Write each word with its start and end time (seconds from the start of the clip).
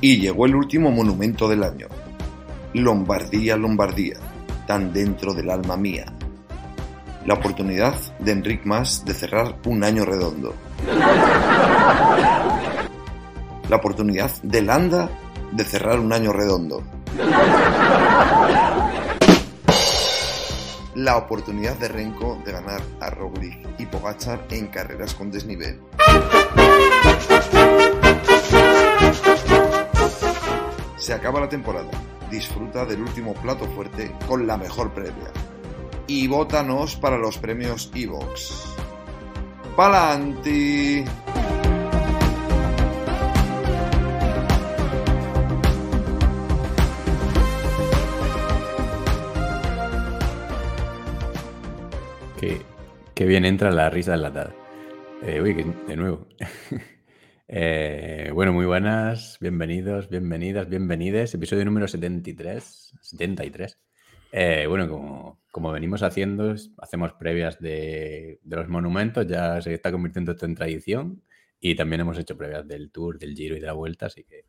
Y 0.00 0.20
llegó 0.20 0.46
el 0.46 0.54
último 0.54 0.90
monumento 0.90 1.48
del 1.48 1.64
año. 1.64 1.88
Lombardía, 2.74 3.56
Lombardía, 3.56 4.16
tan 4.66 4.92
dentro 4.92 5.34
del 5.34 5.50
alma 5.50 5.76
mía. 5.76 6.06
La 7.26 7.34
oportunidad 7.34 7.94
de 8.20 8.32
Enric 8.32 8.64
Mas 8.64 9.04
de 9.04 9.12
cerrar 9.12 9.56
un 9.66 9.82
año 9.82 10.04
redondo. 10.04 10.54
La 13.68 13.76
oportunidad 13.76 14.30
de 14.42 14.62
Landa 14.62 15.10
de 15.52 15.64
cerrar 15.64 15.98
un 15.98 16.12
año 16.12 16.32
redondo. 16.32 16.82
La 20.94 21.16
oportunidad 21.16 21.76
de 21.76 21.88
Renko 21.88 22.40
de 22.44 22.52
ganar 22.52 22.80
a 23.00 23.10
Roglic 23.10 23.68
y 23.78 23.86
Pogachar 23.86 24.46
en 24.50 24.68
carreras 24.68 25.14
con 25.14 25.30
desnivel. 25.30 25.80
Se 31.08 31.14
acaba 31.14 31.40
la 31.40 31.48
temporada. 31.48 31.88
Disfruta 32.30 32.84
del 32.84 33.00
último 33.00 33.32
plato 33.32 33.64
fuerte 33.68 34.14
con 34.26 34.46
la 34.46 34.58
mejor 34.58 34.92
previa. 34.92 35.32
Y 36.06 36.26
vótanos 36.26 36.96
para 36.96 37.16
los 37.16 37.38
premios 37.38 37.90
Evox. 37.94 38.74
¡Palanti! 39.74 41.02
Qué, 52.40 52.60
qué 53.14 53.24
bien 53.26 53.44
entra 53.44 53.70
la 53.70 53.90
risa 53.90 54.14
enlatada. 54.14 54.52
Eh, 55.22 55.40
uy, 55.40 55.54
que- 55.56 55.64
de 55.86 55.96
nuevo. 55.96 56.26
Eh, 57.50 58.30
bueno, 58.34 58.52
muy 58.52 58.66
buenas, 58.66 59.38
bienvenidos, 59.40 60.10
bienvenidas, 60.10 60.68
bienvenides. 60.68 61.32
Episodio 61.32 61.64
número 61.64 61.88
73. 61.88 62.92
73. 63.00 63.78
Eh, 64.32 64.66
bueno, 64.68 64.86
como, 64.86 65.40
como 65.50 65.72
venimos 65.72 66.02
haciendo, 66.02 66.54
hacemos 66.76 67.14
previas 67.14 67.58
de, 67.58 68.38
de 68.42 68.56
los 68.56 68.68
monumentos, 68.68 69.26
ya 69.26 69.62
se 69.62 69.72
está 69.72 69.90
convirtiendo 69.90 70.32
esto 70.32 70.44
en 70.44 70.56
tradición. 70.56 71.22
Y 71.58 71.74
también 71.74 72.02
hemos 72.02 72.18
hecho 72.18 72.36
previas 72.36 72.68
del 72.68 72.90
Tour, 72.90 73.18
del 73.18 73.34
Giro 73.34 73.56
y 73.56 73.60
de 73.60 73.66
la 73.66 73.72
Vuelta, 73.72 74.06
así 74.06 74.24
que 74.24 74.44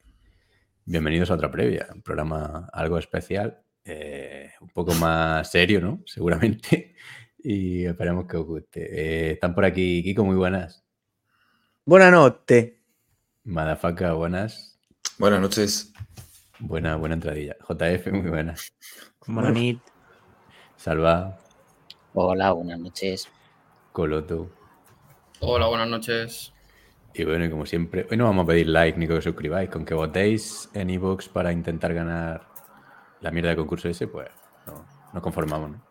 bienvenidos 0.83 1.31
a 1.31 1.36
otra 1.36 1.50
previa, 1.50 1.88
un 1.95 2.02
programa 2.02 2.70
algo 2.73 2.97
especial, 2.97 3.61
eh, 3.86 4.52
un 4.59 4.70
poco 4.70 4.94
más 4.95 5.50
serio, 5.50 5.80
¿no? 5.81 6.03
Seguramente. 6.05 6.95
Y 7.42 7.86
esperemos 7.86 8.27
que 8.27 8.36
os 8.36 8.45
guste. 8.45 8.81
Eh, 8.81 9.31
están 9.31 9.55
por 9.55 9.64
aquí, 9.64 10.03
Kiko, 10.03 10.25
muy 10.25 10.36
buenas. 10.36 10.83
Buonanotte. 11.86 12.78
Madafaka, 13.53 14.14
buenas. 14.14 14.78
Buenas 15.17 15.42
noches. 15.42 15.92
Buena, 16.59 16.97
buena 16.97 17.16
entradilla. 17.16 17.55
JF, 17.67 18.11
muy 18.11 18.30
buenas. 18.30 18.73
Buenas 19.25 19.53
nit. 19.53 19.80
Salva, 20.75 21.39
Hola, 22.14 22.52
buenas 22.52 22.80
noches. 22.80 23.27
Coloto. 23.92 24.52
Hola, 25.39 25.66
buenas 25.66 25.88
noches. 25.88 26.53
Y 27.16 27.23
bueno, 27.25 27.45
y 27.45 27.50
como 27.50 27.66
siempre, 27.66 28.05
hoy 28.11 28.17
no 28.17 28.25
vamos 28.25 28.44
a 28.44 28.47
pedir 28.50 28.67
like 28.67 29.00
ni 29.00 29.08
que 29.08 29.14
os 29.14 29.23
suscribáis. 29.23 29.67
Con 29.72 29.83
que 29.83 29.95
votéis 29.95 30.70
en 30.75 30.92
iVoox 30.92 31.30
para 31.30 31.52
intentar 31.52 31.92
ganar 31.95 32.47
la 33.20 33.31
mierda 33.31 33.50
de 33.50 33.55
concurso 33.55 33.89
ese, 33.89 34.08
pues 34.08 34.27
no, 34.67 34.86
nos 35.11 35.23
conformamos, 35.23 35.72
¿no? 35.72 35.81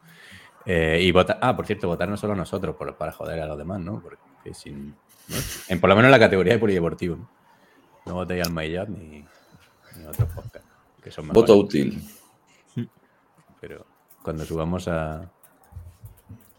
Eh, 0.64 1.00
y 1.02 1.10
vota, 1.10 1.38
ah, 1.42 1.56
por 1.56 1.66
cierto, 1.66 1.88
votar 1.88 2.08
no 2.08 2.16
solo 2.16 2.34
a 2.34 2.36
nosotros, 2.36 2.76
por- 2.76 2.96
para 2.96 3.10
joder 3.10 3.40
a 3.40 3.46
los 3.46 3.58
demás, 3.58 3.80
¿no? 3.80 4.00
Porque 4.00 4.54
sin, 4.54 4.90
¿no? 4.90 5.36
En, 5.68 5.80
por 5.80 5.88
lo 5.90 5.96
menos 5.96 6.06
en 6.08 6.12
la 6.12 6.18
categoría 6.20 6.52
de 6.52 6.58
polideportivo, 6.60 7.16
¿no? 7.16 7.37
No 8.08 8.14
votéis 8.14 8.44
al 8.46 8.52
Maillot 8.52 8.88
ni, 8.88 9.24
ni 9.96 10.04
a 10.04 10.08
otros 10.10 10.28
podcasts, 10.32 10.68
que 11.02 11.10
son 11.10 11.26
mejores. 11.26 11.40
Voto 11.42 11.58
útil. 11.58 12.02
Pero 13.60 13.86
cuando 14.22 14.44
subamos 14.44 14.88
a... 14.88 15.30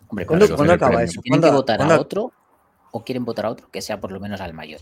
Hombre, 0.08 0.26
¿Cuándo- 0.26 0.56
cuándo 0.56 0.74
acaba 0.74 0.92
quieren- 0.92 1.08
eso? 1.10 1.22
¿Tienen 1.22 1.40
que 1.42 1.48
¿Cuándo- 1.48 1.60
votar 1.62 1.82
a 1.82 2.00
otro 2.00 2.32
o 2.92 3.04
quieren 3.04 3.26
votar 3.26 3.46
a 3.46 3.50
otro 3.52 3.70
que 3.70 3.82
sea 3.82 4.00
por 4.00 4.12
lo 4.12 4.20
menos 4.20 4.42
al 4.42 4.54
mayor? 4.54 4.82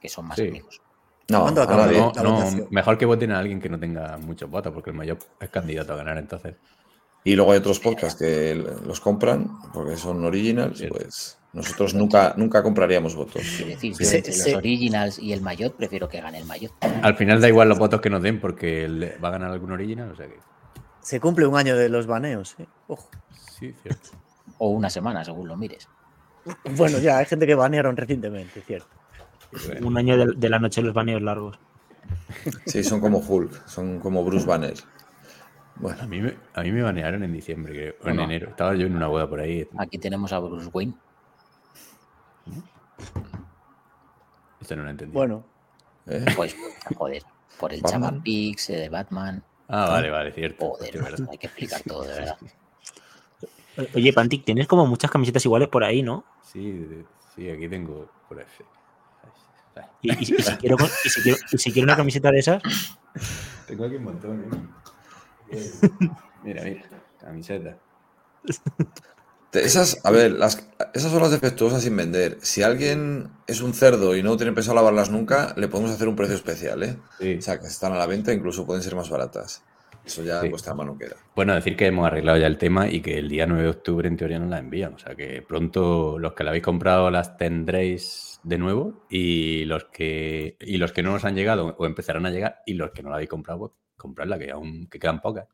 Que 0.00 0.08
son 0.08 0.26
más 0.26 0.36
Sí. 0.36 0.48
amigos. 0.48 0.80
No, 1.28 1.42
¿Cuándo 1.42 1.60
a 1.62 1.64
acaba 1.64 1.86
nadie. 1.86 1.98
la 1.98 2.06
No, 2.06 2.22
no, 2.22 2.32
votación? 2.36 2.68
mejor 2.70 2.98
que 2.98 3.06
voten 3.06 3.32
a 3.32 3.38
alguien 3.38 3.60
que 3.60 3.68
no 3.68 3.78
tenga 3.78 4.18
muchos 4.18 4.50
votos, 4.50 4.72
porque 4.72 4.90
el 4.90 4.96
mayor 4.96 5.18
es 5.40 5.48
candidato 5.50 5.92
a 5.94 5.96
ganar 5.96 6.18
entonces. 6.18 6.56
Y 7.24 7.36
luego 7.36 7.52
hay 7.52 7.58
otros 7.58 7.78
podcasts 7.78 8.18
que 8.18 8.54
los 8.54 9.00
compran 9.00 9.58
porque 9.72 9.96
son 9.96 10.24
originals. 10.24 10.78
Cierto. 10.78 10.98
Pues 10.98 11.38
nosotros 11.52 11.94
nunca, 11.94 12.34
nunca 12.36 12.62
compraríamos 12.62 13.14
votos. 13.14 13.42
Quiero 13.56 13.70
decir, 13.72 13.94
Sí, 13.94 14.16
entre 14.16 14.32
sí. 14.32 14.50
los 14.50 14.58
originals 14.58 15.18
y 15.18 15.32
el 15.32 15.40
mayor 15.42 15.72
prefiero 15.72 16.08
que 16.08 16.20
gane 16.20 16.38
el 16.38 16.46
mayor. 16.46 16.70
Al 17.02 17.16
final 17.16 17.40
da 17.40 17.48
igual 17.48 17.68
los 17.68 17.78
votos 17.78 18.00
que 18.00 18.08
nos 18.10 18.22
den, 18.22 18.40
porque 18.40 18.88
va 19.22 19.28
a 19.28 19.32
ganar 19.32 19.50
algún 19.50 19.72
original, 19.72 20.10
o 20.10 20.16
sea 20.16 20.26
que... 20.28 20.38
Se 21.00 21.20
cumple 21.20 21.46
un 21.46 21.56
año 21.56 21.76
de 21.76 21.88
los 21.88 22.06
baneos. 22.06 22.54
¿eh? 22.58 22.66
Ojo. 22.86 23.08
Sí, 23.58 23.74
cierto. 23.82 24.10
O 24.58 24.68
una 24.70 24.88
semana, 24.88 25.24
según 25.24 25.48
lo 25.48 25.56
mires. 25.56 25.88
Bueno, 26.76 26.98
ya 26.98 27.18
hay 27.18 27.26
gente 27.26 27.46
que 27.46 27.54
banearon 27.54 27.96
recientemente, 27.96 28.60
cierto. 28.62 28.88
Bueno, 29.66 29.86
Un 29.88 29.98
año 29.98 30.16
de, 30.16 30.32
de 30.36 30.48
la 30.48 30.58
noche 30.58 30.80
de 30.80 30.86
los 30.86 30.94
baneos 30.94 31.20
largos. 31.22 31.58
Sí, 32.66 32.82
son 32.82 33.00
como 33.00 33.18
Hulk, 33.18 33.66
son 33.66 33.98
como 34.00 34.24
Bruce 34.24 34.46
Banner. 34.46 34.74
a, 34.74 35.80
Bueno, 35.80 36.08
mí 36.08 36.20
me, 36.20 36.34
a 36.54 36.62
mí 36.62 36.72
me 36.72 36.82
banearon 36.82 37.22
en 37.24 37.32
diciembre, 37.32 37.72
creo, 37.72 37.94
o 38.02 38.08
en 38.08 38.20
enero. 38.20 38.48
Estaba 38.50 38.74
yo 38.74 38.86
en 38.86 38.96
una 38.96 39.06
boda 39.08 39.28
por 39.28 39.40
ahí. 39.40 39.68
Aquí 39.78 39.98
tenemos 39.98 40.32
a 40.32 40.38
Bruce 40.38 40.68
Wayne. 40.72 40.94
Esto 44.60 44.76
no 44.76 44.84
lo 44.84 44.90
entendí. 44.90 45.12
Bueno, 45.14 45.44
¿eh? 46.06 46.24
Pues, 46.36 46.54
joder, 46.96 47.22
por 47.58 47.72
el 47.72 47.80
Batman. 47.82 48.22
Pix, 48.22 48.68
de 48.68 48.88
Batman. 48.88 49.42
Ah, 49.68 49.86
vale, 49.88 50.10
vale, 50.10 50.32
cierto. 50.32 50.70
Joder, 50.70 51.02
verdad. 51.02 51.28
hay 51.30 51.38
que 51.38 51.46
explicar 51.46 51.82
todo, 51.82 52.02
de 52.04 52.14
verdad. 52.14 52.36
Oye, 53.94 54.12
Pantic, 54.12 54.44
tienes 54.44 54.66
como 54.66 54.86
muchas 54.86 55.10
camisetas 55.10 55.44
iguales 55.46 55.68
por 55.68 55.82
ahí, 55.82 56.02
¿no? 56.02 56.24
Sí, 56.42 57.04
sí, 57.34 57.48
aquí 57.48 57.68
tengo 57.68 58.10
por. 58.28 58.38
Ay, 58.38 59.84
Y, 60.02 60.12
y- 60.12 60.18
y 60.20 60.42
si, 60.42 60.56
quiero, 60.56 60.76
y 61.04 61.08
si 61.08 61.22
quiero- 61.22 61.38
y 61.50 61.58
si 61.58 61.72
quiero 61.72 61.86
una 61.86 61.96
camiseta 61.96 62.30
de 62.30 62.38
esas, 62.38 62.62
Tengo 63.66 63.86
aquí 63.86 63.96
un 63.96 64.04
montón, 64.04 64.68
¿eh? 65.50 65.70
Mira, 66.44 66.62
mira, 66.64 66.82
camiseta. 67.18 67.78
Esas, 69.52 70.00
a 70.04 70.10
ver, 70.10 70.32
las, 70.32 70.66
esas 70.94 71.10
son 71.12 71.20
las 71.20 71.30
defectuosas 71.30 71.82
sin 71.82 71.94
vender. 71.96 72.38
Si 72.40 72.62
alguien 72.62 73.28
es 73.46 73.60
un 73.60 73.74
cerdo 73.74 74.16
y 74.16 74.22
no 74.22 74.36
tiene 74.36 74.52
pensado 74.52 74.76
lavarlas 74.76 75.10
nunca, 75.10 75.52
le 75.56 75.68
podemos 75.68 75.90
hacer 75.92 76.08
un 76.08 76.16
precio 76.16 76.34
especial, 76.34 76.82
¿eh? 76.82 76.96
Sí. 77.20 77.34
O 77.38 77.42
sea, 77.42 77.60
que 77.60 77.66
están 77.66 77.92
a 77.92 77.96
la 77.98 78.06
venta, 78.06 78.32
incluso 78.32 78.64
pueden 78.64 78.82
ser 78.82 78.94
más 78.96 79.10
baratas. 79.10 79.62
Eso 80.04 80.24
ya 80.24 80.40
Sí. 80.40 80.48
vuestra 80.48 80.74
mano 80.74 80.96
queda. 80.98 81.16
Bueno, 81.36 81.54
decir 81.54 81.76
que 81.76 81.86
hemos 81.86 82.06
arreglado 82.06 82.38
ya 82.38 82.46
el 82.48 82.58
tema 82.58 82.88
y 82.90 83.02
que 83.02 83.18
el 83.18 83.28
día 83.28 83.46
9 83.46 83.62
de 83.62 83.68
octubre 83.68 84.08
en 84.08 84.16
teoría 84.16 84.38
nos 84.38 84.48
la 84.50 84.58
envían. 84.58 84.94
O 84.94 84.98
sea 84.98 85.14
que 85.14 85.42
pronto 85.42 86.18
los 86.18 86.32
que 86.32 86.42
la 86.44 86.50
habéis 86.50 86.64
comprado 86.64 87.10
las 87.10 87.36
tendréis 87.36 88.40
de 88.42 88.58
nuevo 88.58 89.06
y 89.08 89.64
los 89.66 89.84
que 89.92 90.56
y 90.60 90.78
los 90.78 90.90
que 90.92 91.04
no 91.04 91.12
nos 91.12 91.24
han 91.24 91.36
llegado 91.36 91.76
o 91.78 91.86
empezarán 91.86 92.26
a 92.26 92.30
llegar 92.30 92.62
y 92.66 92.74
los 92.74 92.90
que 92.90 93.02
no 93.04 93.10
la 93.10 93.16
habéis 93.16 93.30
comprado, 93.30 93.58
pues 93.60 93.72
compradla, 93.96 94.38
que 94.38 94.50
aún 94.50 94.88
que 94.88 94.98
quedan 94.98 95.20
pocas. 95.20 95.46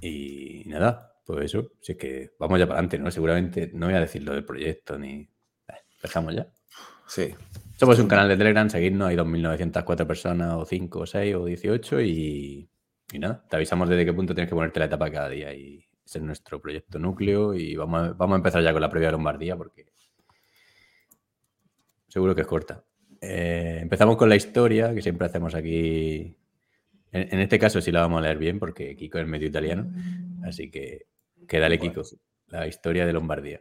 Y 0.00 0.62
nada, 0.66 1.09
pues 1.32 1.46
eso, 1.46 1.72
si 1.80 1.92
es 1.92 1.98
que 1.98 2.30
vamos 2.38 2.58
ya 2.58 2.66
para 2.66 2.78
adelante, 2.78 2.98
¿no? 2.98 3.10
Seguramente 3.10 3.70
no 3.72 3.86
voy 3.86 3.94
a 3.94 4.00
decir 4.00 4.22
lo 4.22 4.34
del 4.34 4.44
proyecto 4.44 4.98
ni... 4.98 5.20
Eh, 5.20 5.74
Empezamos 5.96 6.34
ya. 6.34 6.46
Sí. 7.06 7.34
Somos 7.76 7.98
un 7.98 8.06
canal 8.06 8.28
de 8.28 8.36
Telegram, 8.36 8.70
seguidnos, 8.70 9.08
hay 9.08 9.16
2.904 9.16 10.06
personas, 10.06 10.54
o 10.54 10.64
5, 10.64 11.00
o 11.00 11.06
6, 11.06 11.34
o 11.34 11.44
18, 11.44 12.00
y, 12.02 12.70
y 13.12 13.18
nada, 13.18 13.44
te 13.48 13.56
avisamos 13.56 13.88
desde 13.88 14.04
qué 14.04 14.12
punto 14.12 14.32
tienes 14.32 14.48
que 14.48 14.54
ponerte 14.54 14.78
la 14.78 14.86
etapa 14.86 15.10
cada 15.10 15.28
día, 15.28 15.52
y 15.52 15.84
ese 16.04 16.18
es 16.18 16.24
nuestro 16.24 16.60
proyecto 16.60 17.00
núcleo, 17.00 17.54
y 17.54 17.74
vamos 17.74 18.02
a, 18.02 18.12
vamos 18.12 18.34
a 18.34 18.36
empezar 18.36 18.62
ya 18.62 18.72
con 18.72 18.80
la 18.80 18.90
previa 18.90 19.08
de 19.08 19.12
Lombardía, 19.12 19.56
porque 19.56 19.86
seguro 22.06 22.34
que 22.34 22.42
es 22.42 22.46
corta. 22.46 22.84
Eh, 23.20 23.78
empezamos 23.82 24.16
con 24.16 24.28
la 24.28 24.36
historia, 24.36 24.94
que 24.94 25.02
siempre 25.02 25.26
hacemos 25.26 25.54
aquí, 25.56 26.36
en, 27.10 27.34
en 27.34 27.40
este 27.40 27.58
caso 27.58 27.80
sí 27.80 27.90
la 27.90 28.02
vamos 28.02 28.18
a 28.18 28.22
leer 28.22 28.38
bien, 28.38 28.60
porque 28.60 28.94
Kiko 28.94 29.18
es 29.18 29.26
medio 29.26 29.48
italiano, 29.48 29.90
así 30.44 30.70
que, 30.70 31.06
que 31.46 31.58
dale 31.58 31.78
Kiko, 31.78 32.02
la 32.48 32.66
historia 32.66 33.06
de 33.06 33.12
Lombardía. 33.12 33.60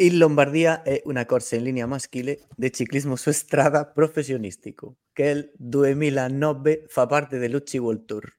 Il 0.00 0.16
Lombardia 0.16 0.82
è 0.82 1.02
una 1.04 1.26
corsa 1.26 1.56
in 1.56 1.64
linea 1.64 1.86
maschile 1.86 2.46
del 2.56 2.70
ciclismo 2.70 3.16
su 3.16 3.32
strada 3.32 3.84
professionistico 3.84 4.96
che 5.12 5.28
il 5.28 5.52
2009 5.54 6.84
fa 6.88 7.04
parte 7.04 7.36
dell'UCI 7.36 7.76
World 7.76 8.04
Tour. 8.06 8.38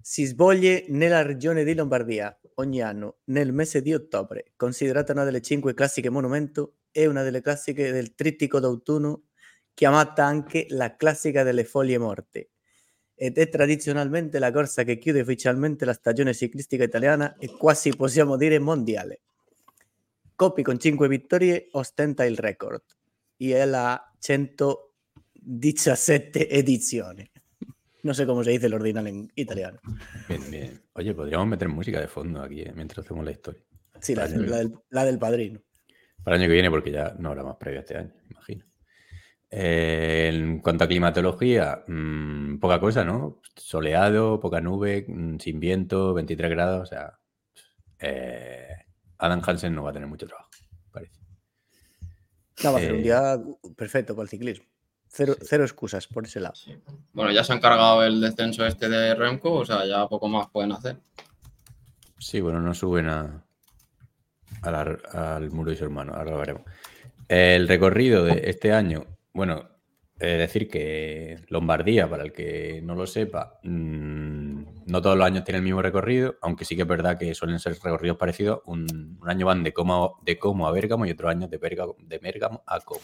Si 0.00 0.24
svolge 0.24 0.86
nella 0.88 1.22
regione 1.22 1.62
di 1.62 1.76
Lombardia 1.76 2.36
ogni 2.54 2.82
anno 2.82 3.18
nel 3.26 3.52
mese 3.52 3.82
di 3.82 3.94
ottobre, 3.94 4.52
considerata 4.56 5.12
una 5.12 5.22
delle 5.22 5.40
cinque 5.42 5.74
classiche 5.74 6.10
monumento 6.10 6.78
e 6.90 7.06
una 7.06 7.22
delle 7.22 7.40
classiche 7.40 7.92
del 7.92 8.16
trittico 8.16 8.58
d'autunno, 8.58 9.26
chiamata 9.74 10.24
anche 10.24 10.66
la 10.70 10.96
classica 10.96 11.44
delle 11.44 11.62
foglie 11.62 11.98
morte. 11.98 12.50
Ed 13.18 13.38
è 13.38 13.48
tradizionalmente 13.48 14.38
la 14.38 14.52
corsa 14.52 14.84
che 14.84 14.98
chiude 14.98 15.22
ufficialmente 15.22 15.84
la 15.84 15.94
stagione 15.94 16.34
ciclistica 16.34 16.84
italiana 16.84 17.36
e 17.38 17.48
quasi 17.48 17.90
possiamo 17.96 18.36
dire 18.36 18.58
mondiale. 18.58 19.20
Coppi 20.34 20.62
con 20.62 20.78
5 20.78 21.08
vittorie 21.08 21.68
ostenta 21.72 22.24
il 22.24 22.36
record 22.36 22.82
e 23.38 23.54
è 23.56 23.64
la 23.64 24.12
100 24.18 24.86
17 25.46 26.48
edizione. 26.48 27.30
No 28.02 28.14
sé 28.14 28.26
cómo 28.26 28.42
se 28.42 28.50
dice 28.50 28.66
el 28.66 28.74
ordinal 28.74 29.06
en 29.06 29.30
italiano. 29.36 29.78
Bien, 30.28 30.50
bien. 30.50 30.82
Oye, 30.94 31.14
podríamos 31.14 31.46
meter 31.46 31.68
música 31.68 32.00
de 32.00 32.08
fondo 32.08 32.42
aquí 32.42 32.62
eh, 32.62 32.72
mientras 32.74 33.04
hacemos 33.04 33.24
la 33.24 33.30
historia. 33.30 33.62
Sí, 34.00 34.14
la, 34.14 34.26
la 34.26 34.56
del, 34.58 34.74
la 34.90 35.04
del 35.04 35.18
padrino. 35.18 35.60
Para 36.22 36.36
el 36.36 36.42
año 36.42 36.48
que 36.48 36.54
viene, 36.54 36.70
porque 36.70 36.90
ya 36.90 37.14
no 37.18 37.30
habrá 37.30 37.44
más 37.44 37.56
previa 37.56 37.80
este 37.80 37.96
año, 37.96 38.12
imagino. 38.28 38.64
Eh, 39.50 40.30
en 40.32 40.58
cuanto 40.60 40.84
a 40.84 40.88
climatología, 40.88 41.84
mm, 41.86 42.58
poca 42.58 42.80
cosa, 42.80 43.04
¿no? 43.04 43.40
Soleado, 43.54 44.40
poca 44.40 44.60
nube, 44.60 45.04
mm, 45.08 45.38
sin 45.38 45.60
viento, 45.60 46.12
23 46.14 46.50
grados. 46.50 46.82
O 46.82 46.86
sea, 46.86 47.18
eh, 48.00 48.68
Adam 49.18 49.40
Hansen 49.46 49.74
no 49.74 49.84
va 49.84 49.90
a 49.90 49.92
tener 49.92 50.08
mucho 50.08 50.26
trabajo, 50.26 50.50
parece. 50.90 51.20
No, 52.64 52.72
va 52.72 52.78
a 52.78 52.80
ser 52.80 52.92
un 52.92 52.98
Eh, 53.00 53.02
día 53.02 53.38
perfecto 53.76 54.14
para 54.14 54.24
el 54.24 54.28
ciclismo. 54.28 54.66
Cero, 55.08 55.36
cero 55.40 55.62
excusas 55.64 56.06
por 56.08 56.24
ese 56.24 56.40
lado. 56.40 56.56
Sí. 56.56 56.76
Bueno, 57.12 57.30
ya 57.30 57.44
se 57.44 57.52
han 57.52 57.60
cargado 57.60 58.02
el 58.04 58.20
descenso 58.20 58.66
este 58.66 58.88
de 58.88 59.14
Remco, 59.14 59.52
o 59.52 59.64
sea, 59.64 59.86
ya 59.86 60.06
poco 60.08 60.28
más 60.28 60.48
pueden 60.50 60.72
hacer. 60.72 60.98
Sí, 62.18 62.40
bueno, 62.40 62.60
no 62.60 62.74
suben 62.74 63.08
a, 63.08 63.44
a 64.62 64.70
la- 64.70 64.98
al 65.36 65.50
muro 65.52 65.70
y 65.72 65.76
su 65.76 65.84
hermano, 65.84 66.12
ahora 66.14 66.32
lo 66.32 66.38
veremos. 66.38 66.62
El 67.28 67.68
recorrido 67.68 68.24
de 68.24 68.42
este 68.50 68.72
año, 68.72 69.06
bueno, 69.36 69.68
eh, 70.18 70.38
decir 70.38 70.66
que 70.66 71.44
Lombardía, 71.48 72.08
para 72.08 72.24
el 72.24 72.32
que 72.32 72.80
no 72.82 72.94
lo 72.94 73.06
sepa, 73.06 73.60
mm, 73.62 74.86
no 74.86 75.02
todos 75.02 75.16
los 75.16 75.26
años 75.26 75.44
tiene 75.44 75.58
el 75.58 75.64
mismo 75.64 75.82
recorrido, 75.82 76.36
aunque 76.40 76.64
sí 76.64 76.74
que 76.74 76.82
es 76.82 76.88
verdad 76.88 77.18
que 77.18 77.34
suelen 77.34 77.58
ser 77.58 77.74
recorridos 77.74 78.16
parecidos. 78.16 78.62
Un, 78.64 79.20
año 79.26 79.44
van 79.44 79.62
de 79.62 79.74
Como, 79.74 80.18
de 80.24 80.38
Como 80.38 80.66
a 80.66 80.72
Bérgamo 80.72 81.04
y 81.04 81.10
otro 81.10 81.28
año 81.28 81.48
de 81.48 81.58
Bérgamo, 81.58 81.96
de 81.98 82.18
Bérgamo 82.18 82.62
a 82.66 82.80
Como, 82.80 83.02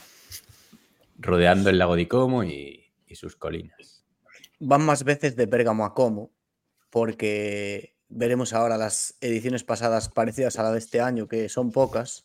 rodeando 1.19 1.69
el 1.69 1.79
lago 1.79 1.97
de 1.97 2.09
Como 2.09 2.45
y, 2.45 2.83
y 3.07 3.15
sus 3.15 3.37
colinas. 3.37 4.07
Van 4.59 4.83
más 4.83 5.05
veces 5.05 5.37
de 5.37 5.45
Bérgamo 5.45 5.85
a 5.85 5.93
Como, 5.93 6.33
porque 6.89 7.99
veremos 8.09 8.55
ahora 8.55 8.79
las 8.79 9.19
ediciones 9.21 9.65
pasadas 9.65 10.09
parecidas 10.09 10.59
a 10.59 10.63
la 10.63 10.73
de 10.73 10.79
este 10.79 11.03
año, 11.03 11.29
que 11.29 11.51
son 11.51 11.73
pocas, 11.73 12.25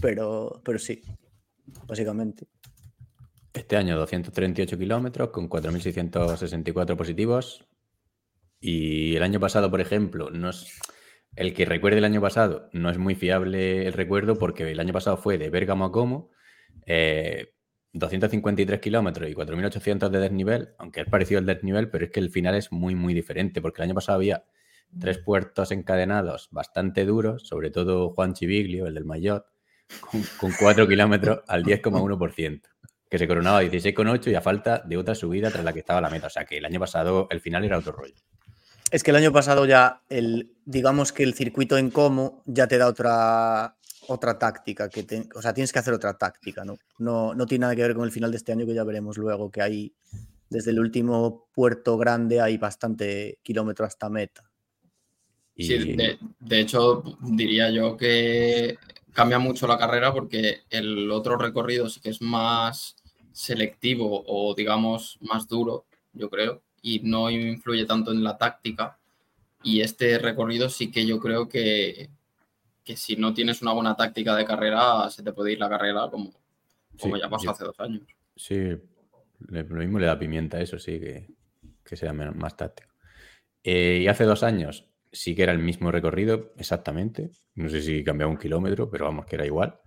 pero, 0.00 0.62
pero 0.64 0.78
sí, 0.78 1.02
básicamente. 1.88 2.46
Este 3.52 3.76
año 3.76 3.98
238 3.98 4.78
kilómetros 4.78 5.30
con 5.30 5.48
4.664 5.48 6.96
positivos. 6.96 7.66
Y 8.60 9.16
el 9.16 9.22
año 9.22 9.40
pasado, 9.40 9.70
por 9.70 9.80
ejemplo, 9.80 10.30
no 10.30 10.50
es, 10.50 10.78
el 11.34 11.52
que 11.54 11.64
recuerde 11.64 11.98
el 11.98 12.04
año 12.04 12.20
pasado 12.20 12.68
no 12.72 12.90
es 12.90 12.98
muy 12.98 13.14
fiable 13.14 13.86
el 13.86 13.92
recuerdo 13.92 14.36
porque 14.36 14.70
el 14.70 14.78
año 14.78 14.92
pasado 14.92 15.16
fue 15.16 15.38
de 15.38 15.50
Bérgamo 15.50 15.86
a 15.86 15.92
Como, 15.92 16.30
eh, 16.86 17.54
253 17.92 18.80
kilómetros 18.80 19.28
y 19.28 19.34
4.800 19.34 20.10
de 20.10 20.20
desnivel, 20.20 20.68
aunque 20.78 21.00
es 21.00 21.08
parecido 21.08 21.40
al 21.40 21.46
desnivel, 21.46 21.90
pero 21.90 22.04
es 22.04 22.12
que 22.12 22.20
el 22.20 22.30
final 22.30 22.54
es 22.54 22.70
muy, 22.70 22.94
muy 22.94 23.14
diferente 23.14 23.60
porque 23.60 23.82
el 23.82 23.88
año 23.88 23.94
pasado 23.94 24.16
había 24.16 24.44
tres 25.00 25.18
puertos 25.18 25.72
encadenados 25.72 26.48
bastante 26.52 27.04
duros, 27.04 27.48
sobre 27.48 27.70
todo 27.70 28.10
Juan 28.10 28.34
Chiviglio, 28.34 28.86
el 28.86 28.94
del 28.94 29.04
Mayotte, 29.04 29.46
con, 30.00 30.22
con 30.38 30.52
4 30.56 30.86
kilómetros 30.86 31.40
al 31.48 31.64
10,1% 31.64 32.60
que 33.10 33.18
se 33.18 33.26
coronaba 33.28 33.58
a 33.58 33.62
16,8 33.64 34.30
y 34.30 34.34
a 34.36 34.40
falta 34.40 34.82
de 34.86 34.96
otra 34.96 35.14
subida 35.14 35.50
tras 35.50 35.64
la 35.64 35.72
que 35.72 35.80
estaba 35.80 36.00
la 36.00 36.08
meta. 36.10 36.28
O 36.28 36.30
sea 36.30 36.44
que 36.44 36.58
el 36.58 36.64
año 36.64 36.78
pasado 36.80 37.26
el 37.30 37.40
final 37.40 37.64
era 37.64 37.76
otro 37.76 37.92
rollo. 37.92 38.14
Es 38.92 39.02
que 39.02 39.10
el 39.10 39.16
año 39.16 39.32
pasado 39.32 39.66
ya, 39.66 40.00
el, 40.08 40.52
digamos 40.64 41.12
que 41.12 41.24
el 41.24 41.34
circuito 41.34 41.76
en 41.76 41.90
Como 41.90 42.42
ya 42.46 42.66
te 42.68 42.78
da 42.78 42.86
otra, 42.86 43.76
otra 44.08 44.38
táctica, 44.38 44.88
que 44.88 45.02
te- 45.02 45.28
o 45.34 45.42
sea, 45.42 45.52
tienes 45.52 45.72
que 45.72 45.80
hacer 45.80 45.92
otra 45.92 46.16
táctica, 46.16 46.64
¿no? 46.64 46.78
¿no? 46.98 47.34
No 47.34 47.46
tiene 47.46 47.62
nada 47.62 47.76
que 47.76 47.82
ver 47.82 47.94
con 47.94 48.04
el 48.04 48.12
final 48.12 48.30
de 48.30 48.36
este 48.36 48.52
año, 48.52 48.64
que 48.66 48.74
ya 48.74 48.84
veremos 48.84 49.18
luego, 49.18 49.50
que 49.50 49.62
hay, 49.62 49.92
desde 50.48 50.70
el 50.70 50.78
último 50.80 51.48
puerto 51.52 51.98
grande 51.98 52.40
hay 52.40 52.58
bastante 52.58 53.38
kilómetro 53.42 53.84
hasta 53.86 54.08
meta. 54.08 54.48
Y 55.56 55.64
Sí, 55.66 55.94
de, 55.94 56.18
de 56.38 56.60
hecho, 56.60 57.02
diría 57.22 57.70
yo 57.70 57.96
que 57.96 58.78
cambia 59.12 59.38
mucho 59.38 59.66
la 59.66 59.78
carrera 59.78 60.12
porque 60.12 60.60
el 60.70 61.10
otro 61.10 61.36
recorrido 61.36 61.88
sí 61.88 62.00
que 62.00 62.10
es 62.10 62.22
más 62.22 62.96
selectivo 63.32 64.24
o 64.26 64.54
digamos 64.54 65.18
más 65.22 65.46
duro, 65.48 65.84
yo 66.12 66.28
creo, 66.30 66.62
y 66.82 67.00
no 67.00 67.30
influye 67.30 67.84
tanto 67.86 68.12
en 68.12 68.22
la 68.24 68.36
táctica. 68.38 68.98
Y 69.62 69.80
este 69.82 70.18
recorrido 70.18 70.68
sí 70.68 70.90
que 70.90 71.06
yo 71.06 71.20
creo 71.20 71.48
que, 71.48 72.10
que 72.84 72.96
si 72.96 73.16
no 73.16 73.34
tienes 73.34 73.62
una 73.62 73.72
buena 73.72 73.96
táctica 73.96 74.34
de 74.36 74.44
carrera, 74.44 75.08
se 75.10 75.22
te 75.22 75.32
puede 75.32 75.52
ir 75.52 75.58
la 75.58 75.68
carrera 75.68 76.08
como, 76.10 76.32
como 76.98 77.16
Sí, 77.16 77.20
ya 77.22 77.28
pasó 77.28 77.44
yo- 77.46 77.50
hace 77.52 77.64
dos 77.64 77.80
años. 77.80 78.02
sí, 78.36 78.56
lo 79.48 79.64
mismo 79.78 79.98
le 79.98 80.06
da 80.06 80.18
pimienta 80.18 80.58
a 80.58 80.60
eso, 80.62 80.78
sí, 80.78 80.98
que, 81.00 81.28
que 81.84 81.96
sea 81.96 82.12
menos- 82.12 82.36
más 82.36 82.56
táctico. 82.56 82.90
Eh, 83.62 84.00
y 84.02 84.08
hace 84.08 84.24
dos 84.24 84.42
años 84.42 84.86
sí 85.12 85.34
que 85.34 85.42
era 85.42 85.52
el 85.52 85.58
mismo 85.58 85.90
recorrido, 85.90 86.52
exactamente. 86.56 87.30
No 87.54 87.68
sé 87.68 87.82
si 87.82 88.04
cambiaba 88.04 88.32
un 88.32 88.38
kilómetro, 88.38 88.90
pero 88.90 89.06
vamos, 89.06 89.26
que 89.26 89.36
era 89.36 89.46
igual. 89.46 89.78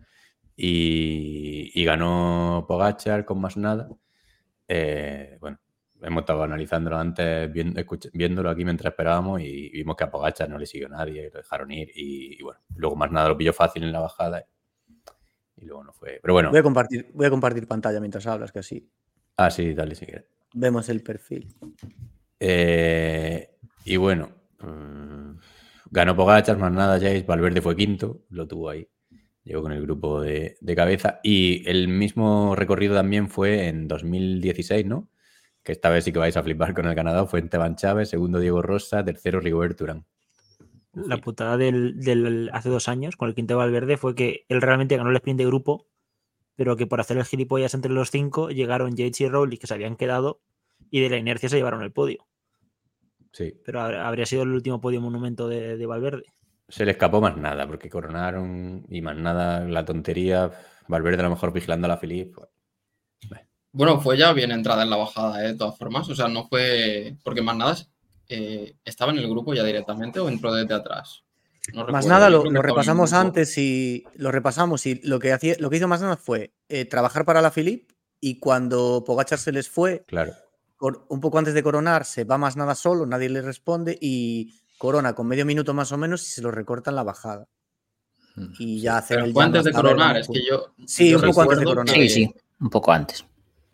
Y, 0.56 1.72
y 1.74 1.84
ganó 1.86 2.66
Pogachar 2.68 3.26
con 3.26 3.42
más 3.42 3.58
nada. 3.58 3.90
Eh, 4.68 5.38
bueno, 5.42 5.60
hemos 6.02 6.22
estado 6.22 6.44
analizándolo 6.44 6.98
antes, 6.98 7.52
viendo- 7.52 7.82
viéndolo 8.14 8.50
aquí 8.50 8.64
mientras 8.66 8.92
esperábamos 8.92 9.42
y 9.42 9.70
vimos 9.70 9.96
que 9.96 10.04
a 10.04 10.12
Pogachar 10.12 10.50
no 10.50 10.58
le 10.58 10.66
siguió 10.66 10.90
nadie, 10.90 11.30
lo 11.34 11.40
dejaron 11.40 11.72
ir 11.72 11.90
y, 11.96 12.40
y 12.40 12.44
bueno, 12.44 12.60
luego 12.76 12.96
más 12.96 13.12
nada 13.12 13.30
lo 13.30 13.38
pilló 13.38 13.54
fácil 13.54 13.84
en 13.84 13.92
la 13.92 14.00
bajada 14.02 14.46
y 15.58 15.66
luego 15.66 15.84
no 15.84 15.94
fue. 15.94 16.20
Pero 16.22 16.34
bueno, 16.34 16.50
Voy 16.50 16.60
a 16.60 16.64
compartir, 16.64 17.10
voy 17.14 17.26
a 17.26 17.30
compartir 17.30 17.68
pantalla 17.68 18.00
mientras 18.00 18.26
hablas, 18.28 18.52
que 18.52 18.60
así 18.60 18.90
ah, 19.38 19.50
sí, 19.50 19.74
dale 19.74 19.96
si 19.96 20.06
quieres. 20.06 20.26
vemos 20.54 20.90
el 20.90 21.02
perfil. 21.02 21.54
Eh, 22.40 23.50
y 23.86 23.96
bueno, 23.98 24.30
mm, 24.60 25.32
ganó 25.92 26.16
Pogachar, 26.16 26.58
más 26.58 26.72
nada, 26.72 26.96
Jace, 27.00 27.24
Valverde 27.24 27.62
fue 27.62 27.76
quinto, 27.76 28.24
lo 28.30 28.48
tuvo 28.48 28.70
ahí, 28.70 28.88
llegó 29.44 29.62
con 29.62 29.72
el 29.72 29.82
grupo 29.82 30.22
de, 30.22 30.58
de 30.62 30.76
cabeza. 30.76 31.20
Y 31.24 31.68
el 31.70 31.88
mismo 31.88 32.56
recorrido 32.56 32.96
también 32.96 33.30
fue 33.30 33.68
en 33.68 33.88
2016, 33.88 34.86
¿no? 34.86 35.10
Que 35.64 35.72
esta 35.72 35.90
vez 35.90 36.04
sí 36.04 36.12
que 36.12 36.20
vais 36.20 36.36
a 36.38 36.44
flipar 36.44 36.74
con 36.74 36.86
el 36.88 36.96
ganador, 36.96 37.28
fue 37.28 37.40
Esteban 37.40 37.76
Chávez, 37.76 38.10
segundo 38.10 38.40
Diego 38.40 38.62
Rosa, 38.62 39.04
tercero 39.04 39.40
Rigoberto 39.40 39.84
Urán. 39.86 40.06
La 40.94 41.18
putada 41.18 41.58
del, 41.58 42.00
del 42.00 42.50
hace 42.54 42.70
dos 42.70 42.88
años 42.88 43.16
con 43.16 43.28
el 43.30 43.36
Quinto 43.36 43.58
Valverde 43.58 43.98
fue 43.98 44.14
que 44.14 44.46
él 44.50 44.62
realmente 44.62 44.96
ganó 44.98 45.10
el 45.10 45.16
sprint 45.16 45.40
de 45.40 45.46
grupo, 45.46 45.88
pero 46.56 46.76
que 46.76 46.86
por 46.86 47.00
hacer 47.00 47.18
el 47.18 47.26
gilipollas 47.26 47.74
entre 47.74 47.92
los 47.92 48.12
cinco 48.12 48.50
llegaron 48.50 48.96
Yates 48.96 49.22
y 49.22 49.28
Rowley 49.28 49.58
que 49.58 49.66
se 49.68 49.74
habían 49.74 49.96
quedado 49.96 50.42
y 50.92 51.00
de 51.02 51.10
la 51.10 51.18
inercia 51.18 51.50
se 51.50 51.56
llevaron 51.58 51.82
el 51.82 51.92
podio. 51.92 52.28
Sí, 53.32 53.56
Pero 53.66 53.80
habr- 53.80 53.98
habría 54.06 54.28
sido 54.28 54.44
el 54.44 54.50
último 54.50 54.80
podio 54.82 55.02
monumento 55.02 55.48
de, 55.48 55.78
de 55.78 55.86
Valverde. 55.88 56.26
Se 56.74 56.86
le 56.86 56.92
escapó 56.94 57.22
más 57.22 57.38
nada, 57.38 57.68
porque 57.68 57.88
coronaron 57.88 58.84
y 58.90 59.00
más 59.02 59.16
nada, 59.16 59.60
la 59.60 59.86
tontería, 59.86 60.50
Valverde 60.88 61.20
a 61.22 61.26
lo 61.26 61.30
mejor 61.30 61.54
vigilando 61.54 61.86
a 61.86 61.90
la 61.90 61.98
Filip. 61.98 62.36
Bueno, 63.72 64.02
fue 64.02 64.18
ya 64.18 64.34
bien 64.34 64.52
entrada 64.52 64.82
en 64.82 64.90
la 64.90 64.98
bajada, 64.98 65.44
¿eh? 65.44 65.50
de 65.50 65.58
todas 65.58 65.78
formas. 65.78 66.10
O 66.10 66.16
sea, 66.16 66.28
no 66.28 66.48
fue. 66.48 67.16
Porque 67.24 67.44
más 67.44 67.56
nada 67.56 67.78
eh, 68.28 68.76
estaba 68.84 69.12
en 69.12 69.20
el 69.20 69.30
grupo 69.30 69.54
ya 69.54 69.64
directamente 69.64 70.20
o 70.20 70.28
entró 70.30 70.54
desde 70.54 70.74
atrás. 70.74 71.24
No 71.74 71.86
Más 71.88 72.08
nada, 72.08 72.30
lo, 72.30 72.44
lo 72.44 72.62
repasamos 72.62 73.14
antes 73.14 73.58
y 73.58 74.04
lo 74.16 74.32
repasamos 74.32 74.86
y 74.88 74.96
lo 75.04 75.20
que, 75.20 75.32
hacía, 75.32 75.56
lo 75.60 75.70
que 75.70 75.78
hizo 75.78 75.88
más 75.88 76.02
nada 76.02 76.18
fue 76.18 76.54
eh, 76.70 76.86
trabajar 76.86 77.24
para 77.24 77.42
la 77.42 77.52
Philip 77.52 77.90
y 78.20 78.40
cuando 78.40 79.04
Pogachar 79.06 79.40
se 79.40 79.52
les 79.52 79.70
fue, 79.70 80.04
Claro. 80.08 80.34
un 80.80 81.22
poco 81.22 81.38
antes 81.38 81.54
de 81.54 81.64
coronar, 81.64 82.04
se 82.04 82.26
va 82.26 82.38
más 82.38 82.58
nada 82.58 82.76
solo, 82.76 83.06
nadie 83.06 83.30
le 83.30 83.42
responde 83.42 83.98
y 84.02 84.54
corona 84.78 85.14
con 85.14 85.28
medio 85.28 85.46
minuto 85.46 85.74
más 85.74 85.92
o 85.92 85.98
menos 85.98 86.24
y 86.24 86.32
se 86.32 86.42
lo 86.42 86.52
recorta 86.52 86.90
en 86.92 86.96
la 86.96 87.04
bajada. 87.04 87.48
Y 88.58 88.82
ya 88.82 88.98
hacen 88.98 89.18
Pero 89.18 89.26
el 89.28 89.38
antes 89.46 89.64
de 89.66 89.72
coronar, 89.72 90.18
es 90.18 90.28
que 90.28 90.44
yo. 90.44 90.74
Sí, 90.88 91.12
yo 91.12 91.18
un 91.20 91.26
poco 91.26 91.42
antes 91.44 91.60
de 91.60 91.66
coronar. 91.66 91.94
que- 91.96 92.10
Sí, 92.10 92.26
sí, 92.26 92.36
un 92.60 92.70
poco 92.70 92.92
antes. 92.92 93.24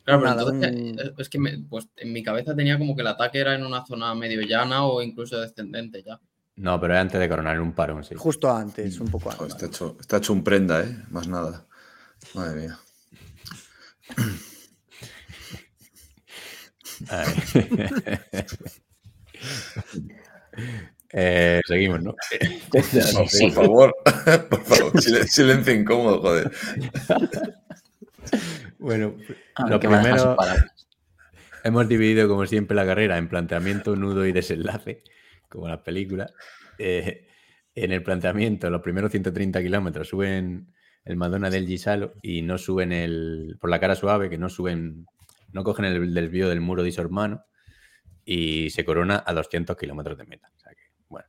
Claro, 0.03 0.21
pero 0.21 0.35
Nada, 0.35 0.41
entonces, 0.51 0.71
un- 0.71 0.99
eh, 0.99 1.13
es 1.17 1.29
que 1.29 1.39
me- 1.39 1.59
pues, 1.59 1.87
en 1.95 2.11
mi 2.11 2.23
cabeza 2.23 2.55
tenía 2.55 2.77
como 2.77 2.95
que 2.95 3.01
el 3.01 3.07
ataque 3.07 3.39
era 3.39 3.55
en 3.55 3.65
una 3.65 3.85
zona 3.85 4.13
medio 4.15 4.41
llana 4.41 4.83
o 4.85 5.01
incluso 5.01 5.39
descendente 5.39 6.03
ya. 6.03 6.19
No, 6.57 6.79
pero 6.81 6.95
es 6.95 6.99
antes 6.99 7.19
de 7.21 7.29
coronar 7.29 7.55
en 7.55 7.61
un 7.61 7.71
parón, 7.73 8.03
sí. 8.03 8.15
Justo 8.17 8.51
antes, 8.51 8.99
un 8.99 9.07
poco 9.09 9.31
antes. 9.31 9.47
está, 9.49 9.65
hecho, 9.67 9.95
está 9.99 10.17
hecho 10.17 10.33
un 10.33 10.43
prenda, 10.43 10.81
¿eh? 10.81 11.03
Más 11.09 11.27
nada. 11.27 11.65
Madre 12.33 12.59
mía. 12.61 12.79
Eh, 21.11 21.59
seguimos, 21.65 22.01
¿no? 22.03 22.15
Por, 22.71 22.83
sí. 23.29 23.45
por 23.47 23.51
favor, 23.53 23.95
por 24.49 24.63
favor, 24.63 25.01
silen- 25.01 25.27
silencio 25.27 25.73
incómodo, 25.73 26.21
joder. 26.21 26.51
Bueno, 28.77 29.15
lo 29.67 29.79
primero, 29.79 30.37
hemos 31.63 31.87
dividido 31.89 32.27
como 32.29 32.45
siempre 32.45 32.75
la 32.75 32.85
carrera 32.85 33.17
en 33.17 33.27
planteamiento, 33.27 33.95
nudo 33.95 34.25
y 34.25 34.31
desenlace, 34.31 35.03
como 35.49 35.67
las 35.67 35.79
películas. 35.79 36.31
Eh, 36.77 37.27
en 37.75 37.91
el 37.91 38.03
planteamiento, 38.03 38.69
los 38.69 38.81
primeros 38.81 39.11
130 39.11 39.61
kilómetros 39.61 40.07
suben 40.07 40.73
el 41.05 41.15
Madonna 41.17 41.49
del 41.49 41.67
Gisalo 41.67 42.13
y 42.21 42.41
no 42.41 42.57
suben 42.57 42.91
el, 42.91 43.57
por 43.59 43.69
la 43.69 43.79
cara 43.79 43.95
suave, 43.95 44.29
que 44.29 44.37
no 44.37 44.47
suben 44.49 45.05
no 45.51 45.63
cogen 45.63 45.85
el 45.85 46.13
desvío 46.13 46.47
del 46.47 46.61
muro 46.61 46.83
de 46.83 46.89
Isormano 46.89 47.43
y 48.31 48.69
se 48.69 48.85
corona 48.85 49.23
a 49.25 49.33
200 49.33 49.75
kilómetros 49.75 50.15
de 50.17 50.25
meta. 50.25 50.51
O 50.55 50.59
sea 50.59 50.71
que, 50.73 50.83
bueno, 51.09 51.27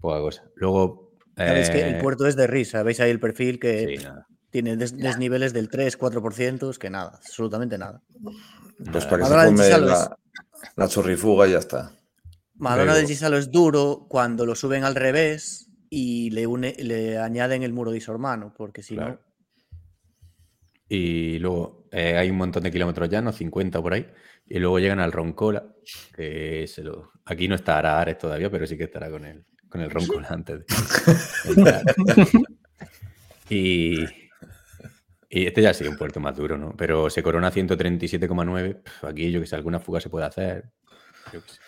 poca 0.00 0.20
cosa. 0.20 0.44
Luego. 0.56 1.12
Sabéis 1.36 1.70
que 1.70 1.80
el 1.88 1.94
eh, 1.96 1.98
puerto 2.02 2.26
es 2.26 2.36
de 2.36 2.46
risa, 2.46 2.82
veis 2.82 3.00
ahí 3.00 3.10
el 3.10 3.18
perfil 3.18 3.58
que 3.58 3.96
sí, 3.98 4.06
tiene 4.50 4.76
des- 4.76 4.96
desniveles 4.96 5.52
del 5.52 5.68
3-4%, 5.70 6.70
es 6.70 6.78
que 6.78 6.90
nada, 6.90 7.12
absolutamente 7.16 7.76
nada. 7.78 8.02
Pues 8.92 9.04
para 9.06 9.22
que 9.22 9.24
se 9.28 9.34
Madonna 9.34 9.62
Gisalo 9.64 9.86
la, 9.86 10.18
la 10.76 10.88
chorrifuga 10.88 11.48
y 11.48 11.52
ya 11.52 11.58
está. 11.58 11.92
Madonna 12.56 12.82
Pero- 12.92 12.94
del 12.96 13.06
Gisalo 13.08 13.36
es 13.38 13.50
duro 13.50 14.06
cuando 14.08 14.44
lo 14.46 14.54
suben 14.54 14.84
al 14.84 14.94
revés 14.94 15.70
y 15.90 16.30
le, 16.30 16.46
une, 16.46 16.74
le 16.78 17.18
añaden 17.18 17.62
el 17.64 17.72
muro 17.72 17.90
de 17.90 17.98
Isormano, 17.98 18.52
porque 18.56 18.82
si 18.82 18.94
Claro. 18.94 19.18
Y 20.88 21.38
luego 21.38 21.86
eh, 21.90 22.16
hay 22.16 22.30
un 22.30 22.36
montón 22.36 22.62
de 22.62 22.70
kilómetros 22.70 23.08
llanos, 23.08 23.36
50 23.36 23.80
por 23.80 23.94
ahí. 23.94 24.06
Y 24.46 24.58
luego 24.58 24.78
llegan 24.78 25.00
al 25.00 25.12
Roncola, 25.12 25.66
que 26.14 26.66
se 26.66 26.82
lo... 26.82 27.12
aquí 27.24 27.48
no 27.48 27.54
estará 27.54 28.00
Ares 28.00 28.18
todavía, 28.18 28.50
pero 28.50 28.66
sí 28.66 28.76
que 28.76 28.84
estará 28.84 29.10
con 29.10 29.24
el, 29.24 29.44
con 29.68 29.80
el 29.80 29.90
Roncola 29.90 30.28
antes 30.28 30.60
de 30.66 31.82
y, 33.50 34.04
y 35.30 35.46
este 35.46 35.62
ya 35.62 35.72
sí, 35.72 35.86
un 35.86 35.96
puerto 35.96 36.20
más 36.20 36.36
duro, 36.36 36.58
¿no? 36.58 36.74
Pero 36.76 37.08
se 37.08 37.22
corona 37.22 37.50
137,9. 37.50 38.82
pf, 38.82 39.06
Aquí 39.06 39.30
yo 39.30 39.40
que 39.40 39.46
sé, 39.46 39.56
alguna 39.56 39.80
fuga 39.80 40.00
se 40.00 40.10
puede 40.10 40.26
hacer. 40.26 40.70
Yo 41.32 41.42
qué 41.42 41.48
sé. 41.48 41.63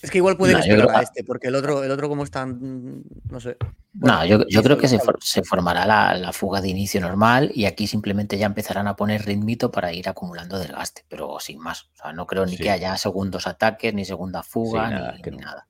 Es 0.00 0.10
que 0.10 0.18
igual 0.18 0.36
pueden 0.36 0.58
No, 0.58 0.60
yo 0.64 0.70
esperar 0.72 0.86
creo 0.88 0.98
a 0.98 1.02
este, 1.02 1.24
porque 1.24 1.48
el 1.48 1.54
otro, 1.56 1.82
el 1.82 1.90
otro 1.90 2.08
como 2.08 2.22
están, 2.24 2.58
mm, 2.60 3.02
no 3.30 3.40
sé. 3.40 3.56
No, 3.94 4.24
yo, 4.24 4.38
creo 4.62 4.78
que 4.78 4.86
se, 4.86 4.96
vale. 4.98 5.04
for- 5.06 5.18
se 5.22 5.42
formará 5.42 5.84
la, 5.86 6.14
la 6.14 6.32
fuga 6.32 6.60
de 6.60 6.68
inicio 6.68 7.00
normal 7.00 7.50
y 7.52 7.64
aquí 7.64 7.86
simplemente 7.88 8.38
ya 8.38 8.46
empezarán 8.46 8.86
a 8.86 8.94
poner 8.94 9.24
ritmito 9.26 9.72
para 9.72 9.92
ir 9.92 10.08
acumulando 10.08 10.58
desgaste, 10.58 11.04
pero 11.08 11.40
sin 11.40 11.58
más. 11.58 11.82
O 11.94 12.02
sea, 12.02 12.12
no 12.12 12.26
creo 12.26 12.46
ni 12.46 12.56
Sí. 12.56 12.62
que 12.62 12.70
haya 12.70 12.96
segundos 12.96 13.46
ataques, 13.48 13.92
ni 13.92 14.04
segunda 14.04 14.42
fuga, 14.44 14.88
nada, 14.88 15.10
ni, 15.12 15.16
es 15.16 15.22
que 15.22 15.30
ni 15.32 15.38
no. 15.38 15.44
nada. 15.46 15.66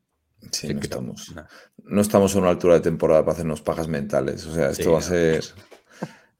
Sí, 0.52 0.72
no 0.74 0.80
que 0.80 0.86
estamos, 0.86 1.34
no 1.84 2.00
estamos 2.00 2.34
a 2.34 2.38
una 2.38 2.50
altura 2.50 2.74
de 2.74 2.80
temporada 2.80 3.22
para 3.22 3.32
hacernos 3.32 3.60
pajas 3.62 3.88
mentales. 3.88 4.44
O 4.46 4.54
sea, 4.54 4.70
esto 4.70 4.84
Sí, 4.84 4.88
va 4.90 4.98
a 4.98 5.02
ser. 5.02 5.44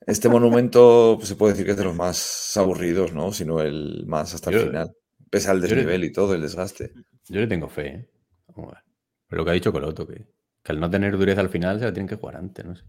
Este 0.07 0.28
monumento 0.28 1.14
pues, 1.18 1.28
se 1.28 1.37
puede 1.37 1.52
decir 1.52 1.66
que 1.66 1.73
es 1.73 1.76
de 1.78 1.85
los 1.85 1.95
más 1.95 2.57
aburridos, 2.57 3.12
¿no? 3.12 3.33
Si 3.33 3.45
no 3.45 3.61
el 3.61 4.04
más 4.07 4.35
hasta 4.35 4.50
el 4.50 4.61
final. 4.61 4.92
Pese 5.30 5.50
al 5.50 5.58
yo 5.61 5.68
le- 5.68 5.75
desnivel 5.76 6.04
y 6.04 6.12
todo, 6.12 6.35
el 6.35 6.40
desgaste. 6.42 6.92
Yo 7.28 7.40
le 7.40 7.47
tengo 7.47 7.68
fe, 7.68 7.87
¿eh? 7.88 8.08
Vamos 8.54 8.73
a 8.73 8.75
ver. 8.76 8.85
Pero 9.28 9.40
lo 9.40 9.44
que 9.44 9.50
ha 9.50 9.54
dicho 9.54 9.73
Coloto, 9.73 10.06
que, 10.06 10.26
que 10.62 10.73
al 10.73 10.80
no 10.80 10.88
tener 10.90 11.16
dureza 11.18 11.40
al 11.40 11.50
final 11.50 11.78
se 11.78 11.85
la 11.85 11.92
tienen 11.92 12.08
que 12.08 12.16
jugar 12.16 12.37
antes, 12.37 12.64
no 12.64 12.75
sé. 12.76 12.82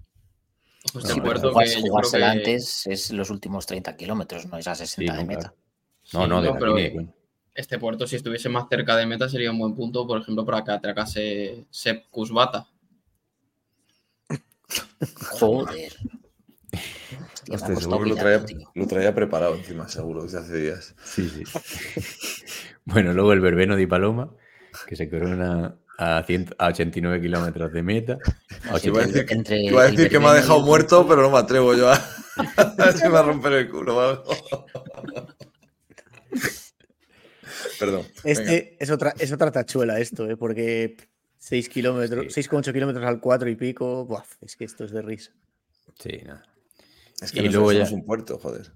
Pues 0.93 1.03
No, 1.05 1.09
este 1.11 1.21
Jugar- 1.21 1.65
que 1.65 1.81
jugársela 1.81 2.31
que 2.31 2.37
antes 2.39 2.87
es 2.87 3.11
los 3.11 3.29
últimos 3.29 3.65
30 3.65 3.97
kilómetros, 3.97 4.45
no 4.45 4.57
esas 4.57 4.77
60 4.77 5.13
de 5.13 5.21
no, 5.23 5.27
meta. 5.27 5.53
No, 6.13 6.25
no, 6.27 6.39
Sí, 6.39 6.45
de 6.47 6.53
no, 6.53 6.59
pero- 6.59 6.75
ni 6.75 6.81
de 6.83 7.07
este 7.53 7.77
puerto, 7.77 8.07
si 8.07 8.15
estuviese 8.15 8.47
más 8.47 8.65
cerca 8.69 8.95
de 8.95 9.05
meta, 9.05 9.27
sería 9.27 9.51
un 9.51 9.59
buen 9.59 9.75
punto, 9.75 10.07
por 10.07 10.21
ejemplo, 10.21 10.45
para 10.45 10.63
que 10.63 10.71
atracase 10.71 11.65
Sepp 11.69 12.05
Kusbata. 12.09 12.67
Joder. 15.39 15.93
Hostia, 16.71 17.17
me 17.17 17.23
ha 17.23 17.55
Hostia, 17.55 17.57
costado 17.57 17.79
seguro 17.79 18.03
que 18.03 18.09
lo 18.09 18.15
traía, 18.15 18.45
tío. 18.45 18.71
lo 18.75 18.87
traía 18.87 19.15
preparado 19.15 19.55
encima, 19.55 19.87
seguro, 19.87 20.23
desde 20.23 20.39
hace 20.39 20.57
días. 20.57 20.95
Sí, 21.03 21.29
sí. 21.29 21.43
bueno, 22.85 23.13
luego 23.13 23.33
el 23.33 23.41
verbeno 23.41 23.75
de 23.75 23.87
Paloma, 23.87 24.29
que 24.87 24.95
se 24.95 25.09
corona 25.09 25.75
a, 25.97 26.23
100 26.25 26.55
a 26.57 26.67
89 26.67 27.21
kilómetros 27.21 27.73
de 27.73 27.83
meta. 27.83 28.17
A 28.63 28.67
Iba 28.67 28.71
a 28.71 28.75
80 28.75 29.01
decir, 29.07 29.25
que- 29.25 29.33
entre 29.33 29.61
iba 29.63 29.81
a 29.83 29.87
el 29.87 29.95
decir 29.95 30.11
que 30.11 30.19
me 30.19 30.27
ha 30.27 30.33
dejado 30.33 30.61
muerto, 30.61 31.07
pero 31.07 31.21
no 31.21 31.31
me 31.31 31.37
atrevo 31.39 31.73
yo 31.75 31.89
a, 31.89 31.95
si 32.95 33.03
me 33.03 33.09
va 33.09 33.19
a 33.19 33.23
romper 33.23 33.53
el 33.53 33.69
culo 33.69 33.97
o 33.97 33.99
algo. 33.99 34.23
Perdón. 37.79 38.05
venga. 38.23 38.41
Este 38.41 38.77
es 38.79 38.89
otra, 38.91 39.13
es 39.17 39.31
otra 39.31 39.51
tachuela 39.51 39.99
esto, 39.99 40.29
¿eh? 40.29 40.37
porque 40.37 40.95
6 41.39 41.69
kilómetros, 41.69 42.33
Sí. 42.33 42.41
6,8 42.41 42.73
kilómetros 42.73 43.05
al 43.05 43.19
4 43.19 43.49
y 43.49 43.55
pico, 43.55 44.05
buah, 44.05 44.23
es 44.41 44.55
que 44.55 44.65
esto 44.65 44.83
es 44.85 44.91
de 44.91 45.01
risa. 45.01 45.31
Sí, 45.97 46.21
nada. 46.25 46.43
Es 47.21 47.31
que 47.31 47.39
y 47.41 47.45
no 47.45 47.51
luego 47.51 47.71
somos 47.71 47.89
ya- 47.89 47.95
un 47.95 48.05
puerto, 48.05 48.37
joder. 48.39 48.71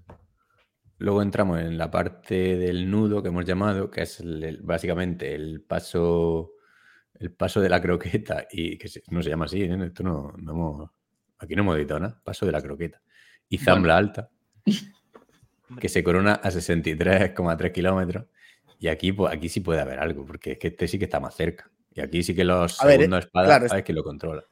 Luego 0.98 1.22
entramos 1.22 1.60
en 1.60 1.76
la 1.76 1.90
parte 1.90 2.56
del 2.56 2.90
nudo 2.90 3.22
que 3.22 3.28
hemos 3.28 3.44
llamado, 3.44 3.90
que 3.90 4.02
es 4.02 4.20
el- 4.20 4.42
el- 4.44 4.62
básicamente 4.62 5.34
el 5.34 5.60
paso, 5.62 6.52
el 7.18 7.32
paso 7.32 7.60
de 7.60 7.68
la 7.68 7.80
croqueta 7.82 8.46
y 8.50 8.78
que 8.78 8.88
se- 8.88 9.02
no 9.10 9.22
se 9.22 9.30
llama 9.30 9.46
así, 9.46 9.62
¿eh? 9.62 9.78
Esto 9.84 10.02
no, 10.02 10.32
no 10.38 10.52
hemos, 10.52 10.90
aquí 11.38 11.54
no 11.56 11.62
hemos 11.62 11.76
editado 11.76 12.00
nada, 12.00 12.20
paso 12.24 12.46
de 12.46 12.52
la 12.52 12.62
croqueta. 12.62 13.02
Y 13.48 13.58
Zambla 13.58 13.96
Alta, 13.96 14.30
que 15.80 15.88
se 15.88 16.02
corona 16.04 16.34
a 16.34 16.50
63,3 16.50 17.72
kilómetros. 17.72 18.26
Y 18.78 18.88
aquí, 18.88 19.12
pues, 19.12 19.32
aquí 19.32 19.48
sí 19.48 19.60
puede 19.60 19.80
haber 19.80 19.98
algo, 19.98 20.24
porque 20.26 20.52
es 20.52 20.58
que 20.58 20.68
este 20.68 20.88
sí 20.88 20.98
que 20.98 21.04
está 21.06 21.20
más 21.20 21.34
cerca. 21.34 21.70
Y 21.94 22.00
aquí 22.00 22.22
sí 22.22 22.34
que 22.34 22.44
los 22.44 22.80
A 22.80 22.86
ver, 22.86 22.96
segundos 22.96 23.18
eh, 23.24 23.26
espadas 23.26 23.48
claro, 23.48 23.64
es- 23.66 23.70
sabes 23.70 23.84
que 23.84 23.92
lo 23.92 24.02
controla. 24.04 24.44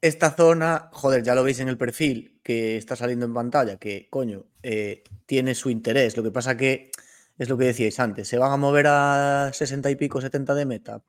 Esta 0.00 0.30
zona, 0.30 0.90
joder, 0.92 1.22
ya 1.24 1.34
lo 1.34 1.42
veis 1.42 1.58
en 1.60 1.68
el 1.68 1.76
perfil 1.76 2.38
que 2.42 2.76
está 2.76 2.94
saliendo 2.94 3.26
en 3.26 3.34
pantalla, 3.34 3.78
que 3.78 4.08
coño, 4.08 4.44
eh, 4.62 5.02
tiene 5.26 5.54
su 5.54 5.70
interés. 5.70 6.16
Lo 6.16 6.22
que 6.22 6.30
pasa 6.30 6.56
que 6.56 6.90
es 7.36 7.48
lo 7.48 7.58
que 7.58 7.64
decíais 7.64 7.98
antes, 7.98 8.28
¿se 8.28 8.38
van 8.38 8.52
a 8.52 8.56
mover 8.56 8.86
a 8.88 9.50
60 9.52 9.90
y 9.90 9.96
pico, 9.96 10.20
70 10.20 10.54
de 10.54 10.66
meta? 10.66 11.02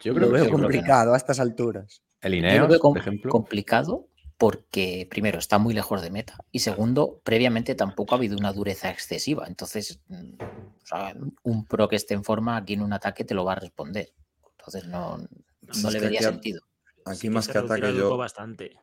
Yo 0.00 0.12
lo 0.12 0.18
creo 0.18 0.28
que 0.28 0.34
veo 0.34 0.44
no. 0.46 0.50
complicado 0.50 1.14
a 1.14 1.16
estas 1.16 1.38
alturas. 1.38 2.02
El 2.20 2.34
Yo 2.34 2.40
lo 2.42 2.48
Ineos, 2.48 2.68
veo 2.68 2.78
com- 2.80 2.94
por 2.94 3.02
ejemplo. 3.02 3.30
complicado 3.30 4.08
porque, 4.36 5.06
primero, 5.08 5.38
está 5.38 5.58
muy 5.58 5.72
lejos 5.72 6.02
de 6.02 6.10
meta 6.10 6.36
y, 6.50 6.58
segundo, 6.60 7.20
previamente 7.22 7.76
tampoco 7.76 8.14
ha 8.14 8.18
habido 8.18 8.36
una 8.36 8.52
dureza 8.52 8.90
excesiva. 8.90 9.46
Entonces, 9.46 10.00
mm, 10.08 10.34
o 10.42 10.86
sea, 10.86 11.14
un 11.44 11.64
pro 11.66 11.88
que 11.88 11.94
esté 11.94 12.14
en 12.14 12.24
forma 12.24 12.56
aquí 12.56 12.72
en 12.72 12.82
un 12.82 12.92
ataque 12.92 13.24
te 13.24 13.34
lo 13.34 13.44
va 13.44 13.52
a 13.52 13.60
responder. 13.60 14.12
Entonces, 14.58 14.86
no, 14.88 15.18
no 15.18 15.90
le 15.90 16.00
vería 16.00 16.22
sentido. 16.22 16.62
Aquí 17.04 17.20
Sí 17.20 17.30
más 17.30 17.48
que 17.48 17.58
ataque 17.58 17.94
yo... 17.94 18.16
bastante. 18.16 18.78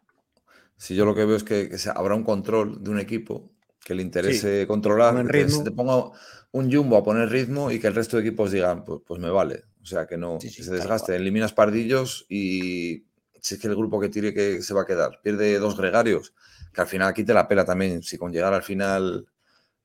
Si 0.77 0.95
yo 0.95 1.05
lo 1.05 1.13
que 1.13 1.25
veo 1.25 1.35
es 1.35 1.43
que, 1.43 1.69
habrá 1.93 2.15
un 2.15 2.23
control 2.23 2.81
de 2.83 2.89
un 2.89 2.99
equipo 2.99 3.51
que 3.83 3.95
le 3.95 4.01
interese 4.01 4.65
controlar, 4.65 5.27
que 5.27 5.49
se 5.49 5.63
te 5.63 5.71
ponga 5.71 6.11
un 6.51 6.71
jumbo 6.71 6.97
a 6.97 7.03
poner 7.03 7.29
ritmo 7.29 7.69
y 7.71 7.79
que 7.79 7.87
el 7.87 7.95
resto 7.95 8.17
de 8.17 8.23
equipos 8.27 8.51
digan, 8.51 8.85
pues, 8.85 9.01
pues 9.05 9.19
me 9.19 9.29
vale. 9.29 9.65
O 9.81 9.85
sea, 9.85 10.05
que 10.07 10.17
no, 10.17 10.39
Sí, 10.39 10.49
sí, 10.49 10.57
que 10.57 10.63
se 10.63 10.73
desgaste, 10.73 11.07
cual. 11.07 11.21
eliminas 11.21 11.53
pardillos 11.53 12.25
y 12.29 13.05
si 13.41 13.55
es 13.55 13.61
que 13.61 13.67
el 13.67 13.75
grupo 13.75 13.99
que 13.99 14.09
tire 14.09 14.33
que 14.33 14.61
se 14.61 14.73
va 14.73 14.83
a 14.83 14.85
quedar, 14.85 15.19
pierde 15.21 15.59
dos 15.59 15.77
gregarios, 15.77 16.33
que 16.73 16.81
al 16.81 16.87
final 16.87 17.09
aquí 17.09 17.23
te 17.23 17.33
la 17.33 17.47
pela 17.47 17.65
también. 17.65 18.03
Si 18.03 18.17
con 18.17 18.31
llegar 18.31 18.53
al 18.53 18.63
final 18.63 19.27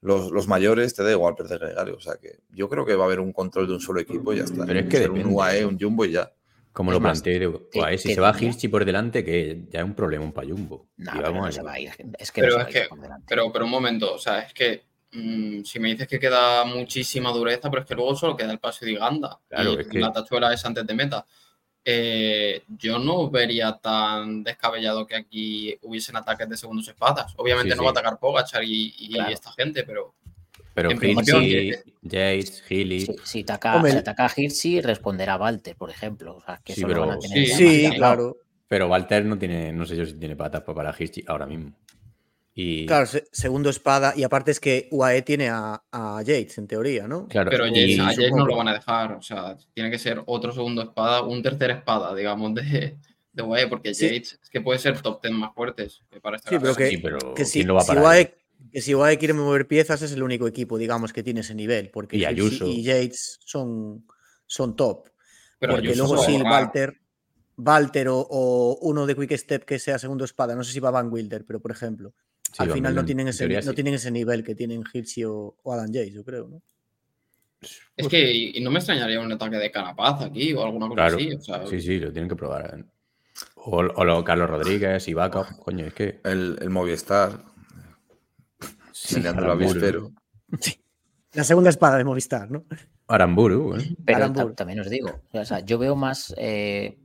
los, 0.00 0.30
los 0.30 0.48
mayores 0.48 0.94
te 0.94 1.02
da 1.02 1.10
igual 1.10 1.34
perder 1.34 1.60
gregarios. 1.60 1.96
O 1.96 2.00
sea, 2.00 2.16
que 2.16 2.40
yo 2.50 2.68
creo 2.68 2.84
que 2.84 2.94
va 2.94 3.04
a 3.04 3.06
haber 3.06 3.20
un 3.20 3.32
control 3.32 3.66
de 3.66 3.74
un 3.74 3.80
solo 3.80 4.00
equipo 4.00 4.32
y 4.32 4.38
ya 4.38 4.44
está. 4.44 4.66
Pero 4.66 4.80
es 4.80 4.86
que 4.86 5.08
un. 5.08 5.26
UAE, 5.26 5.64
un 5.64 5.78
jumbo 5.78 6.04
y 6.04 6.12
ya. 6.12 6.32
Como 6.74 6.90
Es 6.90 6.94
lo 6.96 7.00
planteé, 7.00 7.38
digo, 7.38 7.68
te- 7.72 7.78
"Guay, 7.78 7.96
si 7.98 8.08
te 8.08 8.14
se 8.16 8.20
va 8.20 8.32
diría- 8.32 8.48
Hirschi 8.50 8.68
por 8.68 8.84
delante, 8.84 9.24
que 9.24 9.62
ya 9.70 9.78
es 9.78 9.84
un 9.86 9.94
problema 9.94 10.24
un 10.24 10.32
payumbo. 10.32 10.88
No, 10.98 11.12
Y 11.14 11.16
pero 11.18 11.32
no 11.32 11.44
a 11.46 11.52
se 11.52 11.60
ir. 11.60 11.66
va 11.66 11.72
a 11.72 11.80
ir. 11.80 11.90
Es 12.18 12.30
que 12.32 12.40
Pero 12.42 12.58
no 12.58 12.64
se 12.64 12.68
es 12.70 12.74
va 12.74 12.78
a 12.78 12.82
ir 12.82 12.82
que- 12.82 12.88
por 12.90 13.00
delante. 13.00 13.26
Pero, 13.28 13.52
pero 13.52 13.64
un 13.64 13.70
momento, 13.70 14.12
o 14.12 14.18
sea, 14.18 14.40
es 14.40 14.52
que 14.52 14.82
mm, 15.16 15.62
si 15.62 15.78
me 15.78 15.90
dices 15.90 16.08
que 16.08 16.18
queda 16.18 16.64
muchísima 16.64 17.30
dureza, 17.30 17.70
pero 17.70 17.82
es 17.82 17.88
que 17.88 17.94
luego 17.94 18.16
solo 18.16 18.36
queda 18.36 18.50
el 18.50 18.58
paso 18.58 18.84
de 18.84 18.94
Ganda. 18.94 19.38
Claro, 19.48 19.74
y 19.74 19.80
es 19.82 19.86
que- 19.86 20.00
la 20.00 20.10
tachuela 20.12 20.52
es 20.52 20.64
antes 20.64 20.84
de 20.84 20.94
meta. 20.94 21.24
Eh, 21.84 22.62
yo 22.78 22.98
no 22.98 23.30
vería 23.30 23.78
tan 23.80 24.42
descabellado 24.42 25.06
que 25.06 25.14
aquí 25.16 25.78
hubiesen 25.82 26.16
ataques 26.16 26.48
de 26.48 26.56
segundos 26.56 26.88
espadas. 26.88 27.32
Obviamente 27.36 27.70
Sí, 27.72 27.76
no 27.76 27.82
sí. 27.82 27.84
va 27.84 27.90
a 27.90 27.92
atacar 27.92 28.18
Pogachar 28.18 28.64
y, 28.64 28.92
y 28.98 29.12
Claro. 29.12 29.30
esta 29.30 29.52
gente, 29.52 29.84
pero 29.84 30.14
Pero 30.74 30.90
Hirschi, 30.90 31.70
Yates, 32.02 32.62
Healy. 32.68 33.00
Si, 33.02 33.16
si 33.24 33.40
ataca, 33.42 33.76
Hombre, 33.76 33.92
si 33.92 33.98
ataca 33.98 34.26
a 34.26 34.32
Hirschi, 34.36 34.80
responderá 34.80 35.36
Walter, 35.36 35.76
por 35.76 35.90
ejemplo. 35.90 36.36
O 36.36 36.40
sea, 36.40 36.60
que 36.64 36.74
Sí, 36.74 36.80
eso 36.80 36.88
lo 36.88 37.00
van 37.00 37.10
a 37.10 37.18
pero- 37.18 37.32
tener 37.32 37.46
Sí, 37.48 37.90
claro. 37.96 38.36
Pero 38.66 38.88
Walter 38.88 39.24
no 39.24 39.38
tiene, 39.38 39.72
no 39.72 39.86
sé 39.86 39.94
yo 39.96 40.04
si 40.04 40.14
tiene 40.14 40.34
patas 40.36 40.62
para 40.62 40.94
Hirschi 40.98 41.22
ahora 41.28 41.46
mismo. 41.46 41.72
Y 42.56 42.86
Claro, 42.86 43.06
se- 43.06 43.24
segundo 43.32 43.68
espada. 43.70 44.14
Y 44.16 44.22
aparte 44.22 44.50
es 44.52 44.60
que 44.60 44.88
UAE 44.90 45.22
tiene 45.22 45.48
a, 45.48 45.82
a 45.90 46.22
Yates, 46.22 46.58
en 46.58 46.66
teoría, 46.68 47.06
¿no? 47.08 47.26
claro, 47.28 47.50
Pero 47.50 47.66
y- 47.66 47.96
Jace- 47.96 48.00
a 48.00 48.04
Jace 48.06 48.30
no 48.30 48.46
lo 48.46 48.56
van 48.56 48.68
a 48.68 48.74
dejar. 48.74 49.12
O 49.12 49.22
sea, 49.22 49.56
tiene 49.74 49.90
que 49.90 49.98
ser 49.98 50.22
otro 50.26 50.52
segundo 50.52 50.82
espada, 50.82 51.22
un 51.22 51.42
tercer 51.42 51.70
espada, 51.72 52.14
digamos, 52.14 52.54
de, 52.54 52.96
de 53.32 53.42
UAE, 53.42 53.66
porque 53.68 53.92
Sí. 53.94 54.06
Yates 54.06 54.38
es 54.42 54.50
que 54.50 54.60
puede 54.60 54.78
ser 54.78 55.00
top 55.00 55.20
10 55.22 55.34
más 55.34 55.52
fuertes. 55.54 56.02
que 56.10 56.20
para 56.20 56.36
esta 56.36 56.48
Sí, 56.50 56.56
pero 56.60 56.74
que, 56.76 56.88
sí, 56.90 56.96
pero 56.98 57.34
que 57.34 57.44
si, 57.44 57.58
¿quién 57.60 57.68
lo 57.68 57.74
va 57.74 57.80
a 57.80 57.84
si 57.84 57.88
parar? 57.88 58.04
UAE, 58.04 58.34
que 58.74 58.80
si 58.82 58.94
UAE 58.94 59.16
quiere 59.18 59.32
mover 59.32 59.66
piezas 59.66 60.02
es 60.02 60.12
el 60.12 60.22
único 60.22 60.46
equipo, 60.46 60.76
digamos, 60.76 61.12
que 61.12 61.22
tiene 61.22 61.40
ese 61.40 61.54
nivel. 61.54 61.90
Porque 61.90 62.16
Y 62.18 62.24
Ayuso. 62.26 62.66
y 62.66 62.82
Yates 62.82 63.38
son, 63.44 64.04
son 64.46 64.76
top. 64.76 65.08
Pero 65.58 65.74
porque 65.74 65.88
Ayuso 65.88 66.06
luego 66.08 66.22
sí. 66.24 66.42
Walter, 66.42 67.00
Walter 67.56 68.08
o, 68.08 68.18
o 68.28 68.78
uno 68.82 69.06
de 69.06 69.14
Quick 69.14 69.32
Step 69.36 69.64
que 69.64 69.78
sea 69.78 69.98
segundo 69.98 70.24
espada, 70.24 70.54
no 70.56 70.64
sé 70.64 70.72
si 70.72 70.80
va 70.80 70.90
Van 70.90 71.10
Wilder, 71.10 71.44
pero 71.46 71.60
por 71.60 71.70
ejemplo, 71.70 72.12
Sí, 72.52 72.62
al 72.62 72.70
final 72.72 72.94
no 72.94 73.04
tienen, 73.04 73.26
en 73.26 73.30
ese, 73.30 73.48
no 73.48 73.62
sí. 73.62 73.74
tienen 73.74 73.94
ese 73.94 74.10
nivel 74.10 74.44
que 74.44 74.54
tienen 74.54 74.82
Hirschi 74.92 75.24
o, 75.24 75.56
o 75.62 75.72
Adam 75.72 75.90
Yates, 75.90 76.12
yo 76.12 76.24
creo, 76.24 76.48
¿no? 76.48 76.62
Es 77.96 78.08
que 78.08 78.30
y 78.32 78.60
no 78.60 78.70
me 78.70 78.78
extrañaría 78.78 79.20
un 79.20 79.32
ataque 79.32 79.56
de 79.56 79.70
Carapaz 79.70 80.20
aquí 80.22 80.52
o 80.52 80.62
alguna 80.64 80.86
cosa 80.88 80.94
Claro, 80.96 81.16
así. 81.16 81.32
O 81.32 81.40
sea, 81.40 81.66
sí, 81.66 81.80
sí, 81.80 81.98
lo 81.98 82.12
tienen 82.12 82.28
que 82.28 82.36
probar. 82.36 82.78
¿eh? 82.78 82.84
O, 83.56 83.78
o 83.78 84.04
lo- 84.04 84.22
Carlos 84.22 84.50
Rodríguez, 84.50 85.08
Ibaka, 85.08 85.56
coño, 85.58 85.86
es 85.86 85.94
que. 85.94 86.20
El, 86.24 86.58
el 86.60 86.70
Movistar, 86.70 87.40
Sí. 90.60 90.80
La 91.32 91.42
segunda 91.42 91.68
espada 91.68 91.98
de 91.98 92.04
Movistar, 92.04 92.48
¿no? 92.48 92.64
Aramburu, 93.08 93.76
¿eh? 93.76 93.96
Pero 94.04 94.18
Aramburu. 94.18 94.54
también 94.54 94.78
os 94.78 94.88
digo, 94.88 95.20
o 95.32 95.44
sea, 95.44 95.60
yo 95.60 95.78
veo 95.78 95.96
más 95.96 96.32
eh, 96.38 96.96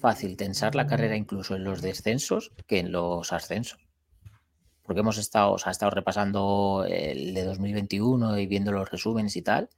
fácil 0.00 0.36
tensar 0.36 0.74
la 0.74 0.86
carrera 0.86 1.16
incluso 1.16 1.56
en 1.56 1.64
los 1.64 1.80
descensos 1.80 2.52
que 2.66 2.80
en 2.80 2.92
los 2.92 3.32
ascensos. 3.32 3.88
Porque 4.82 5.00
hemos 5.00 5.16
estado, 5.16 5.52
o 5.52 5.58
sea, 5.58 5.70
he 5.70 5.72
estado 5.72 5.92
repasando 5.92 6.84
el 6.86 7.32
de 7.32 7.44
2021 7.44 8.38
y 8.38 8.46
viendo 8.46 8.70
los 8.70 8.90
resúmenes 8.90 9.34
y 9.36 9.42
tal, 9.42 9.70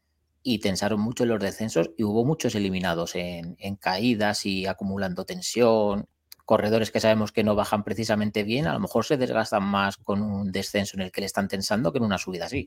y 0.42 0.58
tensaron 0.58 1.00
mucho 1.00 1.22
en 1.22 1.28
los 1.28 1.40
descensos 1.40 1.92
y 1.96 2.02
hubo 2.02 2.24
muchos 2.24 2.56
eliminados 2.56 3.14
en, 3.14 3.56
en 3.60 3.76
caídas 3.76 4.46
y 4.46 4.66
acumulando 4.66 5.24
tensión. 5.24 6.06
Corredores 6.46 6.90
que 6.90 7.00
sabemos 7.00 7.32
que 7.32 7.44
no 7.44 7.54
bajan 7.54 7.84
precisamente 7.84 8.42
bien, 8.44 8.66
a 8.66 8.72
lo 8.72 8.80
mejor 8.80 9.04
se 9.04 9.16
desgastan 9.18 9.64
más 9.64 9.96
con 9.98 10.22
un 10.22 10.50
descenso 10.52 10.96
en 10.96 11.02
el 11.02 11.12
que 11.12 11.20
le 11.20 11.26
están 11.26 11.48
tensando 11.48 11.92
que 11.92 11.98
en 11.98 12.04
una 12.04 12.16
subida 12.18 12.46
así. 12.46 12.66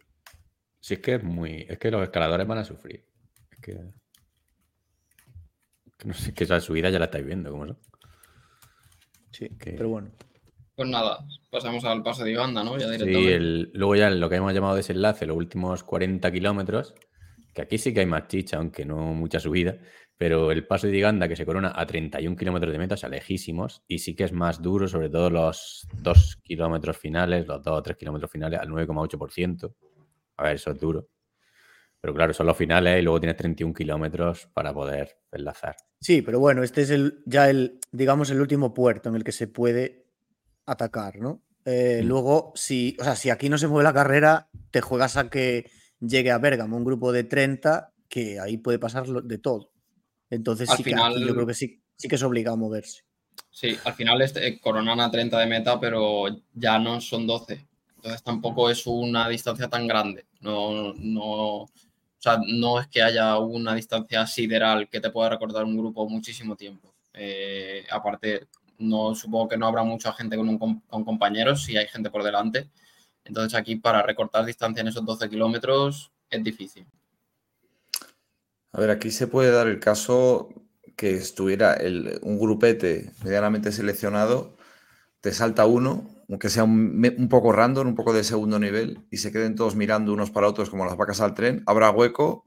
Sí, 0.81 0.93
es 0.95 1.00
que 1.00 1.15
es 1.15 1.24
muy. 1.24 1.65
Es 1.67 1.79
que 1.79 1.89
los 1.89 2.03
escaladores 2.03 2.45
van 2.45 2.57
a 2.59 2.63
sufrir. 2.65 3.05
Es 3.51 3.59
que. 3.59 3.77
que 5.98 6.07
no 6.07 6.13
sé, 6.13 6.33
que 6.33 6.43
esa 6.43 6.59
subida 6.59 6.89
ya 6.89 7.00
la 7.00 7.05
estáis 7.05 7.25
viendo, 7.25 7.51
¿cómo 7.51 7.65
no? 7.65 7.79
Sí, 9.31 9.50
Que- 9.57 9.71
pero 9.74 9.89
bueno. 9.89 10.12
Pues 10.75 10.88
nada, 10.89 11.25
pasamos 11.51 11.83
al 11.83 12.01
paso 12.03 12.24
de 12.24 12.36
Uganda, 12.38 12.63
¿no? 12.63 12.77
Ya 12.77 12.86
Sí, 12.86 12.91
directamente. 12.91 13.36
el- 13.36 13.71
luego 13.74 13.95
ya 13.95 14.09
lo 14.09 14.29
que 14.29 14.36
hemos 14.38 14.53
llamado 14.53 14.75
desenlace, 14.75 15.25
los 15.25 15.36
últimos 15.36 15.83
40 15.83 16.31
kilómetros, 16.31 16.95
que 17.53 17.62
aquí 17.62 17.77
sí 17.77 17.93
que 17.93 18.00
hay 18.01 18.05
más 18.05 18.27
chicha, 18.27 18.57
aunque 18.57 18.86
no 18.86 18.98
mucha 19.13 19.39
subida, 19.41 19.77
pero 20.19 20.51
el 20.51 20.67
paso 20.67 20.88
de 20.88 20.97
Iganda 20.97 21.29
que 21.29 21.38
se 21.38 21.45
corona 21.45 21.71
a 21.73 21.85
31 21.85 22.35
kilómetros 22.35 22.73
de 22.73 22.77
meta, 22.77 22.95
o 22.95 22.97
sea, 22.97 23.07
lejísimos, 23.07 23.83
y 23.88 23.99
sí 23.99 24.15
que 24.15 24.25
es 24.25 24.33
más 24.33 24.61
duro, 24.61 24.85
sobre 24.85 25.09
todo 25.09 25.29
los 25.29 25.88
2 25.93 26.41
kilómetros 26.43 26.97
finales, 26.97 27.47
los 27.47 27.63
2 27.63 27.79
o 27.79 27.81
3 27.81 27.95
kilómetros 27.95 28.29
finales 28.29 28.59
al 28.59 28.67
9,8%. 28.67 29.73
A 30.35 30.43
ver, 30.43 30.55
eso 30.57 30.71
es 30.71 30.77
duro. 30.77 31.07
Pero 32.01 32.13
claro, 32.13 32.33
son 32.33 32.47
los 32.47 32.57
finales 32.57 32.99
y 32.99 33.01
luego 33.01 33.21
tienes 33.21 33.38
31 33.38 33.73
kilómetros 33.73 34.49
para 34.53 34.73
poder 34.73 35.19
enlazar. 35.31 35.77
Sí, 36.01 36.21
pero 36.21 36.38
bueno, 36.38 36.63
este 36.63 36.81
es 36.81 36.89
el, 36.89 37.23
ya 37.25 37.49
el, 37.49 37.79
digamos, 37.93 38.29
el 38.29 38.41
último 38.41 38.73
puerto 38.73 39.07
en 39.07 39.15
el 39.15 39.23
que 39.23 39.31
se 39.31 39.47
puede 39.47 40.05
atacar, 40.65 41.17
¿no? 41.17 41.41
Eh, 41.63 42.01
Mm. 42.03 42.07
Luego, 42.07 42.51
si, 42.55 42.97
o 42.99 43.05
sea, 43.05 43.15
si 43.15 43.29
aquí 43.29 43.47
no 43.47 43.57
se 43.57 43.69
mueve 43.69 43.85
la 43.85 43.93
carrera, 43.93 44.49
te 44.71 44.81
juegas 44.81 45.15
a 45.15 45.29
que 45.29 45.71
llegue 46.01 46.31
a 46.31 46.39
Bérgamo 46.39 46.75
un 46.75 46.83
grupo 46.83 47.13
de 47.13 47.23
30, 47.23 47.93
que 48.09 48.38
ahí 48.41 48.57
puede 48.57 48.79
pasar 48.79 49.07
de 49.07 49.38
todo. 49.38 49.71
Entonces 50.29 50.69
Al 50.69 50.77
sí 50.77 50.83
que 50.83 50.91
aquí 50.93 51.00
final- 51.00 51.27
yo 51.27 51.33
creo 51.33 51.48
que 51.48 51.53
sí, 51.53 51.81
sí 51.95 52.07
que 52.07 52.15
es 52.15 52.24
obligado 52.24 52.55
a 52.55 52.59
moverse. 52.59 53.03
Sí, 53.50 53.75
al 53.83 53.93
final 53.93 54.21
este, 54.21 54.48
eh, 54.48 54.59
coronan 54.59 55.00
a 55.00 55.09
30 55.09 55.39
de 55.39 55.48
meta, 55.48 55.79
pero 55.79 56.25
ya 56.53 56.77
no 56.79 57.01
son 57.01 57.25
12. 57.25 57.65
Entonces 57.95 58.24
tampoco 58.24 58.69
es 58.69 58.86
una 58.88 59.27
distancia 59.27 59.67
tan 59.67 59.88
grande. 59.88 60.25
No, 60.41 60.93
no, 60.93 61.24
o 61.63 61.69
sea, 62.17 62.39
no 62.45 62.79
es 62.79 62.88
que 62.88 63.01
haya 63.01 63.38
una 63.39 63.74
distancia 63.74 64.25
sideral 64.27 64.88
que 64.88 65.01
te 65.01 65.09
pueda 65.09 65.29
recordar 65.29 65.65
un 65.65 65.77
grupo 65.77 66.07
muchísimo 66.07 66.55
tiempo. 66.55 66.93
Eh, 67.13 67.86
aparte, 67.91 68.48
no 68.77 69.15
supongo 69.15 69.50
que 69.50 69.57
no 69.57 69.67
habrá 69.67 69.83
mucha 69.83 70.13
gente 70.13 70.38
con, 70.38 70.48
un 70.48 70.57
con 70.57 71.03
compañeros 71.03 71.63
si 71.63 71.75
hay 71.75 71.88
gente 71.88 72.09
por 72.09 72.24
delante. 72.24 72.69
Entonces 73.25 73.57
aquí 73.59 73.75
para 73.75 74.01
recortar 74.01 74.45
distancia 74.45 74.81
en 74.81 74.88
esos 74.88 75.03
12 75.05 75.29
kilómetros 75.29 76.12
es 76.29 76.43
difícil. 76.43 76.86
A 78.71 78.79
ver, 78.79 78.89
aquí 78.91 79.11
se 79.11 79.27
puede 79.27 79.51
dar 79.51 79.67
el 79.67 79.79
caso 79.79 80.49
que 80.95 81.15
estuviera 81.15 81.73
el- 81.73 82.19
un 82.23 82.39
grupete 82.39 83.11
medianamente 83.23 83.71
seleccionado, 83.71 84.58
te 85.21 85.32
salta 85.34 85.65
uno, 85.65 86.10
aunque 86.29 86.49
sea 86.49 86.63
un, 86.63 87.27
poco 87.29 87.51
random, 87.51 87.88
un 87.88 87.95
poco 87.95 88.13
de 88.13 88.23
segundo 88.23 88.60
nivel, 88.60 88.99
y 89.10 89.17
se 89.17 89.32
queden 89.32 89.55
todos 89.55 89.75
mirando 89.75 90.13
unos 90.13 90.29
para 90.32 90.47
otros 90.47 90.69
como 90.69 90.86
las 90.86 90.97
vacas 90.97 91.19
al 91.21 91.34
tren, 91.34 91.63
habrá 91.65 91.89
hueco 91.89 92.45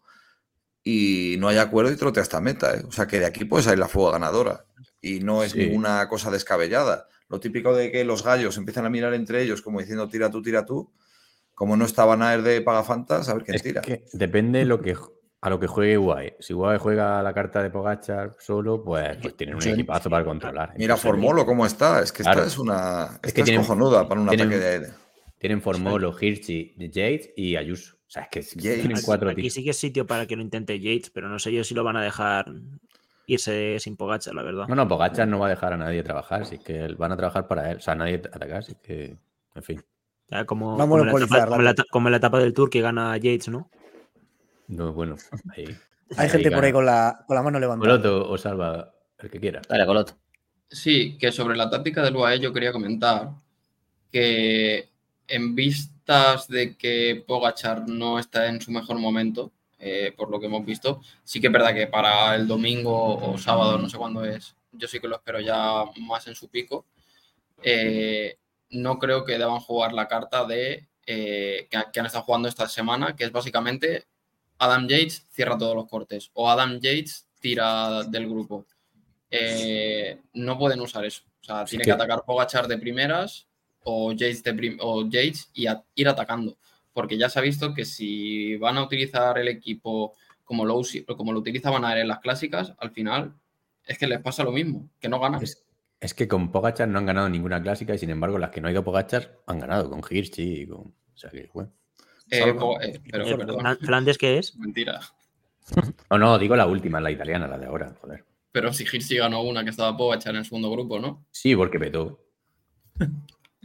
y 0.85 1.37
no 1.39 1.49
hay 1.49 1.59
acuerdo 1.59 1.93
y 1.93 1.97
trote 1.97 2.21
hasta 2.21 2.41
meta. 2.41 2.75
¿eh? 2.75 2.83
O 2.87 2.93
sea 2.93 3.07
que 3.07 3.19
de 3.19 3.27
aquí 3.27 3.45
puede 3.45 3.63
salir 3.65 3.79
la 3.79 3.89
fuga 3.89 4.13
ganadora. 4.13 4.65
Y 5.01 5.21
no 5.21 5.43
es 5.43 5.53
Sí. 5.53 5.59
ninguna 5.59 6.09
cosa 6.09 6.31
descabellada. 6.31 7.09
Lo 7.29 7.41
típico 7.41 7.75
de 7.75 7.91
que 7.91 8.05
los 8.05 8.23
gallos 8.25 8.57
empiezan 8.57 8.85
a 8.87 8.91
mirar 8.91 9.15
entre 9.15 9.43
ellos 9.43 9.63
como 9.63 9.81
diciendo 9.81 10.09
tira 10.09 10.31
tú, 10.31 10.43
tira 10.43 10.65
tú. 10.67 10.93
Como 11.55 11.77
no 11.77 11.85
estaba 11.85 12.17
Naer 12.17 12.43
de 12.43 12.61
Pagafantas, 12.63 13.29
a 13.29 13.35
ver 13.35 13.45
quién 13.45 13.57
Es 13.57 13.63
tira. 13.63 13.81
que 13.81 14.05
depende 14.13 14.65
lo 14.65 14.81
que, 14.81 14.97
a 15.45 15.51
lo 15.51 15.59
que 15.59 15.67
juegue 15.67 15.99
UAE. 15.99 16.37
Si 16.41 16.55
UAE 16.55 16.79
juega 16.79 17.21
la 17.23 17.35
carta 17.35 17.63
de 17.63 17.69
Pogachar 17.71 18.35
solo, 18.39 18.83
pues, 18.83 19.17
pues 19.21 19.37
tienen 19.37 19.57
un 19.57 19.63
equipazo 19.67 20.09
para 20.09 20.25
controlar. 20.25 20.71
Mira 20.77 20.95
Entonces, 20.95 21.03
Formolo 21.03 21.45
cómo 21.45 21.67
está. 21.67 22.01
Es 22.01 22.13
que 22.13 22.23
Claro. 22.23 22.39
esta 22.41 22.49
es 22.53 22.59
una. 22.59 23.03
Esta 23.07 23.17
Es 23.23 23.29
es, 23.29 23.33
que 23.35 23.43
tienen- 23.43 23.63
cojonuda 23.63 24.09
para 24.09 24.21
un 24.21 24.29
tienen- 24.29 24.47
ataque 24.49 24.61
de 24.65 24.69
aire. 24.71 24.87
Tienen 25.39 25.61
Formolo, 25.61 26.15
Hirschi, 26.19 26.75
Yates 26.79 27.31
y 27.37 27.57
Ayuso. 27.57 27.97
O 27.97 28.11
sea, 28.13 28.23
es 28.23 28.29
que 28.31 28.41
Yates. 28.61 28.81
tienen 28.83 29.03
cuatro 29.05 29.31
aquí 29.31 29.51
sí 29.51 29.65
que 29.65 29.71
es 29.71 29.77
sitio 29.79 30.07
para 30.07 30.27
que 30.27 30.37
lo 30.37 30.43
intente 30.43 30.79
Yates, 30.79 31.11
pero 31.11 31.29
no 31.29 31.39
sé 31.41 31.53
yo 31.53 31.65
si 31.65 31.75
lo 31.75 31.83
van 31.83 31.97
a 31.97 32.03
dejar 32.03 32.47
irse 33.27 33.79
sin 33.81 33.97
Pogacha, 33.97 34.33
la 34.33 34.43
verdad. 34.45 34.67
No, 34.69 34.75
no, 34.77 34.87
Pogachar 34.87 35.27
no 35.27 35.39
va 35.41 35.47
a 35.47 35.51
dejar 35.51 35.73
a 35.73 35.77
nadie 35.77 36.03
trabajar, 36.05 36.43
así 36.43 36.59
que 36.59 36.85
él- 36.85 36.95
van 36.97 37.11
a 37.13 37.17
trabajar 37.17 37.49
para 37.49 37.71
él. 37.73 37.79
O 37.79 37.81
sea, 37.81 37.95
nadie 37.97 38.17
atacar, 38.17 38.59
así 38.59 38.75
que, 38.83 39.17
en 39.55 39.63
fin. 39.63 39.83
Ya 40.29 40.45
como, 40.45 40.77
como, 40.77 40.99
en 41.01 41.07
la 41.07 41.13
etapa, 41.25 41.37
la 41.39 41.47
como 41.47 41.63
la 41.63 41.71
eta- 41.71 41.85
como 41.91 42.09
en 42.09 42.13
la 42.13 42.17
etapa 42.19 42.39
del 42.39 42.53
Tour 42.55 42.71
que 42.71 42.81
gana 42.81 43.17
Yates, 43.17 43.49
¿no? 43.49 43.69
No, 44.73 44.93
bueno, 44.93 45.17
ahí. 45.57 45.77
Hay 46.17 46.29
gente 46.29 46.51
por 46.51 46.65
ahí 46.65 46.73
con 46.73 46.87
la, 46.87 47.25
con 47.27 47.37
la 47.37 47.43
mano 47.43 47.59
levantada. 47.59 47.91
Coloto 47.91 48.31
o 48.31 48.39
salva 48.39 48.93
el 49.19 49.31
que 49.31 49.41
quiera. 49.41 49.63
Dale, 49.69 49.87
Coloto. 49.87 50.15
Sí, 50.69 51.19
que 51.19 51.31
sobre 51.31 51.57
la 51.57 51.69
táctica 51.69 52.03
del 52.03 52.17
UAE 52.17 52.41
yo 52.41 52.53
quería 52.53 52.73
comentar 52.73 53.31
que 54.11 54.91
en 55.29 55.55
vistas 55.55 56.49
de 56.49 56.77
que 56.77 57.23
Pogachar 57.27 57.89
no 57.89 58.19
está 58.19 58.47
en 58.49 58.61
su 58.61 58.71
mejor 58.71 58.99
momento, 58.99 59.53
eh, 59.79 60.13
por 60.17 60.31
lo 60.31 60.41
que 60.41 60.47
hemos 60.47 60.65
visto, 60.65 61.01
sí 61.25 61.41
que 61.41 61.49
es 61.49 61.53
verdad 61.53 61.75
que 61.75 61.87
para 61.87 62.35
el 62.35 62.47
domingo 62.47 63.17
o 63.17 63.37
sábado, 63.37 63.79
no 63.79 63.89
sé 63.89 63.99
cuándo 63.99 64.25
es, 64.25 64.55
yo 64.73 64.89
sí 64.89 65.01
que 65.01 65.09
lo 65.09 65.17
espero 65.17 65.41
ya 65.41 65.85
más 66.01 66.27
en 66.27 66.35
su 66.35 66.49
pico. 66.49 66.87
Eh, 67.63 68.39
no 68.71 68.99
creo 68.99 69.25
que 69.25 69.39
deban 69.39 69.61
jugar 69.61 69.93
la 69.93 70.09
carta 70.09 70.45
de 70.47 70.89
eh, 71.07 71.69
que, 71.71 71.79
que 71.93 72.01
han 72.01 72.07
estado 72.07 72.25
jugando 72.25 72.49
esta 72.49 72.69
semana, 72.69 73.15
que 73.15 73.25
es 73.25 73.33
básicamente 73.33 74.07
Adam 74.59 74.87
Yates 74.89 75.27
cierra 75.31 75.59
todos 75.59 75.75
los 75.75 75.89
cortes 75.89 76.31
o 76.35 76.49
Adam 76.51 76.79
Yates 76.81 77.27
tira 77.41 78.03
del 78.05 78.29
grupo. 78.29 78.67
Eh, 79.31 80.21
no 80.35 80.59
pueden 80.59 80.81
usar 80.81 81.05
eso. 81.05 81.23
O 81.41 81.45
sea, 81.45 81.65
tiene 81.65 81.83
que- 81.83 81.89
que 81.89 81.93
atacar 81.93 82.25
Pogachar 82.25 82.69
de 82.69 82.79
primeras 82.79 83.47
o 83.83 84.13
Yates, 84.13 84.43
de 84.43 84.77
o 84.81 85.09
Yates 85.09 85.51
y 85.55 85.67
a- 85.67 85.83
ir 85.95 86.09
atacando. 86.09 86.57
Porque 86.93 87.17
ya 87.17 87.29
se 87.29 87.39
ha 87.39 87.43
visto 87.43 87.73
que 87.75 87.85
si 87.85 88.57
van 88.59 88.77
a 88.77 88.83
utilizar 88.85 89.39
el 89.39 89.49
equipo 89.49 90.15
como 90.45 90.65
lo, 90.67 90.83
como 91.17 91.33
lo 91.33 91.39
utilizaban 91.41 91.85
a 91.85 91.99
en 91.99 92.09
las 92.09 92.21
clásicas, 92.21 92.75
al 92.79 92.91
final 92.91 93.33
es 93.87 93.97
que 93.99 94.07
les 94.07 94.21
pasa 94.21 94.45
lo 94.45 94.53
mismo, 94.53 94.89
que 95.01 95.09
no 95.09 95.19
ganan. 95.19 95.43
Es, 95.43 95.65
es 95.99 96.13
que 96.15 96.29
con 96.29 96.53
Pogachar 96.53 96.89
no 96.89 96.99
han 96.99 97.07
ganado 97.07 97.29
ninguna 97.31 97.63
clásica 97.63 97.95
y 97.95 97.99
sin 97.99 98.11
embargo 98.11 98.39
las 98.39 98.51
que 98.51 98.61
no 98.61 98.69
ha 98.69 98.73
ido 98.73 98.85
Pogachar 98.85 99.39
han 99.47 99.59
ganado 99.61 99.89
con 99.91 100.03
Hirschi 100.09 100.63
y 100.63 100.67
con... 100.67 100.81
O 100.81 101.17
sea 101.17 101.31
que, 101.31 101.49
bueno. 101.55 101.73
Eh, 102.33 102.55
eh, 102.83 103.01
pero, 103.11 103.27
Eh, 103.27 103.37
perdón, 103.37 103.79
¿Flandes 103.83 104.19
qué 104.19 104.39
es? 104.39 104.57
mentira. 104.57 105.01
No, 106.11 106.19
no, 106.19 106.39
digo 106.39 106.57
la 106.57 106.67
última, 106.67 107.01
la 107.01 107.11
italiana, 107.11 107.47
la 107.47 107.59
de 107.59 107.67
ahora, 107.67 107.95
joder. 108.01 108.25
Pero 108.51 108.73
si 108.73 108.85
Hirschi 108.85 109.17
ganó 109.17 109.43
una 109.43 109.65
que 109.65 109.71
estaba 109.71 109.97
Pogachar 109.97 110.35
en 110.35 110.41
el 110.41 110.45
segundo 110.45 110.71
grupo, 110.71 110.99
¿no? 110.99 111.25
Sí, 111.31 111.55
porque 111.57 111.79
petó. 111.79 112.21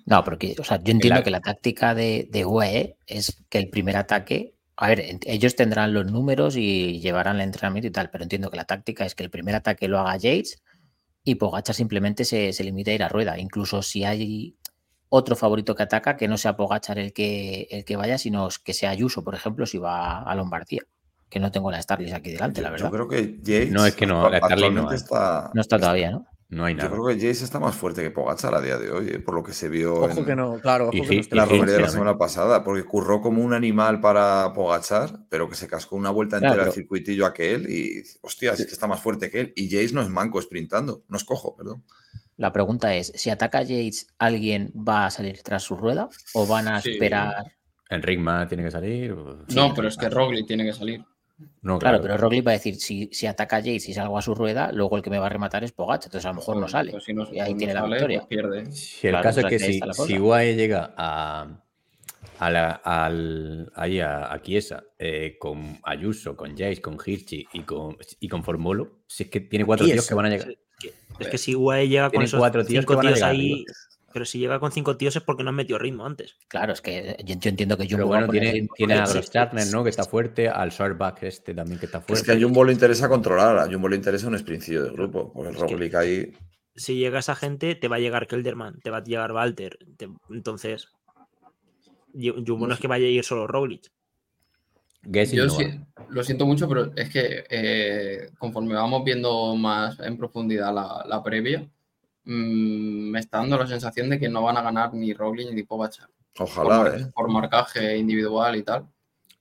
No, 0.05 0.23
porque, 0.23 0.55
o 0.57 0.63
sea, 0.63 0.81
yo 0.81 0.91
entiendo 0.91 1.19
la- 1.19 1.23
que 1.23 1.31
la 1.31 1.41
táctica 1.41 1.93
de, 1.93 2.29
de 2.31 2.45
UE 2.45 2.95
es 3.07 3.43
que 3.49 3.57
el 3.57 3.69
primer 3.69 3.97
ataque, 3.97 4.53
a 4.77 4.87
ver, 4.87 5.03
ellos 5.25 5.57
tendrán 5.57 5.93
los 5.93 6.09
números 6.09 6.55
y 6.55 7.01
llevarán 7.01 7.35
el 7.35 7.41
entrenamiento 7.41 7.87
y 7.87 7.91
tal, 7.91 8.09
pero 8.09 8.23
entiendo 8.23 8.49
que 8.49 8.55
la 8.55 8.63
táctica 8.63 9.05
es 9.05 9.15
que 9.15 9.23
el 9.23 9.29
primer 9.29 9.55
ataque 9.55 9.89
lo 9.89 9.99
haga 9.99 10.15
Yates 10.15 10.63
y 11.25 11.35
Pogacha 11.35 11.73
simplemente 11.73 12.23
se, 12.23 12.53
se 12.53 12.63
limite 12.63 12.91
a 12.91 12.93
ir 12.95 13.03
a 13.03 13.09
rueda. 13.09 13.37
Incluso 13.37 13.81
si 13.81 14.05
hay 14.05 14.55
otro 15.09 15.35
favorito 15.35 15.75
que 15.75 15.83
ataca, 15.83 16.17
que 16.17 16.27
no 16.27 16.37
sea 16.37 16.57
Pogachar 16.57 16.99
el 16.99 17.13
que, 17.13 17.67
el 17.71 17.85
que 17.85 17.95
vaya, 17.95 18.17
sino 18.17 18.49
que 18.63 18.73
sea 18.73 18.89
Ayuso, 18.91 19.23
por 19.23 19.35
ejemplo, 19.35 19.65
si 19.65 19.77
va 19.77 20.21
a 20.23 20.35
Lombardía. 20.35 20.81
Que 21.29 21.39
no 21.41 21.51
tengo 21.51 21.69
la 21.71 21.81
Starlist 21.81 22.13
aquí 22.13 22.31
delante, 22.31 22.61
la 22.61 22.69
Yo 22.69 22.73
verdad. 22.73 22.91
creo 22.91 23.07
que 23.09 23.37
Yates. 23.41 23.71
No, 23.71 23.85
es 23.85 23.95
que 23.95 24.05
no, 24.05 24.29
la 24.29 24.37
está. 24.93 25.51
No 25.53 25.61
está 25.61 25.77
todavía, 25.77 26.11
¿no? 26.11 26.25
No 26.49 26.63
hay 26.63 26.75
Yo 26.75 26.77
nada. 26.83 26.91
creo 26.91 27.05
que 27.07 27.15
Jace 27.15 27.43
está 27.43 27.59
más 27.59 27.75
fuerte 27.75 28.01
que 28.01 28.09
Pogachar 28.09 28.55
a 28.55 28.61
día 28.61 28.77
de 28.77 28.89
hoy, 28.89 29.09
eh, 29.09 29.19
por 29.19 29.35
lo 29.35 29.43
que 29.43 29.51
se 29.51 29.67
vio 29.67 29.95
Ojo 29.95 30.19
en, 30.19 30.25
que 30.25 30.33
no, 30.33 30.57
claro, 30.61 30.85
ojo 30.85 30.95
Y 30.95 31.01
que 31.01 31.07
sí, 31.07 31.15
no 31.17 31.21
en 31.31 31.37
la 31.37 31.45
romería 31.45 31.75
de 31.75 31.81
la 31.81 31.89
semana 31.89 32.17
pasada, 32.17 32.63
porque 32.63 32.85
curró 32.85 33.19
como 33.19 33.43
un 33.43 33.51
animal 33.53 33.99
para 33.99 34.53
Pogachar, 34.53 35.25
pero 35.27 35.49
que 35.49 35.55
se 35.55 35.67
cascó 35.67 35.97
una 35.97 36.09
vuelta 36.09 36.39
Claro, 36.39 36.53
entera 36.53 36.63
al 36.63 36.69
pero- 36.69 36.75
circuitillo 36.81 37.25
aquel 37.25 37.69
y, 37.69 38.01
hostia, 38.21 38.53
es 38.53 38.65
que 38.65 38.71
está 38.71 38.87
más 38.87 39.01
fuerte 39.01 39.29
que 39.29 39.41
él. 39.41 39.53
Y 39.57 39.69
Jace 39.69 39.93
no 39.93 40.01
es 40.01 40.07
manco 40.07 40.41
sprintando, 40.41 41.03
no 41.09 41.17
es 41.17 41.25
cojo, 41.25 41.53
perdón. 41.53 41.83
La 42.37 42.53
pregunta 42.53 42.93
es, 42.95 43.11
si 43.15 43.29
ataca 43.31 43.63
Yates, 43.63 44.07
¿alguien 44.19 44.71
va 44.75 45.07
a 45.07 45.09
salir 45.11 45.41
tras 45.41 45.63
su 45.63 45.75
rueda? 45.75 46.07
¿O 46.33 46.45
van 46.45 46.67
a 46.67 46.79
Sí. 46.81 46.91
esperar? 46.91 47.51
Enrigma 47.89 48.47
tiene 48.47 48.63
que 48.63 48.71
salir. 48.71 49.11
o- 49.11 49.43
no, 49.55 49.73
pero 49.73 49.87
es 49.87 49.97
que 49.97 50.07
Roglic 50.09 50.45
tiene 50.45 50.63
que 50.65 50.73
salir. 50.73 51.03
No, 51.61 51.79
Claro, 51.79 51.99
pero 52.01 52.17
Roglic 52.17 52.45
va 52.45 52.51
a 52.51 52.53
decir, 52.53 52.75
si, 52.75 53.09
si 53.11 53.25
ataca 53.27 53.59
Yates 53.59 53.89
y 53.89 53.93
salgo 53.93 54.17
a 54.17 54.21
su 54.21 54.35
rueda, 54.35 54.71
luego 54.71 54.97
el 54.97 55.03
que 55.03 55.09
me 55.09 55.17
va 55.19 55.25
a 55.27 55.29
rematar 55.29 55.63
es 55.63 55.71
Pogacha, 55.71 56.07
entonces 56.07 56.25
a 56.25 56.29
lo 56.29 56.35
mejor 56.35 56.57
no 56.57 56.67
sale. 56.67 56.91
pues 56.91 57.03
si 57.05 57.13
no- 57.13 57.27
y 57.31 57.39
ahí 57.39 57.53
no 57.53 57.57
tiene 57.57 57.73
la 57.73 57.85
victoria. 57.85 58.19
pues 58.19 58.27
pierde. 58.27 58.71
Si 58.71 59.07
el 59.07 59.13
Claro, 59.13 59.23
caso 59.23 59.39
es 59.41 59.45
que 59.47 59.59
si, 59.59 59.79
si. 60.05 60.19
UAE 60.19 60.55
llega 60.55 60.93
a, 60.97 61.63
a 62.39 62.49
la- 62.51 62.71
al, 62.83 63.71
ahí 63.75 63.99
a, 63.99 64.31
a 64.31 64.41
Chiesa, 64.41 64.83
eh, 64.99 65.37
con 65.39 65.79
Ayuso, 65.83 66.35
con 66.35 66.51
Jace, 66.51 66.81
con 66.81 66.97
Hirschi 67.03 67.47
y 67.53 67.61
con, 67.61 67.97
y 68.19 68.27
con 68.27 68.43
Formolo, 68.43 68.99
si 69.07 69.23
es 69.23 69.29
que 69.29 69.39
tiene 69.41 69.65
cuatro 69.65 69.87
tíos 69.87 70.07
que 70.07 70.13
van 70.15 70.25
a 70.27 70.29
llegar. 70.29 70.49
Sí, 70.79 70.89
que- 71.17 71.23
es 71.23 71.29
que 71.29 71.37
si 71.37 71.55
UAE 71.55 71.87
llega 71.87 72.09
con 72.11 72.21
esos 72.23 72.39
cuatro 72.39 72.65
tíos 72.65 72.81
cinco 72.83 72.99
tíos 72.99 73.15
llegar 73.15 73.31
ahí, 73.31 73.65
pero 74.13 74.25
si 74.25 74.39
llega 74.39 74.59
con 74.59 74.71
cinco 74.71 74.95
tíos 74.97 75.15
es 75.15 75.23
porque 75.23 75.43
no 75.43 75.49
han 75.49 75.55
metido 75.55 75.77
ritmo 75.79 76.05
antes. 76.05 76.35
Claro, 76.47 76.73
es 76.73 76.81
que 76.81 77.15
yo, 77.25 77.35
yo 77.35 77.49
entiendo 77.49 77.77
que 77.77 77.85
Pero 77.85 77.97
Jumbo 77.97 78.07
bueno, 78.07 78.27
poner 78.27 78.41
tiene, 78.41 78.53
ritmo 78.59 78.73
tiene 78.75 78.93
a 78.95 79.05
Gross 79.07 79.29
Turner, 79.31 79.67
¿no? 79.71 79.83
Que 79.83 79.89
está 79.89 80.03
fuerte, 80.05 80.49
al 80.49 80.69
Shortback 80.71 81.23
este 81.23 81.53
también 81.53 81.79
que 81.79 81.85
está 81.87 81.99
Es 81.99 82.05
fuerte. 82.05 82.25
que 82.25 82.31
a 82.31 82.39
Jumbo 82.41 82.63
le 82.63 82.73
interesa 82.73 83.09
controlar, 83.09 83.57
a 83.59 83.65
Jumbo 83.71 83.89
le 83.89 83.95
interesa 83.95 84.27
un 84.27 84.37
sprincillo 84.37 84.83
de 84.83 84.91
grupo. 84.91 85.31
Porque 85.33 85.49
el 85.49 85.55
Es 85.55 85.61
Roglic 85.61 85.95
ahí. 85.95 86.33
Si 86.75 86.95
llega 86.95 87.19
esa 87.19 87.35
gente, 87.35 87.73
te 87.75 87.87
va 87.87 87.95
a 87.95 87.99
llegar 87.99 88.27
Kelderman, 88.27 88.79
te 88.81 88.89
va 88.91 88.97
a 88.97 89.03
llegar 89.03 89.31
Walter. 89.31 89.77
te- 89.97 90.09
entonces, 90.29 90.89
Ju- 92.13 92.43
Jumbo 92.47 92.67
no 92.67 92.73
es 92.75 92.79
que 92.79 92.87
vaya 92.87 93.05
a 93.05 93.09
ir 93.09 93.23
solo 93.23 93.47
Roglic. 93.47 93.91
Yo 95.09 95.45
no 95.45 95.49
sí, 95.51 95.63
va. 95.63 96.05
lo 96.09 96.23
siento 96.23 96.45
mucho, 96.45 96.67
pero 96.67 96.91
es 96.95 97.09
que 97.09 97.45
eh, 97.49 98.29
conforme 98.37 98.73
vamos 98.75 99.03
viendo 99.03 99.55
más 99.55 99.99
en 99.99 100.17
profundidad 100.17 100.73
la, 100.73 101.03
la 101.07 101.23
previa, 101.23 101.61
mm, 102.25 103.09
me 103.11 103.19
está 103.19 103.37
dando 103.39 103.57
la 103.57 103.67
sensación 103.67 104.09
de 104.09 104.19
que 104.19 104.29
no 104.29 104.41
van 104.43 104.57
a 104.57 104.61
ganar 104.61 104.93
ni 104.93 105.13
Roglic 105.13 105.51
ni 105.51 105.63
Pogacar. 105.63 106.09
Por, 106.33 106.47
Ojalá, 106.47 106.77
mar- 106.77 106.95
¿eh? 106.99 107.05
por 107.15 107.29
marcaje 107.29 107.97
individual 107.97 108.55
y 108.57 108.63
tal. 108.63 108.85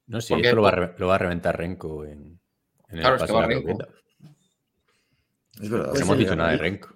No, 0.06 0.20
sí, 0.20 0.34
porque- 0.34 0.46
esto 0.48 0.56
lo 0.56 0.62
va, 0.62 0.68
a 0.68 0.72
re- 0.72 0.94
lo 0.98 1.06
va 1.08 1.14
a 1.16 1.18
reventar 1.18 1.56
Renko 1.58 2.04
en, 2.04 2.38
en 2.88 2.96
el 2.96 3.00
Claro, 3.00 3.16
es 3.16 3.22
que 3.22 3.26
paso 3.28 3.32
de 3.34 3.34
va 3.34 3.40
la 3.40 3.46
Renko. 3.48 3.78
Es 5.60 5.70
verdad. 5.70 5.86
No 5.86 5.90
Pues 5.92 6.02
hemos 6.02 6.18
dicho 6.18 6.36
nada 6.36 6.50
de 6.52 6.58
Renko. 6.58 6.88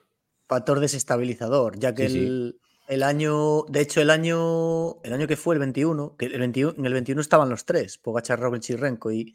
Factor 0.46 0.80
desestabilizador, 0.80 1.78
ya 1.78 1.94
que 1.94 2.08
Sí, 2.08 2.14
sí. 2.14 2.26
el, 2.26 2.60
el 2.90 3.02
año, 3.02 3.62
de 3.68 3.80
hecho, 3.80 4.00
el 4.02 4.10
año, 4.10 5.00
el 5.02 5.12
año 5.12 5.26
que 5.26 5.36
fue 5.36 5.54
el 5.54 5.60
21, 5.60 6.16
que 6.18 6.26
el 6.26 6.38
21, 6.40 6.74
en 6.76 6.84
el 6.86 6.92
21 6.92 7.20
estaban 7.20 7.48
los 7.48 7.64
tres, 7.64 7.96
Pogachar, 7.98 8.38
Roglic 8.40 8.68
y 8.70 8.76
Renko, 8.76 9.10
y 9.12 9.34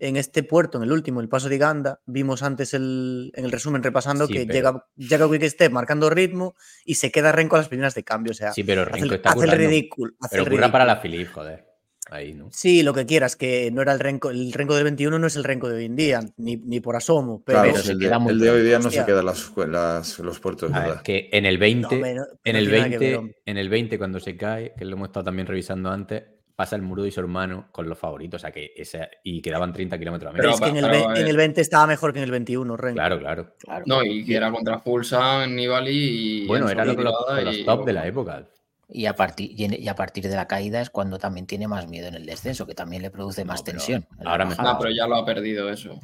en 0.00 0.16
este 0.18 0.42
puerto, 0.42 0.76
en 0.76 0.84
el 0.84 0.92
último, 0.92 1.20
el 1.22 1.28
paso 1.30 1.48
de 1.48 1.56
Ganda, 1.56 2.00
vimos 2.04 2.42
antes 2.42 2.74
el, 2.74 3.32
en 3.34 3.44
el 3.46 3.50
resumen 3.52 3.82
repasando 3.82 4.26
Sí, 4.26 4.34
que 4.34 4.40
pero- 4.46 4.52
llega, 4.52 4.86
llega 4.96 5.30
Quick 5.30 5.44
Step 5.48 5.72
marcando 5.72 6.10
ritmo 6.10 6.54
y 6.84 6.96
se 6.96 7.10
queda 7.10 7.32
Renko 7.32 7.56
a 7.56 7.60
las 7.60 7.68
primeras 7.68 7.94
de 7.94 8.04
cambio, 8.04 8.32
o 8.32 8.34
sea, 8.34 8.52
Sí, 8.52 8.64
pero 8.64 8.82
hace, 8.82 8.90
Renko 8.92 9.06
el- 9.06 9.14
está 9.14 9.30
hace 9.30 9.44
el 9.44 9.50
ridículo. 9.52 10.12
hace 10.20 10.30
Pero 10.36 10.42
el 10.44 10.50
curra 10.50 10.70
para 10.72 10.84
la 10.84 10.96
ridículo. 10.96 11.16
Philip, 11.16 11.32
joder. 11.34 11.67
Ahí, 12.10 12.32
¿no? 12.34 12.48
Sí, 12.52 12.82
lo 12.82 12.94
que 12.94 13.04
quieras, 13.06 13.36
que 13.36 13.70
no 13.70 13.82
era 13.82 13.92
el 13.92 14.00
Renko, 14.00 14.30
el 14.30 14.52
Renko 14.52 14.74
del 14.74 14.84
21 14.84 15.18
no 15.18 15.26
es 15.26 15.36
el 15.36 15.44
Renko 15.44 15.68
de 15.68 15.76
hoy 15.76 15.84
en 15.84 15.96
día, 15.96 16.20
ni, 16.38 16.56
ni 16.56 16.80
por 16.80 16.96
asomo, 16.96 17.42
pero 17.44 17.58
Claro, 17.58 17.68
Pero 17.72 17.80
es 17.80 17.86
se 17.86 17.92
el, 17.92 17.98
de, 17.98 18.18
muy 18.18 18.32
el 18.32 18.38
de 18.38 18.50
hoy 18.50 18.62
día 18.62 18.78
no 18.78 18.90
se 18.90 19.04
quedan 19.04 19.26
las, 19.26 19.52
las- 19.68 20.18
los 20.20 20.40
puertos, 20.40 20.72
A 20.72 20.78
ver, 20.78 20.88
¿verdad? 20.88 21.02
que 21.02 21.28
en 21.32 21.44
el 21.46 21.58
20, 21.58 21.82
No, 21.82 21.88
hombre, 21.96 22.14
no- 22.14 22.22
en 22.44 22.56
el 22.56 22.64
tiene 22.64 22.78
nada 22.78 22.90
que 22.90 22.98
ver, 22.98 23.00
20, 23.10 23.16
hombre. 23.18 23.36
en 23.46 23.56
el 23.58 23.68
20 23.68 23.98
cuando 23.98 24.20
se 24.20 24.36
cae, 24.36 24.72
que 24.76 24.84
lo 24.84 24.96
hemos 24.96 25.08
estado 25.08 25.24
también 25.24 25.46
revisando 25.46 25.90
antes, 25.90 26.22
pasa 26.56 26.74
el 26.74 26.82
Muro 26.82 27.06
y 27.06 27.12
su 27.12 27.20
hermano 27.20 27.68
con 27.70 27.88
los 27.88 27.96
favoritos, 27.96 28.40
o 28.40 28.42
sea 28.42 28.50
que 28.50 28.72
esa, 28.74 29.08
y 29.22 29.40
quedaban 29.42 29.72
30 29.72 29.96
kilómetros 29.96 30.32
a 30.32 30.34
pero 30.34 30.48
menos. 30.48 30.60
es 30.60 30.64
que 30.64 30.70
en 30.78 30.84
el, 30.84 30.90
pero, 30.90 31.08
ve- 31.14 31.20
en 31.20 31.26
eh, 31.26 31.30
el 31.30 31.36
20 31.36 31.60
estaba 31.60 31.86
mejor 31.86 32.12
que 32.12 32.18
en 32.18 32.24
el 32.24 32.30
21, 32.32 32.76
Renko. 32.76 32.96
Claro, 32.96 33.18
claro. 33.20 33.54
Claro. 33.60 33.84
No, 33.86 34.02
y 34.02 34.24
que 34.24 34.34
era 34.34 34.50
contra 34.50 34.80
Fulsan, 34.80 35.54
Nibali 35.54 36.42
y. 36.42 36.46
Bueno, 36.48 36.66
en 36.66 36.72
era 36.72 36.84
lo 36.84 36.96
que 36.96 37.02
los, 37.04 37.14
Solidada 37.14 37.42
los 37.42 37.58
y- 37.58 37.64
top 37.64 37.84
de 37.86 37.92
la 37.92 38.06
época. 38.08 38.48
Y 38.90 39.04
a, 39.06 39.14
partir, 39.14 39.50
y 39.54 39.86
a 39.88 39.94
partir 39.94 40.24
de 40.28 40.34
la 40.34 40.48
caída 40.48 40.80
es 40.80 40.88
cuando 40.88 41.18
también 41.18 41.46
tiene 41.46 41.68
más 41.68 41.86
miedo 41.88 42.08
en 42.08 42.14
el 42.14 42.24
descenso, 42.24 42.66
que 42.66 42.74
también 42.74 43.02
le 43.02 43.10
produce 43.10 43.44
más 43.44 43.62
pero 43.62 43.76
tensión. 43.76 44.06
ahora 44.24 44.46
me-. 44.46 44.56
No, 44.56 44.78
pero 44.78 44.90
ya 44.90 45.06
lo 45.06 45.16
ha 45.16 45.24
perdido 45.26 45.68
eso. 45.68 46.00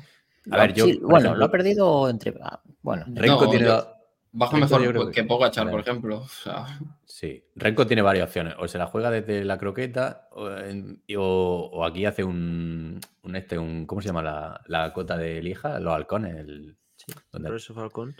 A 0.50 0.58
ver, 0.58 0.74
yo, 0.74 0.84
Sí, 0.84 0.98
bueno, 1.00 1.16
ejemplo, 1.20 1.38
lo 1.38 1.44
ha 1.46 1.50
perdido 1.50 2.10
entre. 2.10 2.34
ah, 2.42 2.60
Bueno, 2.82 3.04
Renko 3.08 3.44
No, 3.46 3.50
tiene 3.50 3.64
yo- 3.66 3.90
Renko 4.34 4.50
yo 4.52 4.58
mejor 4.58 4.88
creo 4.88 5.06
que, 5.06 5.12
que- 5.12 5.24
Pogachar, 5.24 5.70
por 5.70 5.80
ejemplo. 5.80 6.18
O 6.18 6.28
sea, 6.28 6.66
Sí, 7.06 7.42
Renko 7.54 7.86
tiene 7.86 8.02
varias 8.02 8.26
opciones. 8.26 8.54
O 8.58 8.68
se 8.68 8.76
la 8.76 8.86
juega 8.86 9.10
desde 9.10 9.44
la 9.44 9.56
croqueta 9.56 10.28
o, 10.32 10.50
en- 10.50 11.02
o- 11.16 11.70
o 11.72 11.84
aquí 11.86 12.04
hace 12.04 12.22
un, 12.22 13.00
un 13.22 13.36
este, 13.36 13.56
un 13.56 13.86
¿cómo 13.86 14.02
se 14.02 14.08
llama 14.08 14.22
la, 14.22 14.60
la 14.66 14.92
cota 14.92 15.16
de 15.16 15.40
lija? 15.40 15.78
Los 15.80 15.94
halcones, 15.94 16.36
el, 16.36 16.76
donde- 17.32 17.48
por 17.48 17.56
eso 17.56 17.72
Falcón. 17.72 18.14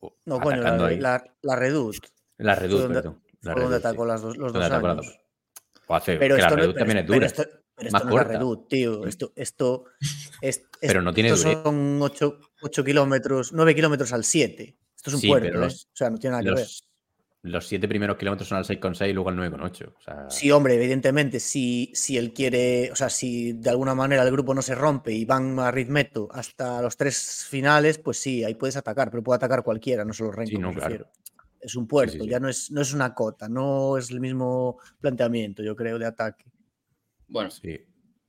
o- 0.00 0.14
No, 0.24 0.40
coño, 0.40 0.62
la, 0.62 0.76
la, 0.92 1.24
la 1.42 1.56
Redut. 1.56 1.96
La 2.38 2.56
perdón. 2.56 3.20
La 3.48 3.76
atacó 3.76 4.02
sí. 4.02 4.08
las 4.08 4.22
dos, 4.22 4.36
los 4.36 4.52
dos 4.52 4.60
las 4.62 4.70
años. 4.72 5.18
O 5.86 5.94
hace, 5.94 6.16
Pero 6.16 6.36
que 6.36 6.42
la 6.42 6.48
esto, 6.48 6.56
no, 6.56 6.62
Reduce 6.62 6.74
pero, 6.74 6.86
también 6.86 6.98
es 6.98 7.04
pero 7.04 7.14
dura. 7.14 7.26
esto, 7.26 7.42
pero 7.74 7.90
más 7.90 8.02
esto 8.02 8.14
no 8.14 8.20
es 8.20 8.28
la 8.28 8.68
tío. 8.68 9.06
Esto, 9.06 9.32
esto, 9.36 9.84
es- 10.40 10.64
Pero 10.80 11.02
no 11.02 11.12
tiene 11.14 11.30
dureza. 11.30 11.62
son 11.62 12.02
8, 12.02 12.84
kilómetros, 12.84 13.52
9 13.52 13.74
kilómetros 13.74 14.12
al 14.12 14.24
7. 14.24 14.76
Esto 14.96 15.10
es 15.10 15.14
un 15.14 15.20
Sí, 15.20 15.28
puerto, 15.28 15.46
pero 15.48 15.60
¿eh? 15.60 15.64
los- 15.64 15.84
O 15.86 15.96
sea, 15.96 16.10
no 16.10 16.18
tiene 16.18 16.32
nada 16.32 16.42
que 16.44 16.50
ver. 16.50 16.58
Los, 16.58 16.84
los 17.40 17.66
siete 17.68 17.86
primeros 17.88 18.16
kilómetros 18.18 18.48
son 18.48 18.58
al 18.58 18.64
6,6 18.64 19.08
y 19.08 19.12
luego 19.14 19.30
al 19.30 19.36
9,8. 19.36 19.94
O 19.96 20.00
sea, 20.02 20.28
Sí, 20.28 20.50
hombre, 20.50 20.74
evidentemente, 20.74 21.38
si, 21.40 21.90
si 21.94 22.18
él 22.18 22.32
quiere, 22.34 22.90
o 22.92 22.96
sea, 22.96 23.08
si 23.08 23.52
de 23.52 23.70
alguna 23.70 23.94
manera 23.94 24.24
el 24.24 24.32
grupo 24.32 24.52
no 24.54 24.60
se 24.60 24.74
rompe 24.74 25.12
y 25.12 25.24
van 25.24 25.58
a 25.60 25.70
ritmeto 25.70 26.28
hasta 26.32 26.82
los 26.82 26.96
tres 26.96 27.46
finales, 27.48 27.98
pues 27.98 28.18
sí, 28.18 28.42
ahí 28.44 28.54
puedes 28.56 28.76
atacar, 28.76 29.10
pero 29.10 29.22
puede 29.22 29.36
atacar 29.36 29.62
cualquiera, 29.62 30.04
no 30.04 30.12
solo 30.12 30.32
Renko, 30.32 30.50
Sí, 30.50 30.58
no, 30.58 30.74
claro. 30.74 31.08
Es 31.60 31.74
un 31.74 31.86
puerto, 31.86 32.12
sí, 32.14 32.20
sí. 32.20 32.28
ya 32.28 32.38
no 32.40 32.48
es, 32.48 32.70
no 32.70 32.80
es 32.80 32.92
una 32.92 33.14
cota, 33.14 33.48
no 33.48 33.96
es 33.98 34.10
el 34.10 34.20
mismo 34.20 34.78
planteamiento, 35.00 35.62
yo 35.62 35.74
creo, 35.74 35.98
de 35.98 36.06
ataque. 36.06 36.44
bueno, 37.26 37.50
sí. 37.50 37.80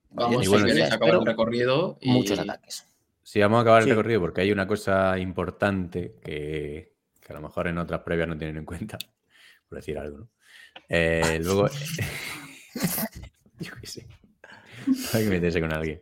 vamos 0.10 0.44
si 0.44 0.50
bueno, 0.50 0.66
queréis 0.66 0.92
a 0.92 0.96
acabar 0.96 1.16
el 1.16 1.26
recorrido. 1.26 1.98
Y... 2.02 2.12
muchos 2.12 2.40
ataques. 2.40 2.86
Sí, 3.24 3.40
vamos 3.40 3.60
a 3.60 3.62
acabar 3.62 3.84
Sí. 3.84 3.90
el 3.90 3.96
recorrido 3.96 4.22
porque 4.22 4.42
hay 4.42 4.52
una 4.52 4.66
cosa 4.66 5.18
importante 5.20 6.16
que, 6.24 6.96
que 7.22 7.34
a 7.34 7.36
lo 7.36 7.42
mejor 7.42 7.68
en 7.68 7.78
otras 7.78 8.02
previas 8.02 8.28
no 8.28 8.38
tienen 8.38 8.58
en 8.58 8.66
cuenta, 8.66 8.98
por 9.70 9.78
decir 9.78 9.98
algo, 10.00 10.18
¿no? 10.18 10.30
Eh, 10.90 11.40
luego, 11.44 11.68
yo 13.60 13.72
qué 13.80 13.88
sé, 13.88 14.08
hay 15.14 15.24
que 15.26 15.30
meterse 15.30 15.62
con 15.62 15.72
alguien. 15.74 16.02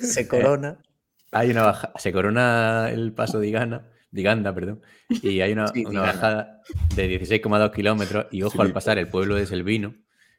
Se 0.00 0.28
corona. 0.28 0.78
Hay 1.32 1.50
una 1.50 1.62
baja, 1.62 1.92
se 1.96 2.12
corona 2.12 2.88
el 2.90 3.12
paso 3.12 3.40
de 3.40 3.48
Igana, 3.48 3.88
de 4.14 4.20
Iganda, 4.20 4.54
perdón, 4.54 4.80
y 5.08 5.40
hay 5.40 5.52
una, 5.52 5.66
Sí, 5.74 5.84
una 5.84 6.00
Igana. 6.00 6.12
bajada 6.12 6.60
de 6.94 7.20
16,2 7.20 7.72
kilómetros 7.72 8.26
y 8.30 8.42
ojo 8.42 8.62
al 8.62 8.72
pasar 8.72 8.98
el 8.98 9.08
pueblo 9.08 9.34
de 9.34 9.44
Selvino, 9.44 9.94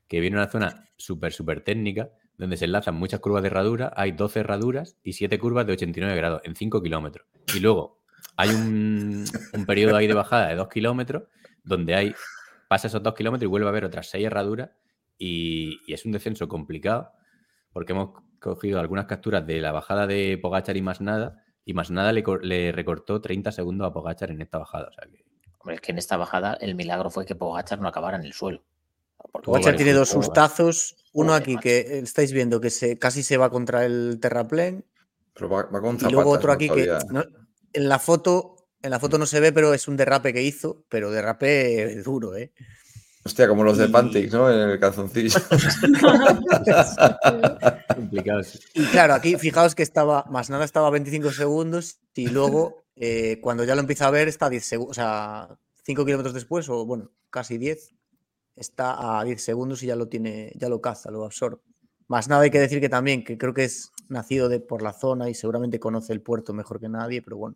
que 0.08 0.22
viene 0.22 0.38
una 0.38 0.48
zona 0.48 0.88
súper, 0.98 1.34
súper 1.34 1.62
técnica, 1.62 2.10
donde 2.38 2.58
se 2.58 2.66
enlazan 2.66 2.96
muchas 2.96 3.20
curvas 3.20 3.42
de 3.44 3.48
herradura, 3.48 3.92
hay 3.96 4.14
12 4.14 4.40
herraduras 4.42 4.98
y 5.04 5.14
7 5.14 5.38
curvas 5.40 5.68
de 5.68 5.74
89 5.74 6.16
grados 6.16 6.42
en 6.46 6.56
5 6.56 6.82
kilómetros. 6.82 7.28
Y 7.54 7.60
luego 7.60 8.02
hay 8.38 8.50
un, 8.50 9.26
un 9.54 9.66
periodo 9.66 9.96
ahí 9.98 10.08
de 10.08 10.14
bajada 10.14 10.48
de 10.48 10.56
2 10.56 10.70
kilómetros, 10.70 11.24
donde 11.64 11.96
hay, 11.96 12.16
pasa 12.70 12.88
esos 12.88 13.04
2 13.04 13.14
kilómetros 13.14 13.48
y 13.48 13.50
vuelve 13.50 13.68
a 13.68 13.70
haber 13.72 13.86
otras 13.86 14.10
6 14.10 14.26
herraduras 14.26 14.70
y, 15.18 15.80
y 15.86 15.94
es 15.94 16.06
un 16.06 16.12
descenso 16.14 16.48
complicado 16.48 17.12
porque 17.74 17.92
hemos 17.92 18.12
cogido 18.40 18.80
algunas 18.80 19.06
capturas 19.06 19.46
de 19.46 19.60
la 19.60 19.74
bajada 19.74 20.08
de 20.08 20.38
Pogachar 20.42 20.78
y 20.78 20.82
más 20.82 21.02
nada, 21.02 21.44
y 21.66 21.74
más 21.74 21.90
nada 21.92 22.14
le, 22.14 22.24
cor- 22.24 22.46
le 22.46 22.72
recortó 22.72 23.20
30 23.22 23.52
segundos 23.52 23.88
a 23.88 23.92
Pogachar 23.94 24.32
en 24.32 24.42
esta 24.42 24.60
bajada. 24.60 24.88
O 24.90 24.94
sea 24.94 25.06
que, 25.12 25.26
Hombre, 25.60 25.76
es 25.76 25.82
que 25.82 25.92
en 25.92 25.98
esta 25.98 26.16
bajada 26.16 26.54
el 26.62 26.76
milagro 26.76 27.10
fue 27.10 27.26
que 27.26 27.36
Pogachar 27.36 27.82
no 27.82 27.88
acabara 27.88 28.18
en 28.18 28.24
el 28.24 28.34
suelo. 28.34 28.64
Vale, 29.48 29.74
tiene 29.74 29.94
dos 29.94 30.10
Joder, 30.10 30.24
sustazos, 30.26 30.96
uno 31.14 31.34
aquí 31.34 31.54
macho. 31.56 31.64
que 31.64 32.00
estáis 32.00 32.32
viendo 32.32 32.62
que 32.62 32.70
se, 32.70 33.00
casi 33.00 33.24
se 33.24 33.38
va 33.38 33.50
contra 33.50 33.86
el 33.86 34.20
terraplén 34.22 34.86
Pero 35.34 35.50
va, 35.50 35.64
va 35.64 35.82
con 35.82 35.98
y 36.00 36.10
luego 36.12 36.30
otro 36.32 36.50
¿no? 36.50 36.54
aquí 36.54 36.70
que 36.70 36.88
no- 37.12 37.24
en 37.74 37.90
la 37.90 37.98
foto 38.00 38.52
en 38.82 38.92
la 38.92 39.00
foto 39.00 39.18
no 39.18 39.26
se 39.26 39.40
ve, 39.40 39.52
pero 39.52 39.74
es 39.74 39.88
un 39.88 39.98
derrape 39.98 40.32
que 40.32 40.44
hizo, 40.44 40.86
pero 40.90 41.10
derrape 41.10 41.96
duro, 42.04 42.36
¿eh? 42.36 42.54
Hostia, 43.28 43.48
como 43.48 43.64
los 43.64 43.80
de 43.80 43.90
Pantix, 43.90 44.32
¿no? 44.34 44.52
En 44.52 44.70
el 44.70 44.80
calzoncillo. 44.80 45.40
complicado. 47.96 48.42
Y 48.76 48.86
claro, 48.86 49.16
aquí 49.16 49.36
fijaos 49.38 49.74
que 49.74 49.82
estaba, 49.82 50.26
más 50.30 50.52
nada 50.52 50.64
estaba 50.64 50.88
a 50.88 50.92
25 50.92 51.32
segundos 51.32 52.02
y 52.14 52.28
luego 52.28 52.86
eh, 52.96 53.40
cuando 53.42 53.64
ya 53.64 53.74
lo 53.74 53.82
empieza 53.82 54.06
a 54.06 54.12
ver 54.12 54.28
está 54.28 54.46
a 54.46 54.52
10 54.52 54.64
segundos, 54.64 54.92
o 54.92 54.94
sea, 54.94 55.58
5 55.86 56.06
kilómetros 56.06 56.36
después, 56.36 56.70
o 56.70 56.86
bueno, 56.86 57.10
casi 57.32 57.58
10, 57.58 57.96
está 58.56 59.20
a 59.20 59.24
10 59.24 59.44
segundos 59.44 59.82
y 59.82 59.88
ya 59.88 59.96
lo 59.96 60.08
tiene, 60.08 60.52
ya 60.56 60.70
lo 60.70 60.80
caza, 60.80 61.10
lo 61.10 61.26
absorbe. 61.26 61.64
Más 62.08 62.28
nada 62.28 62.44
hay 62.44 62.52
que 62.52 62.60
decir 62.60 62.80
que 62.80 62.90
también, 62.90 63.24
que 63.24 63.40
creo 63.40 63.56
que 63.56 63.64
es 63.64 63.92
nacido 64.08 64.50
de, 64.50 64.60
por 64.60 64.84
la 64.84 64.94
zona 64.94 65.32
y 65.32 65.34
seguramente 65.34 65.80
conoce 65.80 66.14
el 66.14 66.22
puerto 66.22 66.54
mejor 66.54 66.80
que 66.80 66.90
nadie, 66.90 67.24
pero 67.24 67.38
bueno, 67.38 67.56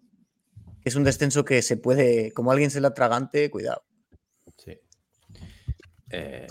es 0.84 0.96
un 0.96 1.04
descenso 1.04 1.46
que 1.46 1.62
se 1.62 1.78
puede, 1.78 2.32
como 2.32 2.52
alguien 2.52 2.72
se 2.72 2.82
la 2.82 2.96
tragante, 2.96 3.52
cuidado. 3.52 3.84
Sí. 6.10 6.18
Eh, 6.18 6.48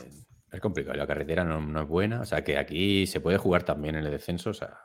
es 0.51 0.61
complicado, 0.61 0.97
la 0.97 1.07
carretera 1.07 1.45
no, 1.45 1.61
no 1.61 1.83
es 1.83 1.89
buena, 1.89 2.21
o 2.23 2.25
sea 2.25 2.43
que 2.43 2.57
aquí 2.57 3.07
se 3.07 3.21
puede 3.21 3.37
jugar 3.39 3.65
también 3.65 3.97
en 3.97 4.05
el 4.07 4.11
descenso, 4.11 4.51
o 4.51 4.55
sea, 4.55 4.79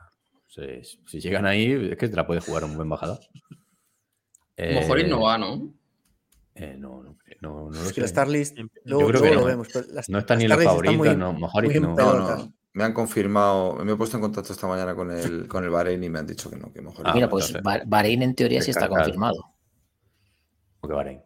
si, 0.46 0.62
si 1.06 1.20
llegan 1.20 1.46
ahí 1.46 1.72
es 1.92 1.96
que 1.96 2.08
te 2.08 2.16
la 2.16 2.26
puede 2.26 2.40
jugar 2.40 2.64
un 2.64 2.76
buen 2.76 2.88
bajador. 2.88 3.18
Mojorín 4.58 5.08
no 5.08 5.16
Eh, 5.18 5.22
va, 5.22 5.38
¿no? 5.38 5.74
eh, 6.54 6.76
no, 6.78 7.02
no, 7.02 7.16
no, 7.40 7.70
no 7.70 7.70
lo 7.70 7.82
Es 7.86 7.92
que 7.92 8.02
la 8.02 8.06
sé. 8.06 8.12
Starlist, 8.12 8.56
luego, 8.84 9.08
creo 9.08 9.20
luego 9.20 9.22
que 9.22 9.34
lo 9.34 9.40
no, 9.40 9.46
vemos. 9.46 9.68
pero 9.72 9.86
las- 9.92 10.08
No 10.08 10.18
está 10.18 10.36
ni 10.36 10.44
en 10.44 10.50
los 10.50 10.62
favoritos, 10.62 10.96
muy- 10.96 11.16
no, 11.16 11.32
Mojorín 11.32 11.82
no. 11.82 11.94
No, 11.96 12.36
no. 12.36 12.52
Me 12.74 12.84
han 12.84 12.92
confirmado, 12.92 13.76
me 13.84 13.92
he 13.92 13.96
puesto 13.96 14.16
en 14.16 14.20
contacto 14.20 14.52
esta 14.52 14.66
mañana 14.66 14.94
con 14.94 15.10
el, 15.12 15.46
con 15.48 15.62
el 15.64 15.70
Bahrein 15.70 16.02
y 16.04 16.08
me 16.10 16.18
han 16.18 16.26
dicho 16.26 16.50
que 16.50 16.56
no, 16.56 16.72
que 16.72 16.82
mejor. 16.82 17.06
Ah, 17.08 17.12
Mira, 17.14 17.28
pues 17.30 17.54
entonces- 17.54 17.82
Bahrein 17.88 18.22
en 18.22 18.34
teoría 18.34 18.60
sí 18.62 18.70
está 18.72 18.88
confirmado. 18.88 19.54
Porque 20.80 20.94
Bahrein. 20.94 21.20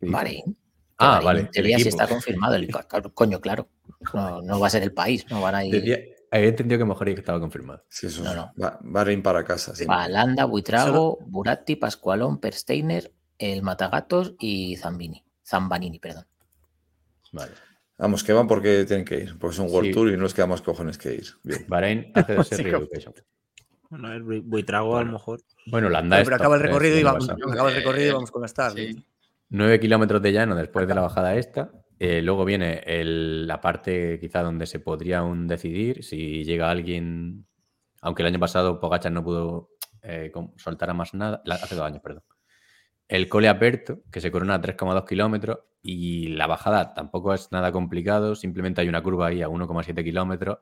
Bahrein. 0.00 0.56
Ah, 0.98 1.20
vale, 1.22 1.40
En 1.40 1.50
teoría 1.50 1.78
sí 1.78 1.88
está 1.88 2.06
confirmado. 2.08 2.54
El, 2.56 2.68
coño, 3.14 3.40
claro. 3.40 3.68
No, 4.12 4.42
no 4.42 4.58
va 4.60 4.66
a 4.66 4.70
ser 4.70 4.82
el 4.82 4.92
país, 4.92 5.24
no 5.30 5.40
van 5.40 5.54
a 5.54 5.64
ir. 5.64 5.72
Decía- 5.72 6.00
había 6.30 6.48
entendido 6.48 6.78
que 6.78 6.84
mejor 6.84 7.06
que 7.06 7.12
estaba 7.14 7.40
confirmado. 7.40 7.84
Sí, 7.88 8.08
eso 8.08 8.22
No, 8.22 8.30
es- 8.30 8.36
no. 8.36 8.52
Va, 8.62 8.78
Bahrein 8.82 9.22
para 9.22 9.44
casa. 9.44 9.74
sí. 9.74 9.84
Va 9.86 10.08
Landa, 10.08 10.44
Buitrago, 10.44 11.18
Buratti, 11.26 11.76
Pascualón, 11.76 12.38
Persteiner, 12.38 13.12
el 13.38 13.62
Matagatos 13.62 14.34
y 14.40 14.76
Zambini. 14.76 15.24
Zambanini, 15.46 15.98
perdón. 15.98 16.26
Vale. 17.32 17.52
Vamos, 17.96 18.22
que 18.22 18.32
van 18.32 18.46
porque 18.46 18.84
tienen 18.84 19.04
que 19.04 19.16
ir. 19.18 19.38
Porque 19.38 19.54
es 19.54 19.58
un 19.60 19.70
World 19.70 19.88
Sí. 19.88 19.94
Tour 19.94 20.08
y 20.10 20.16
no 20.16 20.24
les 20.24 20.34
queda 20.34 20.46
más 20.46 20.62
cojones 20.62 20.98
que 20.98 21.14
ir. 21.14 21.26
Bien. 21.42 21.64
Bahrein 21.68 22.12
hace 22.14 22.34
de 22.36 22.44
ser 22.44 22.66
Education. 22.68 23.14
Bueno, 23.90 24.12
el 24.12 24.22
Bui- 24.22 24.42
Buitrago 24.44 24.88
a 24.96 25.00
lo 25.00 25.04
Bueno. 25.06 25.12
mejor. 25.12 25.40
Bueno, 25.66 25.88
Landa 25.88 26.16
Pero, 26.16 26.22
es 26.22 26.26
pero 26.26 26.36
acaba 26.36 26.56
el 26.56 26.62
recorrido 26.62 26.98
y 26.98 27.02
vamos, 27.02 27.28
acaba 27.30 27.70
el 27.70 27.74
recorrido 27.76 28.08
y 28.10 28.12
vamos 28.12 28.30
con 28.30 28.42
la 28.42 28.46
Star. 28.46 28.72
Sí. 28.72 29.02
9 29.50 29.80
kilómetros 29.80 30.20
de 30.22 30.32
llano 30.32 30.54
después 30.54 30.86
de 30.86 30.94
la 30.94 31.00
bajada 31.00 31.36
esta. 31.36 31.70
Eh, 31.98 32.22
luego 32.22 32.44
viene 32.44 32.82
el- 32.86 33.46
la 33.46 33.60
parte 33.60 34.18
quizá 34.20 34.42
donde 34.42 34.66
se 34.66 34.78
podría 34.78 35.18
aún 35.18 35.46
decidir 35.48 36.04
si 36.04 36.44
llega 36.44 36.70
alguien, 36.70 37.46
aunque 38.02 38.22
el 38.22 38.28
año 38.28 38.38
pasado 38.38 38.78
Pogachar 38.80 39.12
no 39.12 39.24
pudo 39.24 39.70
eh, 40.02 40.30
soltar 40.56 40.90
a 40.90 40.94
más 40.94 41.12
nada, 41.12 41.42
la- 41.44 41.56
hace 41.56 41.74
dos 41.74 41.84
años, 41.84 42.00
perdón. 42.00 42.22
El 43.08 43.28
cole 43.28 43.48
aperto, 43.48 44.00
que 44.12 44.20
se 44.20 44.30
corona 44.30 44.54
a 44.54 44.60
3,2 44.60 45.04
kilómetros 45.04 45.58
y 45.82 46.28
la 46.28 46.46
bajada 46.46 46.94
tampoco 46.94 47.34
es 47.34 47.50
nada 47.50 47.72
complicado, 47.72 48.36
simplemente 48.36 48.80
hay 48.80 48.88
una 48.88 49.02
curva 49.02 49.26
ahí 49.26 49.42
a 49.42 49.48
1,7 49.48 50.04
kilómetros 50.04 50.58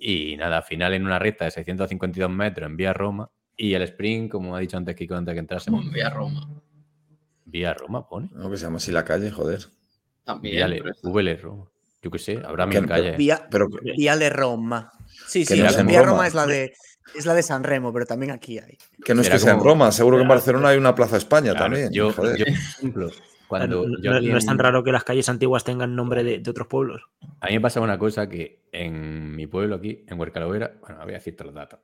y 0.00 0.36
nada, 0.36 0.62
final 0.62 0.94
en 0.94 1.04
una 1.06 1.18
recta 1.18 1.44
de 1.44 1.50
652 1.50 2.30
metros 2.30 2.68
en 2.70 2.76
vía 2.76 2.92
Roma 2.92 3.28
y 3.56 3.74
el 3.74 3.82
sprint, 3.82 4.30
como 4.30 4.54
ha 4.54 4.60
dicho 4.60 4.76
antes 4.76 4.94
Kiko 4.94 5.16
antes 5.16 5.32
de 5.32 5.36
que 5.36 5.40
entrásemos, 5.40 5.90
Vía 5.90 6.10
Roma. 6.10 6.46
Vía 7.52 7.74
Roma 7.74 8.08
pone. 8.08 8.28
¿No? 8.32 8.50
Que 8.50 8.56
se 8.56 8.64
llama 8.64 8.78
así 8.78 8.90
la 8.90 9.04
calle, 9.04 9.30
joder. 9.30 9.60
También. 10.24 10.56
Viale, 10.56 10.78
pero 10.82 10.90
es- 10.90 11.00
VL 11.02 11.36
Roma. 11.40 11.68
Yo 12.02 12.10
qué 12.10 12.18
sé, 12.18 12.40
habrá 12.44 12.66
mil 12.66 12.84
calles. 12.86 13.16
Vía, 13.16 13.46
Pero 13.48 13.68
Viale 13.96 14.28
Roma. 14.30 14.90
Sí, 15.28 15.44
sí, 15.44 15.56
no 15.60 15.66
es 15.66 15.74
sea, 15.74 15.84
Vía 15.84 16.00
Roma. 16.00 16.10
Roma 16.12 16.26
es 16.26 16.34
la 16.34 16.46
de 16.46 16.72
es 17.14 17.26
la 17.26 17.34
de 17.34 17.42
San 17.42 17.62
Remo, 17.62 17.92
pero 17.92 18.06
también 18.06 18.32
aquí 18.32 18.58
hay. 18.58 18.76
que 19.04 19.14
no 19.14 19.20
es 19.20 19.26
Era 19.28 19.36
que 19.36 19.40
sea 19.40 19.52
en 19.52 19.60
Roma. 19.60 19.92
Seguro 19.92 20.16
que 20.16 20.22
en 20.22 20.28
Barcelona 20.28 20.68
hay 20.70 20.78
una 20.78 20.94
Plaza 20.94 21.16
España 21.16 21.50
Claro, 21.52 21.66
también. 21.66 21.92
yo, 21.92 22.12
joder. 22.12 22.36
yo, 22.38 22.44
por 22.46 22.52
ejemplo, 22.78 23.10
cuando 23.46 23.86
no, 23.86 24.00
yo 24.02 24.10
no- 24.10 24.16
aquí 24.16 24.28
no 24.30 24.38
es 24.38 24.46
tan 24.46 24.58
raro 24.58 24.82
que 24.82 24.90
las 24.92 25.04
calles 25.04 25.28
antiguas 25.28 25.62
tengan 25.62 25.94
nombre 25.94 26.24
de, 26.24 26.38
de 26.40 26.50
otros 26.50 26.66
pueblos. 26.68 27.02
A 27.40 27.48
mí 27.48 27.54
me 27.54 27.60
pasaba 27.60 27.84
una 27.84 27.98
cosa 27.98 28.28
que 28.28 28.62
en 28.72 29.36
mi 29.36 29.46
pueblo 29.46 29.74
aquí, 29.76 30.04
en 30.08 30.18
Huercalovera, 30.18 30.74
bueno, 30.80 30.98
voy 31.04 31.12
a 31.12 31.18
decir 31.18 31.36
todos 31.36 31.46
los 31.46 31.54
datos. 31.54 31.80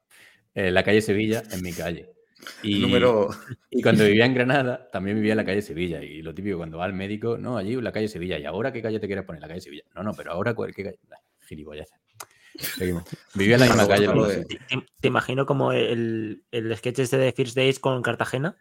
En 0.55 0.73
la 0.75 0.83
calle 0.83 1.01
Sevilla, 1.03 1.43
en 1.53 1.63
mi 1.63 1.73
calle. 1.73 2.11
Y, 2.63 2.79
Número. 2.81 3.29
y 3.71 3.83
cuando 3.83 4.05
vivía 4.05 4.25
en 4.27 4.35
Granada, 4.35 4.89
también 4.91 5.17
vivía 5.17 5.33
en 5.33 5.39
la 5.39 5.45
calle 5.45 5.61
Sevilla. 5.63 6.03
Y 6.03 6.23
lo 6.23 6.33
típico, 6.35 6.57
cuando 6.57 6.79
va 6.79 6.85
al 6.85 6.93
médico, 6.93 7.37
no, 7.39 7.57
allí 7.59 7.75
en 7.75 7.85
la 7.85 7.93
calle 7.93 8.09
Sevilla. 8.09 8.39
¿Y 8.39 8.45
ahora 8.45 8.73
qué 8.73 8.81
calle 8.83 9.01
te 9.01 9.07
quieres 9.07 9.25
poner? 9.25 9.43
La 9.43 9.49
calle 9.49 9.61
Sevilla. 9.61 9.83
No, 9.95 10.03
no, 10.03 10.13
pero 10.15 10.33
ahora 10.33 10.55
¿cuál- 10.55 10.75
qué 10.75 10.85
calle. 10.85 10.99
Nah. 11.09 11.17
Seguimos. 12.59 13.05
Vivía 13.35 13.55
en 13.55 13.61
la 13.61 13.67
misma 13.67 13.89
calle. 13.89 14.07
de- 14.09 14.45
sí. 14.49 14.59
Te, 14.69 14.87
te 15.01 15.09
imagino 15.09 15.47
como 15.47 15.73
el, 15.73 16.43
el 16.51 16.77
sketch 16.77 16.99
este 17.01 17.17
de 17.17 17.33
First 17.33 17.57
Days 17.57 17.79
con 17.79 18.03
Cartagena. 18.03 18.57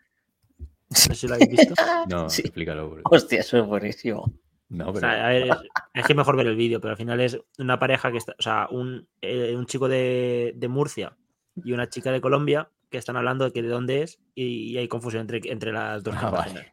No 0.89 0.95
sé 0.95 1.15
si 1.15 1.27
lo 1.27 1.33
habéis 1.35 1.49
visto. 1.49 1.73
No, 2.09 2.29
Sí. 2.29 2.41
explícalo. 2.43 2.97
Hostia, 3.03 3.39
eso 3.41 3.57
es 3.57 3.65
buenísimo. 3.65 4.31
No, 4.69 4.89
O 4.89 4.93
pero. 4.93 4.99
sea, 5.07 5.25
a 5.27 5.29
ver, 5.29 5.43
es, 5.47 5.55
es 5.93 6.05
que 6.05 6.13
es 6.13 6.17
mejor 6.17 6.35
ver 6.37 6.47
el 6.47 6.55
vídeo, 6.55 6.79
pero 6.79 6.91
al 6.91 6.97
final 6.97 7.19
es 7.21 7.37
una 7.57 7.79
pareja 7.79 8.11
que 8.11 8.17
está, 8.17 8.35
o 8.37 8.41
sea, 8.41 8.67
un, 8.71 9.07
eh, 9.21 9.53
un 9.55 9.65
chico 9.65 9.87
de, 9.89 10.53
de 10.55 10.67
Murcia 10.67 11.15
y 11.63 11.71
una 11.71 11.89
chica 11.89 12.11
de 12.11 12.21
Colombia 12.21 12.69
que 12.89 12.97
están 12.97 13.17
hablando 13.17 13.45
de 13.45 13.51
que 13.51 13.61
de 13.61 13.69
dónde 13.69 14.03
es 14.03 14.19
y, 14.35 14.71
y 14.71 14.77
hay 14.77 14.87
confusión 14.87 15.21
entre, 15.21 15.41
entre 15.51 15.71
las 15.71 16.03
dos. 16.03 16.15
Ah, 16.17 16.29
vale. 16.29 16.71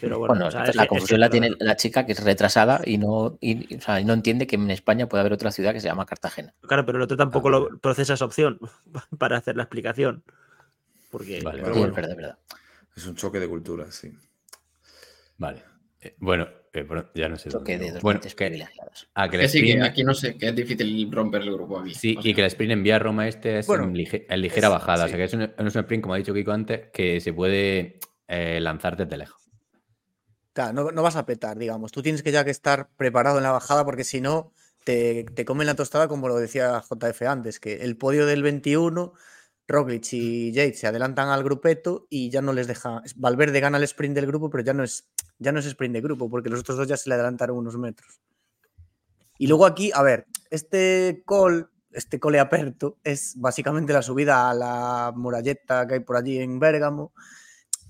Pero 0.00 0.18
bueno, 0.18 0.34
Bueno, 0.34 0.46
o 0.46 0.50
sea, 0.50 0.60
entonces 0.60 0.70
es 0.70 0.76
la 0.76 0.82
es 0.82 0.88
confusión 0.88 1.20
la 1.20 1.30
tiene 1.30 1.50
la 1.58 1.76
chica 1.76 2.04
que 2.04 2.12
es 2.12 2.22
retrasada 2.22 2.80
y 2.84 2.98
no, 2.98 3.38
y, 3.40 3.76
o 3.76 3.80
sea, 3.80 4.00
y 4.00 4.04
no 4.04 4.12
entiende 4.12 4.46
que 4.46 4.56
en 4.56 4.70
España 4.70 5.08
puede 5.08 5.20
haber 5.20 5.32
otra 5.32 5.50
ciudad 5.50 5.72
que 5.72 5.80
se 5.80 5.88
llama 5.88 6.06
Cartagena. 6.06 6.54
Claro, 6.62 6.84
pero 6.84 6.98
el 6.98 7.02
otro 7.02 7.16
tampoco 7.16 7.50
lo 7.50 7.78
procesa 7.78 8.14
esa 8.14 8.24
opción 8.24 8.58
para 9.18 9.38
hacer 9.38 9.56
la 9.56 9.62
explicación. 9.62 10.22
Porque 11.10 11.40
Vale, 11.42 11.62
pero 11.62 11.74
Sí, 11.74 11.80
bueno, 11.80 11.92
es 11.92 11.96
verdad, 11.96 12.10
es 12.10 12.16
verdad. 12.16 12.38
Es 12.96 13.06
un 13.06 13.16
choque 13.16 13.40
de 13.40 13.48
culturas, 13.48 13.94
sí. 13.94 14.12
Vale. 15.38 15.62
Eh, 16.00 16.14
bueno, 16.18 16.46
eh, 16.72 16.86
ya 17.14 17.28
no 17.28 17.36
sé. 17.36 17.50
Toque 17.50 17.72
dónde 17.72 17.78
de 17.78 17.84
iba. 17.86 17.94
dos 17.94 18.02
bueno, 18.02 18.20
que, 18.20 18.66
ah, 19.14 19.28
que 19.28 19.38
Que 19.38 19.48
sí, 19.48 19.62
que 19.64 19.82
aquí 19.82 20.04
no 20.04 20.14
sé, 20.14 20.36
que 20.36 20.48
es 20.48 20.54
difícil 20.56 21.10
romper 21.10 21.42
el 21.42 21.52
grupo 21.52 21.78
aquí. 21.80 21.94
Sí, 21.94 22.16
O 22.18 22.20
y 22.26 22.34
que 22.34 22.40
el 22.42 22.46
sprint 22.46 22.72
en 22.72 22.82
vía 22.82 22.98
Roma 22.98 23.26
este 23.28 23.58
es 23.58 23.66
Bueno, 23.66 23.84
en, 23.84 23.94
lige- 23.94 24.26
en 24.28 24.40
ligera 24.40 24.68
es- 24.68 24.72
bajada. 24.72 25.04
O 25.06 25.08
sea 25.08 25.16
que 25.16 25.24
es 25.24 25.34
un, 25.34 25.42
es 25.42 25.52
un 25.58 25.66
sprint, 25.80 26.02
como 26.02 26.14
ha 26.14 26.18
dicho 26.18 26.32
Kiko 26.34 26.52
antes, 26.52 26.88
que 26.92 27.20
se 27.20 27.32
puede 27.32 27.98
eh, 28.28 28.60
lanzar 28.60 28.96
desde 28.96 29.16
lejos. 29.16 29.40
Claro, 30.52 30.72
no, 30.72 30.90
no 30.90 31.02
vas 31.02 31.16
a 31.16 31.26
petar, 31.26 31.58
digamos. 31.58 31.92
Tú 31.92 32.02
tienes 32.02 32.22
que 32.22 32.32
ya 32.32 32.44
que 32.44 32.50
estar 32.50 32.88
preparado 32.96 33.38
en 33.38 33.44
la 33.44 33.52
bajada 33.52 33.84
porque 33.84 34.04
si 34.04 34.20
no, 34.20 34.52
te, 34.84 35.24
te 35.34 35.44
comen 35.44 35.66
la 35.66 35.74
tostada 35.74 36.08
como 36.08 36.28
lo 36.28 36.36
decía 36.38 36.80
JF 36.82 37.22
antes, 37.28 37.60
que 37.60 37.76
el 37.82 37.96
podio 37.96 38.26
del 38.26 38.42
21, 38.42 39.12
Roglic 39.70 40.12
y 40.12 40.52
Yates 40.52 40.80
se 40.80 40.86
adelantan 40.86 41.28
al 41.28 41.42
grupeto 41.42 42.06
y 42.10 42.30
ya 42.30 42.42
no 42.42 42.52
les 42.52 42.66
deja... 42.66 43.02
Valverde 43.16 43.60
gana 43.60 43.78
el 43.78 43.84
sprint 43.84 44.14
del 44.14 44.26
grupo, 44.26 44.50
pero 44.50 44.64
ya 44.64 44.74
no 44.74 44.84
es, 44.84 45.08
ya 45.38 45.52
no 45.52 45.60
es 45.60 45.66
sprint 45.66 45.94
de 45.94 46.00
grupo 46.00 46.28
porque 46.28 46.48
los 46.48 46.60
otros 46.60 46.78
dos 46.78 46.88
ya 46.88 46.96
se 46.96 47.08
le 47.08 47.14
adelantaron 47.14 47.56
unos 47.56 47.76
metros. 47.76 48.20
Y 49.38 49.46
luego 49.46 49.64
aquí, 49.66 49.90
a 49.94 50.02
ver, 50.02 50.26
este 50.50 51.22
col, 51.24 51.70
este 51.92 52.20
cole 52.20 52.38
aperto 52.38 52.98
es 53.02 53.34
básicamente 53.36 53.92
la 53.92 54.02
subida 54.02 54.50
a 54.50 54.54
la 54.54 55.12
muralleta 55.16 55.86
que 55.86 55.94
hay 55.94 56.00
por 56.00 56.16
allí 56.16 56.38
en 56.38 56.58
Bérgamo, 56.58 57.12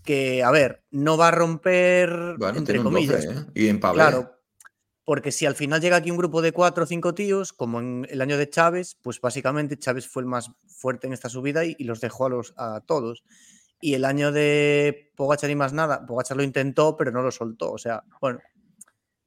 que, 0.05 0.43
a 0.43 0.51
ver, 0.51 0.85
no 0.91 1.17
va 1.17 1.29
a 1.29 1.33
romper, 1.33 2.37
Bueno, 2.39 2.59
entre 2.59 2.75
tiene 2.75 2.89
un 2.89 2.95
comillas, 2.95 3.25
12, 3.25 3.39
¿eh? 3.39 3.45
Y 3.55 3.69
en 3.69 3.81
Pavé. 3.81 3.95
Claro, 3.95 4.40
porque 5.11 5.33
si 5.33 5.45
al 5.45 5.57
final 5.57 5.81
llega 5.81 5.97
aquí 5.97 6.13
un 6.13 6.17
grupo 6.19 6.41
de 6.41 6.53
cuatro 6.53 6.85
o 6.85 6.87
cinco 6.87 7.15
tíos, 7.17 7.53
como 7.53 7.81
en 7.81 8.07
el 8.11 8.21
año 8.21 8.39
de 8.39 8.49
Chávez, 8.49 8.97
pues 9.03 9.21
básicamente 9.21 9.77
Chávez 9.77 10.07
fue 10.07 10.23
el 10.23 10.29
más 10.29 10.53
fuerte 10.69 11.09
en 11.09 11.13
esta 11.13 11.29
subida 11.29 11.65
y, 11.65 11.75
y 11.81 11.83
los 11.85 12.01
dejó 12.01 12.27
a, 12.27 12.29
los, 12.29 12.55
a 12.57 12.81
todos. 12.87 13.25
Y 13.81 13.95
el 13.95 14.05
año 14.05 14.31
de 14.31 15.11
Pogachar 15.17 15.51
y 15.51 15.57
más 15.57 15.73
nada, 15.73 16.07
Pogachar 16.07 16.37
lo 16.37 16.45
intentó, 16.45 16.97
pero 16.97 17.11
no 17.11 17.23
lo 17.23 17.33
soltó. 17.33 17.73
O 17.73 17.79
sea, 17.79 18.05
bueno, 18.21 18.39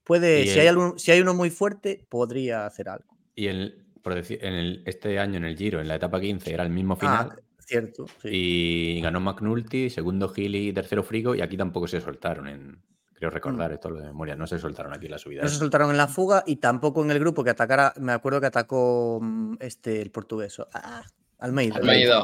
puede, 0.06 0.44
si, 0.46 0.52
el- 0.54 0.60
hay 0.62 0.68
algún- 0.68 0.98
si 0.98 1.12
hay 1.12 1.20
uno 1.20 1.34
muy 1.34 1.50
fuerte, 1.50 2.06
podría 2.08 2.66
hacer 2.66 2.88
algo. 2.88 3.18
Y 3.36 3.48
el, 3.48 3.86
por 4.02 4.16
decir, 4.16 4.40
en 4.42 4.54
el, 4.54 4.84
este 4.86 5.20
año 5.20 5.36
en 5.36 5.44
el 5.44 5.58
Giro, 5.58 5.82
en 5.82 5.90
la 5.90 5.96
etapa 5.96 6.22
15, 6.22 6.54
era 6.54 6.64
el 6.64 6.70
mismo 6.70 6.94
Ah, 6.94 6.98
final. 7.28 7.44
cierto. 7.60 8.06
sí. 8.22 8.30
Y 8.32 9.02
ganó 9.02 9.20
McNulty, 9.20 9.90
segundo 9.90 10.30
Gili 10.30 10.70
y 10.70 10.72
tercero 10.74 11.04
Frigo. 11.04 11.36
Y 11.36 11.42
aquí 11.42 11.58
tampoco 11.58 11.88
se 11.90 12.00
soltaron 12.00 12.48
en. 12.48 12.82
Creo 13.24 13.32
recordar 13.32 13.72
esto 13.72 13.90
lo 13.90 14.02
de 14.02 14.08
memoria. 14.08 14.36
No 14.36 14.46
se 14.46 14.60
soltaron 14.60 14.92
aquí 14.94 15.06
en 15.06 15.12
la 15.14 15.18
subida. 15.18 15.44
Mm. 15.44 15.46
No 15.46 15.50
se 15.50 15.56
soltaron 15.56 15.90
en 15.92 15.96
la 15.96 16.10
fuga 16.10 16.44
y 16.46 16.58
tampoco 16.58 17.02
en 17.06 17.12
el 17.12 17.20
grupo 17.20 17.42
que 17.42 17.52
atacara. 17.52 17.94
Me 17.98 18.12
acuerdo 18.12 18.42
que 18.42 18.48
atacó 18.48 19.20
mm, 19.22 19.56
este, 19.62 20.02
el 20.02 20.12
portugués. 20.12 20.58
Ah, 20.74 21.04
Almeida. 21.40 21.78
Almeida. 21.78 22.22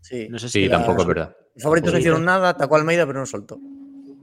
Sí. 0.00 0.26
no 0.28 0.40
sé 0.40 0.48
si 0.48 0.62
Sí, 0.62 0.68
la- 0.68 0.78
tampoco 0.78 1.02
es 1.02 1.06
verdad. 1.06 1.36
Los 1.54 1.62
favoritos 1.62 1.92
no 1.92 1.98
hicieron 2.00 2.24
nada, 2.24 2.48
atacó 2.48 2.74
a 2.74 2.78
Almeida, 2.80 3.06
pero 3.06 3.20
no 3.20 3.26
soltó. 3.26 3.60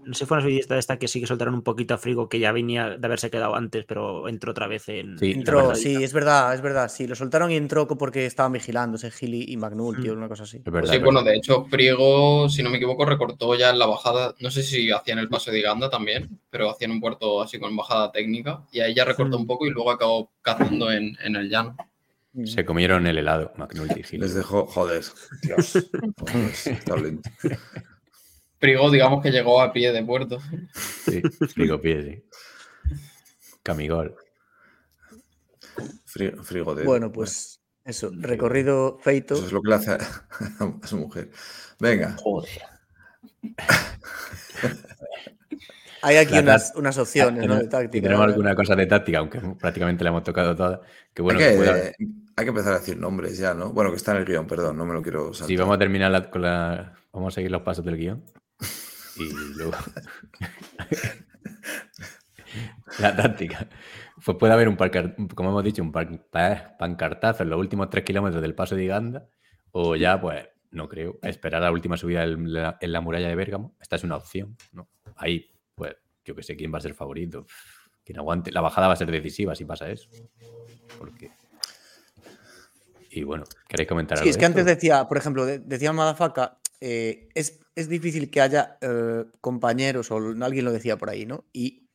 No 0.05 0.13
sé 0.13 0.19
si 0.19 0.25
fue 0.25 0.37
una 0.37 0.43
subida 0.45 0.59
esta, 0.59 0.77
esta 0.77 0.97
que 0.97 1.07
sí 1.07 1.19
que 1.19 1.27
soltaron 1.27 1.53
un 1.53 1.61
poquito 1.63 1.93
a 1.93 1.97
Frigo, 1.97 2.27
que 2.29 2.39
ya 2.39 2.51
venía 2.51 2.89
de 2.97 3.05
haberse 3.05 3.29
quedado 3.29 3.55
antes, 3.55 3.85
pero 3.85 4.27
entró 4.27 4.51
otra 4.51 4.67
vez 4.67 4.87
en. 4.89 5.17
Sí, 5.19 5.31
en 5.31 5.39
Entró, 5.39 5.73
sí, 5.75 6.03
es 6.03 6.13
verdad, 6.13 6.53
es 6.53 6.61
verdad. 6.61 6.89
Sí, 6.89 7.07
lo 7.07 7.15
soltaron 7.15 7.51
y 7.51 7.55
entró 7.55 7.87
porque 7.87 8.25
estaban 8.25 8.51
vigilándose 8.53 9.11
Gili 9.11 9.45
y 9.47 9.57
Magnulti 9.57 10.09
o 10.09 10.13
Mm. 10.15 10.17
una 10.17 10.27
cosa 10.27 10.43
así. 10.43 10.57
Es 10.57 10.71
verdad. 10.71 10.89
Sí, 10.89 10.97
es 10.97 11.03
bueno, 11.03 11.23
de 11.23 11.35
hecho, 11.35 11.65
Priego, 11.65 12.47
si 12.49 12.63
no 12.63 12.69
me 12.69 12.77
equivoco, 12.77 13.05
recortó 13.05 13.55
ya 13.55 13.69
en 13.69 13.79
la 13.79 13.85
bajada. 13.85 14.35
No 14.39 14.51
sé 14.51 14.63
si 14.63 14.91
hacían 14.91 15.19
el 15.19 15.29
paso 15.29 15.51
de 15.51 15.61
Ganda 15.61 15.89
también, 15.89 16.39
pero 16.49 16.69
hacían 16.69 16.91
un 16.91 16.99
puerto 17.01 17.41
así 17.41 17.59
con 17.59 17.75
bajada 17.75 18.11
técnica. 18.11 18.63
Y 18.71 18.79
ahí 18.81 18.93
ya 18.93 19.05
recortó 19.05 19.37
Mm. 19.37 19.41
un 19.41 19.47
poco 19.47 19.65
y 19.67 19.71
luego 19.71 19.91
acabó 19.91 20.31
cazando 20.41 20.91
en, 20.91 21.17
en 21.23 21.35
el 21.35 21.49
llano. 21.49 21.75
Se 22.45 22.65
comieron 22.65 23.05
el 23.05 23.19
helado, 23.19 23.51
McNulty 23.57 23.99
y 23.99 24.03
Gili. 24.03 24.21
Les 24.23 24.33
dejó, 24.33 24.65
joder, 24.65 25.03
Dios. 25.43 25.73
Joder, 26.19 26.51
está 26.65 26.95
lento. 26.95 27.29
Priego, 28.63 28.89
digamos 28.89 29.21
que 29.21 29.30
llegó 29.30 29.62
a 29.62 29.73
pie 29.73 29.91
de 29.91 30.02
puerto. 30.06 30.39
Sí, 31.04 31.21
Frigo 31.54 31.82
pie, 31.82 32.02
sí. 32.02 32.23
Camigol. 33.62 34.15
Fri- 36.08 36.41
Frigo 36.43 36.73
de. 36.73 36.86
Bueno, 36.86 37.12
pues 37.12 37.60
eso, 37.84 38.10
recorrido 38.13 38.99
feito. 39.02 39.34
Eso 39.34 39.47
es 39.47 39.52
lo 39.52 39.62
que 39.62 39.67
le 39.67 39.76
hace 39.76 39.91
a, 39.91 39.97
a 40.82 40.88
su 40.88 40.95
mujer. 40.95 41.30
Venga, 41.78 42.15
Joder. 42.23 42.49
Hay 46.02 46.15
aquí 46.15 46.38
unas, 46.38 46.71
unas 46.78 46.97
opciones, 46.97 47.45
¿no? 47.45 47.56
De 47.58 47.67
táctica. 47.67 48.04
tenemos 48.08 48.26
alguna 48.26 48.56
cosa 48.56 48.76
de 48.78 48.86
táctica, 48.86 49.19
aunque 49.19 49.41
prácticamente 49.60 50.06
la 50.06 50.12
hemos 50.12 50.23
tocado 50.23 50.56
toda. 50.56 50.80
Que 51.13 51.21
bueno, 51.21 51.39
hay, 51.39 51.45
que 51.45 51.52
que, 51.52 51.58
pueda- 51.58 51.73
hay 52.38 52.45
que 52.45 52.49
empezar 52.49 52.73
a 52.73 52.80
decir 52.80 52.97
nombres 52.97 53.38
ya, 53.38 53.54
¿no? 53.54 53.73
Bueno, 53.73 53.89
que 53.91 53.97
está 53.97 54.12
en 54.12 54.19
el 54.19 54.26
guion, 54.26 54.47
perdón, 54.47 54.78
no 54.78 54.86
me 54.86 54.93
lo 54.93 55.02
quiero 55.02 55.34
saltar. 55.34 55.47
Sí, 55.47 55.58
vamos 55.58 55.76
a 55.76 55.80
terminar 55.80 56.12
la- 56.12 56.30
con 56.30 56.41
la. 56.41 56.93
Vamos 57.12 57.34
a 57.34 57.36
seguir 57.36 57.52
los 57.52 57.62
pasos 57.62 57.84
del 57.84 57.97
guion. 57.97 58.23
Y 59.17 59.32
luego. 59.56 59.73
la 62.99 63.15
táctica. 63.15 63.67
Pues 64.23 64.38
puede 64.38 64.54
haber 64.54 64.67
un 64.69 64.78
parcar- 64.78 65.15
como 65.36 65.49
hemos 65.49 65.63
dicho, 65.63 65.82
un 65.82 65.91
par- 65.91 66.26
pa- 66.30 66.76
pancartazo 66.78 67.43
en 67.43 67.49
los 67.49 67.60
últimos 67.60 67.89
tres 67.89 68.04
kilómetros 68.04 68.41
del 68.41 68.56
paso 68.56 68.76
de 68.76 68.84
Iganda. 68.86 69.28
O 69.71 69.95
ya, 69.95 70.19
pues, 70.21 70.47
no 70.71 70.88
creo, 70.88 71.17
esperar 71.23 71.62
a 71.62 71.65
la 71.65 71.71
última 71.71 71.97
subida 71.97 72.23
en 72.23 72.54
la, 72.54 72.78
en 72.80 72.91
la 72.91 73.02
muralla 73.02 73.28
de 73.28 73.36
Bérgamo. 73.36 73.76
Esta 73.82 73.95
es 73.95 74.04
una 74.04 74.17
opción, 74.17 74.56
¿no? 74.71 74.88
Ahí, 75.15 75.52
pues, 75.76 75.95
yo 76.26 76.36
que 76.36 76.43
sé 76.43 76.56
quién 76.56 76.71
va 76.73 76.78
a 76.78 76.82
ser 76.82 76.93
favorito. 76.93 77.45
Quien 78.06 78.19
aguante. 78.19 78.52
La 78.52 78.62
bajada 78.62 78.88
va 78.88 78.93
a 78.93 78.97
ser 78.97 79.10
decisiva 79.12 79.56
si 79.56 79.65
pasa 79.65 79.89
eso. 79.89 80.10
Porque. 80.99 81.32
Y 83.10 83.23
bueno, 83.23 83.43
¿queréis 83.67 83.88
comentar 83.88 84.17
algo? 84.17 84.23
Sí, 84.23 84.30
es 84.30 84.36
de 84.36 84.39
que 84.39 84.45
antes 84.45 84.65
decía, 84.65 85.08
por 85.08 85.17
ejemplo, 85.17 85.45
de- 85.45 85.60
decía 85.60 85.93
Madafaka, 85.93 86.60
eh, 86.85 87.29
es, 87.33 87.61
es 87.75 87.87
difícil 87.87 88.29
que 88.29 88.41
haya 88.41 88.77
eh, 88.81 89.23
compañeros, 89.39 90.11
o 90.11 90.17
alguien 90.17 90.65
lo 90.65 90.73
decía 90.73 90.97
por 90.97 91.09
ahí, 91.09 91.25
¿no? 91.25 91.45
Y 91.53 91.87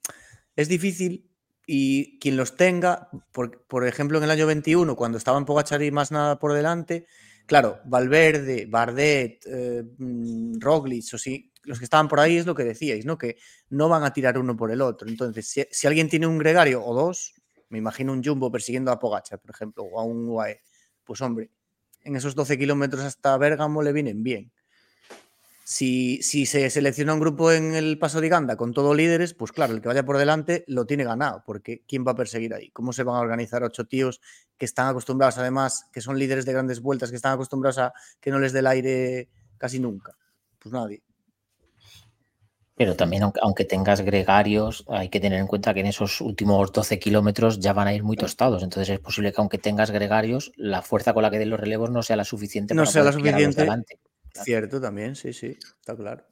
es 0.56 0.66
difícil, 0.68 1.30
y 1.66 2.18
quien 2.20 2.38
los 2.38 2.56
tenga, 2.56 3.10
por, 3.30 3.66
por 3.66 3.86
ejemplo, 3.86 4.16
en 4.16 4.24
el 4.24 4.30
año 4.30 4.46
21, 4.46 4.96
cuando 4.96 5.18
estaban 5.18 5.44
Pogachar 5.44 5.82
más 5.92 6.10
nada 6.10 6.38
por 6.38 6.54
delante, 6.54 7.06
claro, 7.44 7.80
Valverde, 7.84 8.64
Bardet, 8.64 9.44
eh, 9.44 9.84
mm, 9.98 10.58
Roglic, 10.58 11.12
o 11.12 11.18
sí, 11.18 11.52
los 11.64 11.78
que 11.78 11.84
estaban 11.84 12.08
por 12.08 12.20
ahí 12.20 12.38
es 12.38 12.46
lo 12.46 12.54
que 12.54 12.64
decíais, 12.64 13.04
¿no? 13.04 13.18
Que 13.18 13.36
no 13.68 13.90
van 13.90 14.04
a 14.04 14.14
tirar 14.14 14.38
uno 14.38 14.56
por 14.56 14.70
el 14.70 14.80
otro. 14.80 15.06
Entonces, 15.06 15.50
si, 15.50 15.66
si 15.70 15.86
alguien 15.86 16.08
tiene 16.08 16.26
un 16.26 16.38
gregario 16.38 16.82
o 16.82 16.94
dos, 16.94 17.34
me 17.68 17.76
imagino 17.76 18.14
un 18.14 18.24
Jumbo 18.24 18.50
persiguiendo 18.50 18.90
a 18.90 18.98
Pogachar, 18.98 19.38
por 19.38 19.50
ejemplo, 19.50 19.82
o 19.82 20.00
a 20.00 20.04
un 20.04 20.26
UAE, 20.30 20.62
pues 21.04 21.20
hombre, 21.20 21.50
en 22.04 22.16
esos 22.16 22.34
12 22.34 22.56
kilómetros 22.58 23.02
hasta 23.02 23.36
Bérgamo 23.36 23.82
le 23.82 23.92
vienen 23.92 24.22
bien. 24.22 24.50
Si, 25.70 26.22
si 26.22 26.46
se 26.46 26.70
selecciona 26.70 27.12
un 27.12 27.20
grupo 27.20 27.52
en 27.52 27.74
el 27.74 27.98
Paso 27.98 28.22
de 28.22 28.30
Ganda 28.30 28.56
con 28.56 28.72
todos 28.72 28.96
líderes, 28.96 29.34
pues 29.34 29.52
claro, 29.52 29.74
el 29.74 29.82
que 29.82 29.88
vaya 29.88 30.02
por 30.02 30.16
delante 30.16 30.64
lo 30.66 30.86
tiene 30.86 31.04
ganado, 31.04 31.42
porque 31.44 31.82
¿quién 31.86 32.06
va 32.06 32.12
a 32.12 32.14
perseguir 32.14 32.54
ahí? 32.54 32.70
¿Cómo 32.70 32.94
se 32.94 33.02
van 33.02 33.16
a 33.16 33.20
organizar 33.20 33.62
ocho 33.62 33.84
tíos 33.84 34.22
que 34.56 34.64
están 34.64 34.88
acostumbrados, 34.88 35.36
además, 35.36 35.84
que 35.92 36.00
son 36.00 36.18
líderes 36.18 36.46
de 36.46 36.54
grandes 36.54 36.80
vueltas, 36.80 37.10
que 37.10 37.16
están 37.16 37.34
acostumbrados 37.34 37.76
a 37.76 37.92
que 38.18 38.30
no 38.30 38.38
les 38.38 38.54
dé 38.54 38.60
el 38.60 38.66
aire 38.66 39.28
casi 39.58 39.78
nunca? 39.78 40.16
Pues 40.58 40.72
nadie. 40.72 41.02
Pero 42.74 42.96
también, 42.96 43.24
aunque, 43.42 43.66
tengas 43.66 44.00
gregarios, 44.00 44.86
hay 44.88 45.10
que 45.10 45.20
tener 45.20 45.38
en 45.38 45.48
cuenta 45.48 45.74
que 45.74 45.80
en 45.80 45.86
esos 45.86 46.22
últimos 46.22 46.72
12 46.72 46.98
kilómetros 46.98 47.60
ya 47.60 47.74
van 47.74 47.88
a 47.88 47.92
ir 47.92 48.04
muy 48.04 48.16
tostados. 48.16 48.62
Entonces 48.62 48.88
es 48.88 49.00
posible 49.00 49.34
que 49.34 49.40
aunque 49.42 49.58
tengas 49.58 49.90
gregarios, 49.90 50.50
la 50.56 50.80
fuerza 50.80 51.12
con 51.12 51.24
la 51.24 51.30
que 51.30 51.38
den 51.38 51.50
los 51.50 51.60
relevos 51.60 51.90
no 51.90 52.02
sea 52.02 52.16
la 52.16 52.24
suficiente 52.24 52.74
No 52.74 52.84
para 52.84 52.90
sea 52.90 53.04
la 53.04 53.12
suficiente. 53.12 53.60
delante. 53.60 53.98
Cierto 54.32 54.80
también, 54.80 55.14
sí, 55.16 55.34
sí, 55.34 55.48
está 55.80 55.94
claro. 55.94 56.24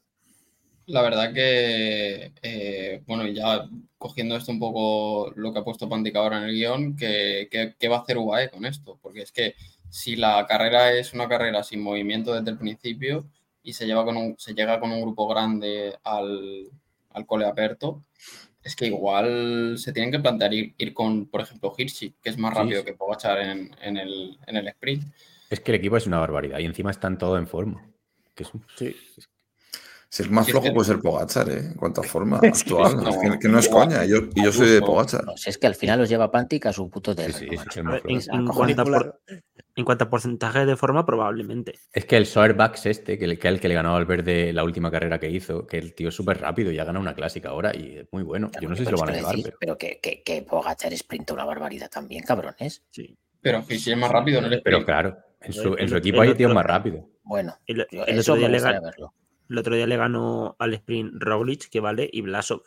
La 0.86 1.02
verdad 1.02 1.32
que, 1.34 2.32
eh, 2.42 3.02
bueno, 3.06 3.26
ya 3.26 3.68
cogiendo 3.98 4.36
esto 4.36 4.52
un 4.52 4.60
poco 4.60 5.32
lo 5.34 5.52
que 5.52 5.58
ha 5.58 5.64
puesto 5.64 5.88
Pantic 5.88 6.14
ahora 6.14 6.38
en 6.38 6.44
el 6.44 6.54
guion, 6.54 6.96
que, 6.96 7.48
que- 7.50 7.74
¿qué 7.78 7.88
va 7.88 7.96
a 7.96 8.00
hacer 8.00 8.18
UAE 8.18 8.50
con 8.50 8.64
esto? 8.64 8.96
Porque 9.02 9.22
es 9.22 9.32
que 9.32 9.54
si 9.88 10.14
la 10.16 10.46
carrera 10.46 10.92
es 10.92 11.12
una 11.12 11.28
carrera 11.28 11.64
sin 11.64 11.80
movimiento 11.82 12.32
desde 12.34 12.50
el 12.52 12.58
principio 12.58 13.26
y 13.64 13.72
se, 13.72 13.86
lleva 13.86 14.04
con 14.04 14.16
un, 14.16 14.36
se 14.38 14.54
llega 14.54 14.78
con 14.78 14.92
un 14.92 15.00
grupo 15.02 15.26
grande 15.26 15.98
al, 16.04 16.70
al 17.10 17.26
cole 17.26 17.46
aperto, 17.46 18.04
es 18.62 18.76
que 18.76 18.86
igual 18.86 19.78
se 19.78 19.92
tienen 19.92 20.12
que 20.12 20.20
plantear 20.20 20.54
ir, 20.54 20.74
ir 20.78 20.94
con, 20.94 21.26
por 21.26 21.40
ejemplo, 21.42 21.72
Hirschi, 21.76 22.14
que 22.22 22.30
es 22.30 22.38
más 22.38 22.52
Sí, 22.52 22.54
rápido 22.54 22.84
sí. 22.84 22.84
que 22.84 22.94
Pogachar 22.94 23.40
en, 23.40 23.70
en 23.82 23.96
el, 23.96 24.38
en 24.46 24.56
el 24.56 24.68
sprint. 24.68 25.04
Es 25.50 25.60
que 25.60 25.72
el 25.72 25.76
equipo 25.78 25.96
es 25.96 26.06
una 26.06 26.18
barbaridad 26.18 26.58
y 26.58 26.64
encima 26.64 26.90
están 26.90 27.18
todos 27.18 27.38
en 27.38 27.46
forma. 27.46 27.84
Que 28.34 28.42
es 28.44 28.52
un- 28.54 28.64
Sí. 28.76 28.94
Si 30.08 30.22
el 30.22 30.30
más 30.30 30.46
flojo 30.46 30.64
es 30.66 30.70
que- 30.70 30.74
puede 30.74 30.86
ser 30.86 31.00
Pogachar, 31.00 31.48
¿eh? 31.50 31.58
En 31.58 31.74
cuanto 31.74 32.00
a 32.00 32.04
forma 32.04 32.38
actual. 32.38 32.96
no, 33.02 33.08
es 33.10 33.16
que, 33.16 33.38
que 33.40 33.48
no 33.48 33.58
es 33.58 33.68
coña. 33.68 34.04
Y 34.04 34.10
yo, 34.10 34.18
y 34.34 34.44
yo 34.44 34.52
soy 34.52 34.68
de. 34.70 34.80
Pogachar. 34.80 35.24
No, 35.24 35.36
si 35.36 35.50
es 35.50 35.58
que 35.58 35.66
al 35.66 35.74
final 35.74 35.98
los 35.98 36.08
lleva 36.08 36.30
Pantic 36.30 36.64
a 36.66 36.72
su 36.72 36.88
puto 36.88 37.14
terreno. 37.14 37.36
sí, 37.36 37.48
sí, 37.70 37.80
en, 37.80 37.88
en 37.88 38.46
cuanto 38.46 38.82
a 38.82 38.84
por- 38.84 38.84
Manipular. 38.86 39.20
en 39.74 39.84
cuanto 39.84 40.04
a 40.04 40.08
porcentaje 40.08 40.64
de 40.64 40.76
forma, 40.76 41.04
probablemente. 41.04 41.74
Es 41.92 42.04
que 42.04 42.16
el 42.16 42.24
Soerbax 42.26 42.86
este, 42.86 43.18
que 43.18 43.24
el 43.24 43.38
que, 43.38 43.48
el 43.48 43.58
que 43.60 43.68
le 43.68 43.74
ganó 43.74 43.96
al 43.96 44.06
verde 44.06 44.52
la 44.52 44.62
última 44.64 44.90
carrera 44.92 45.18
que 45.18 45.28
hizo, 45.28 45.66
que 45.66 45.76
el 45.76 45.92
tío 45.92 46.08
es 46.10 46.14
súper 46.14 46.40
rápido 46.40 46.70
y 46.70 46.78
ha 46.78 46.84
ganado 46.84 47.02
una 47.02 47.14
clásica 47.14 47.48
ahora 47.50 47.76
y 47.76 47.98
es 47.98 48.06
muy 48.12 48.22
bueno. 48.22 48.50
Yo 48.60 48.68
no 48.68 48.76
sé 48.76 48.84
si 48.84 48.90
lo 48.92 48.96
van 48.98 49.10
a 49.10 49.12
llevar, 49.12 49.32
decir, 49.34 49.44
pero... 49.44 49.76
pero 49.76 49.78
que, 49.78 49.98
que, 50.00 50.22
que 50.22 50.42
Pogacar 50.42 50.96
sprinta 50.96 51.34
una 51.34 51.44
barbaridad 51.44 51.90
también, 51.90 52.22
cabrones. 52.22 52.84
Sí. 52.90 53.18
Pero 53.42 53.62
Hirschi 53.68 53.90
es 53.92 53.98
más 53.98 54.10
rápido 54.10 54.38
en 54.38 54.46
el 54.52 54.62
Pero 54.62 54.84
claro, 54.84 55.18
en 55.46 55.52
su, 55.52 55.72
en 55.74 55.78
El- 55.80 55.88
su 55.88 55.94
el 55.94 56.00
equipo 56.00 56.20
hay 56.20 56.34
tíos 56.34 56.48
otro- 56.50 56.54
más 56.54 56.66
rápidos. 56.66 57.04
Bueno, 57.22 57.56
El, 57.66 57.86
el 57.90 58.18
otro 58.20 58.36
día 58.36 58.48
le 58.48 58.54
gustaría 58.58 58.80
gan- 58.80 58.84
verlo. 58.84 59.14
el 59.48 59.58
otro 59.58 59.74
día 59.74 59.86
le 59.86 59.96
ganó 59.96 60.56
al 60.58 60.74
sprint 60.74 61.12
Roglic, 61.18 61.68
que 61.68 61.80
vale, 61.80 62.08
y 62.12 62.20
Blasov. 62.20 62.62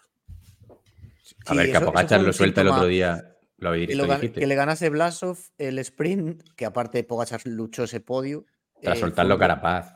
A 1.46 1.52
Sí, 1.52 1.58
ver, 1.58 1.66
que 1.72 1.78
eso- 1.78 1.86
Pogacar 1.86 2.20
fue 2.20 2.28
lo 2.28 2.34
suelta 2.34 2.62
el 2.62 2.68
otro 2.70 2.86
día. 2.86 3.36
Lo, 3.58 3.74
Que, 3.74 3.94
lo 3.94 4.08
que 4.20 4.48
le 4.48 4.56
ganase 4.56 4.90
Blasov 4.90 5.38
el 5.58 5.80
sprint, 5.80 6.44
que 6.56 6.66
aparte 6.66 7.04
Pogachar 7.04 7.42
luchó 7.46 7.84
ese 7.84 8.00
podio. 8.00 8.46
Tras 8.82 8.98
eh, 8.98 9.02
soltarlo 9.02 9.36
fue 9.36 9.40
Carapaz. 9.42 9.96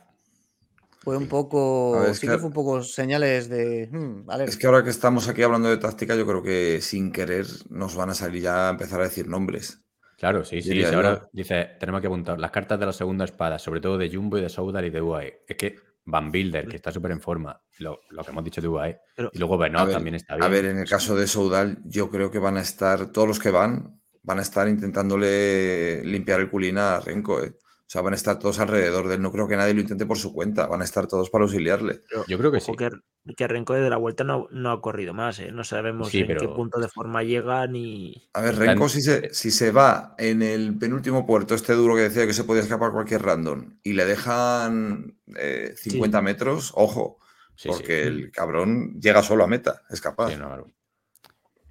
Fue 1.00 1.16
un 1.16 1.28
poco. 1.28 2.00
Ver, 2.00 2.14
sí 2.14 2.26
que- 2.26 2.32
que 2.34 2.38
fue 2.38 2.48
un 2.48 2.52
poco 2.54 2.82
señales 2.82 3.48
de. 3.48 3.88
hmm. 3.90 4.26
Es 4.46 4.56
que 4.58 4.66
ahora 4.66 4.84
que 4.84 4.90
estamos 4.90 5.28
aquí 5.28 5.42
hablando 5.42 5.68
de 5.70 5.78
táctica, 5.78 6.14
yo 6.14 6.26
creo 6.26 6.42
que 6.42 6.80
sin 6.82 7.10
querer 7.12 7.46
nos 7.70 7.94
van 7.94 8.10
a 8.10 8.14
salir 8.14 8.42
ya 8.42 8.68
a 8.68 8.70
empezar 8.70 9.00
a 9.00 9.04
decir 9.04 9.28
nombres. 9.28 9.80
Claro, 10.18 10.44
sí, 10.44 10.62
sí. 10.62 10.68
Ahora 10.96 11.28
dice, 11.32 11.70
tenemos 11.78 12.00
que 12.00 12.06
apuntar 12.06 12.38
las 12.40 12.50
cartas 12.50 12.78
de 12.80 12.86
la 12.86 12.92
segunda 12.92 13.24
espada, 13.24 13.58
sobre 13.58 13.80
todo 13.80 13.98
de 13.98 14.08
Jumbo 14.14 14.38
y 14.38 14.42
de 14.42 14.48
Soudal 14.48 14.84
y 14.86 14.90
de 14.90 15.02
UAE. 15.02 15.42
Es 15.46 15.56
que 15.56 15.76
Van 16.06 16.30
Bilder, 16.30 16.68
que 16.68 16.76
está 16.76 16.92
súper 16.92 17.10
en 17.12 17.20
forma, 17.20 17.58
lo, 17.78 18.00
lo 18.10 18.22
que 18.22 18.30
hemos 18.30 18.44
dicho 18.44 18.60
de 18.60 18.68
UAE. 18.68 19.00
Pero- 19.16 19.30
Y 19.32 19.38
luego 19.38 19.56
Benoit 19.58 19.86
ver, 19.86 19.94
también 19.94 20.14
está 20.16 20.34
bien. 20.36 20.44
A 20.44 20.48
ver, 20.48 20.64
en 20.66 20.78
el 20.78 20.88
caso 20.88 21.16
de 21.16 21.26
Soudal, 21.26 21.78
yo 21.84 22.10
creo 22.10 22.30
que 22.30 22.38
van 22.38 22.56
a 22.56 22.60
estar, 22.60 23.10
todos 23.10 23.26
los 23.26 23.38
que 23.38 23.50
van, 23.50 24.00
van 24.22 24.38
a 24.38 24.42
estar 24.42 24.68
intentándole 24.68 26.04
limpiar 26.04 26.40
el 26.40 26.50
culín 26.50 26.78
a 26.78 27.00
Renko. 27.00 27.42
¿eh? 27.42 27.52
O 27.86 27.90
sea, 27.94 28.00
van 28.00 28.14
a 28.14 28.16
estar 28.16 28.38
todos 28.38 28.58
alrededor 28.60 29.08
de 29.08 29.16
él. 29.16 29.22
No 29.22 29.30
creo 29.30 29.46
que 29.46 29.56
nadie 29.56 29.74
lo 29.74 29.80
intente 29.82 30.06
por 30.06 30.16
su 30.18 30.32
cuenta. 30.32 30.66
Van 30.66 30.80
a 30.80 30.84
estar 30.84 31.06
todos 31.06 31.28
para 31.28 31.44
auxiliarle. 31.44 32.00
Yo 32.26 32.38
creo 32.38 32.50
que 32.50 32.58
sí. 32.60 32.72
que, 32.74 32.88
que 33.36 33.46
Renko 33.46 33.74
desde 33.74 33.90
la 33.90 33.98
vuelta 33.98 34.24
no, 34.24 34.48
no 34.50 34.70
ha 34.72 34.80
corrido 34.80 35.12
más. 35.12 35.38
¿eh? 35.38 35.52
No 35.52 35.64
sabemos 35.64 36.08
Sí, 36.08 36.20
en 36.20 36.28
qué 36.38 36.48
punto 36.48 36.80
de 36.80 36.88
forma 36.88 37.22
llega 37.22 37.66
ni. 37.66 38.26
A 38.32 38.40
ver, 38.40 38.56
Renko, 38.56 38.88
si 38.88 39.02
se, 39.02 39.32
si 39.34 39.50
se 39.50 39.70
va 39.70 40.14
en 40.18 40.42
el 40.42 40.76
penúltimo 40.78 41.26
puerto, 41.26 41.54
este 41.54 41.74
duro 41.74 41.94
que 41.94 42.02
decía 42.02 42.26
que 42.26 42.32
se 42.32 42.44
podía 42.44 42.62
escapar 42.62 42.90
cualquier 42.90 43.22
random, 43.22 43.78
y 43.82 43.92
le 43.92 44.06
dejan 44.06 45.18
eh, 45.36 45.74
50 45.76 46.22
metros, 46.22 46.72
ojo, 46.74 47.18
Sí, 47.54 47.68
sí. 47.68 47.68
porque 47.68 48.02
el 48.04 48.32
cabrón 48.32 48.98
llega 48.98 49.22
solo 49.22 49.44
a 49.44 49.46
meta, 49.46 49.82
es 49.90 50.00
capaz. 50.00 50.30
Sí, 50.30 50.36
no, 50.36 50.46
claro. 50.46 50.66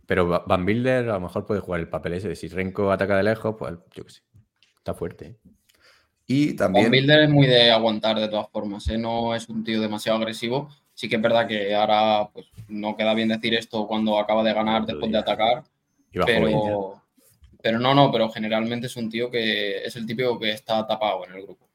Pero 0.05 0.27
Va- 0.27 0.43
Van 0.47 0.65
Bilder 0.65 1.09
a 1.09 1.13
lo 1.13 1.19
mejor 1.21 1.45
puede 1.45 1.59
jugar 1.59 1.79
el 1.81 1.89
papel 1.89 2.13
ese 2.13 2.29
de 2.29 2.35
si 2.35 2.47
Renko 2.47 2.91
ataca 2.91 3.17
de 3.17 3.23
lejos, 3.23 3.55
pues 3.57 3.73
yo 3.95 4.03
qué 4.05 4.09
sé. 4.11 4.21
Está 4.77 4.93
fuerte. 4.93 5.25
¿eh? 5.25 5.37
Y 6.25 6.47
Von 6.49 6.55
también, 6.57 6.91
Bilder 6.91 7.21
es 7.21 7.29
muy 7.29 7.47
de 7.47 7.71
aguantar 7.71 8.19
de 8.19 8.27
todas 8.29 8.49
formas, 8.49 8.87
¿eh? 8.89 8.97
no 8.97 9.35
es 9.35 9.49
un 9.49 9.63
tío 9.63 9.81
demasiado 9.81 10.17
agresivo. 10.19 10.69
Sí 10.93 11.09
que 11.09 11.15
es 11.17 11.21
verdad 11.21 11.47
que 11.47 11.73
ahora 11.75 12.29
pues, 12.31 12.45
no 12.69 12.95
queda 12.95 13.13
bien 13.13 13.29
decir 13.29 13.53
esto 13.55 13.87
cuando 13.87 14.17
acaba 14.17 14.43
de 14.43 14.53
ganar 14.53 14.85
después 14.85 15.11
de 15.11 15.17
atacar, 15.17 15.63
pero, 16.25 17.01
pero 17.61 17.79
no, 17.79 17.93
no, 17.95 18.11
pero 18.11 18.29
generalmente 18.29 18.87
es 18.87 18.95
un 18.95 19.09
tío 19.09 19.29
que 19.29 19.83
es 19.83 19.95
el 19.95 20.05
típico 20.05 20.39
que 20.39 20.51
está 20.51 20.85
tapado 20.87 21.25
en 21.25 21.33
el 21.33 21.43
grupo. 21.43 21.67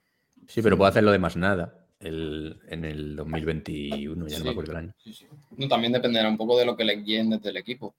Sí, 0.47 0.63
pero 0.63 0.79
puede 0.79 0.91
hacerlo 0.91 1.11
de 1.13 1.19
más 1.19 1.37
nada 1.37 1.75
el- 2.01 2.59
en 2.69 2.85
el 2.85 3.17
2021, 3.17 4.29
ya 4.29 4.39
no 4.39 4.45
me 4.45 4.51
Sí. 4.51 4.53
acuerdo 4.53 4.71
el 4.73 4.79
año. 4.79 4.95
Sí, 4.99 5.13
sí. 5.13 5.27
No, 5.57 5.69
también 5.69 5.93
dependerá 5.93 6.29
un 6.29 6.37
poco 6.39 6.57
de 6.57 6.65
lo 6.65 6.77
que 6.77 6.85
le 6.85 6.95
guíen 7.03 7.29
desde 7.31 7.51
el 7.51 7.57
equipo. 7.59 7.95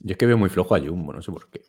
Yo 0.00 0.12
es 0.12 0.18
que 0.18 0.26
veo 0.26 0.36
muy 0.36 0.50
flojo 0.50 0.74
a 0.74 0.80
Jumbo, 0.80 1.12
no 1.12 1.22
sé 1.22 1.30
por 1.32 1.48
qué. 1.48 1.62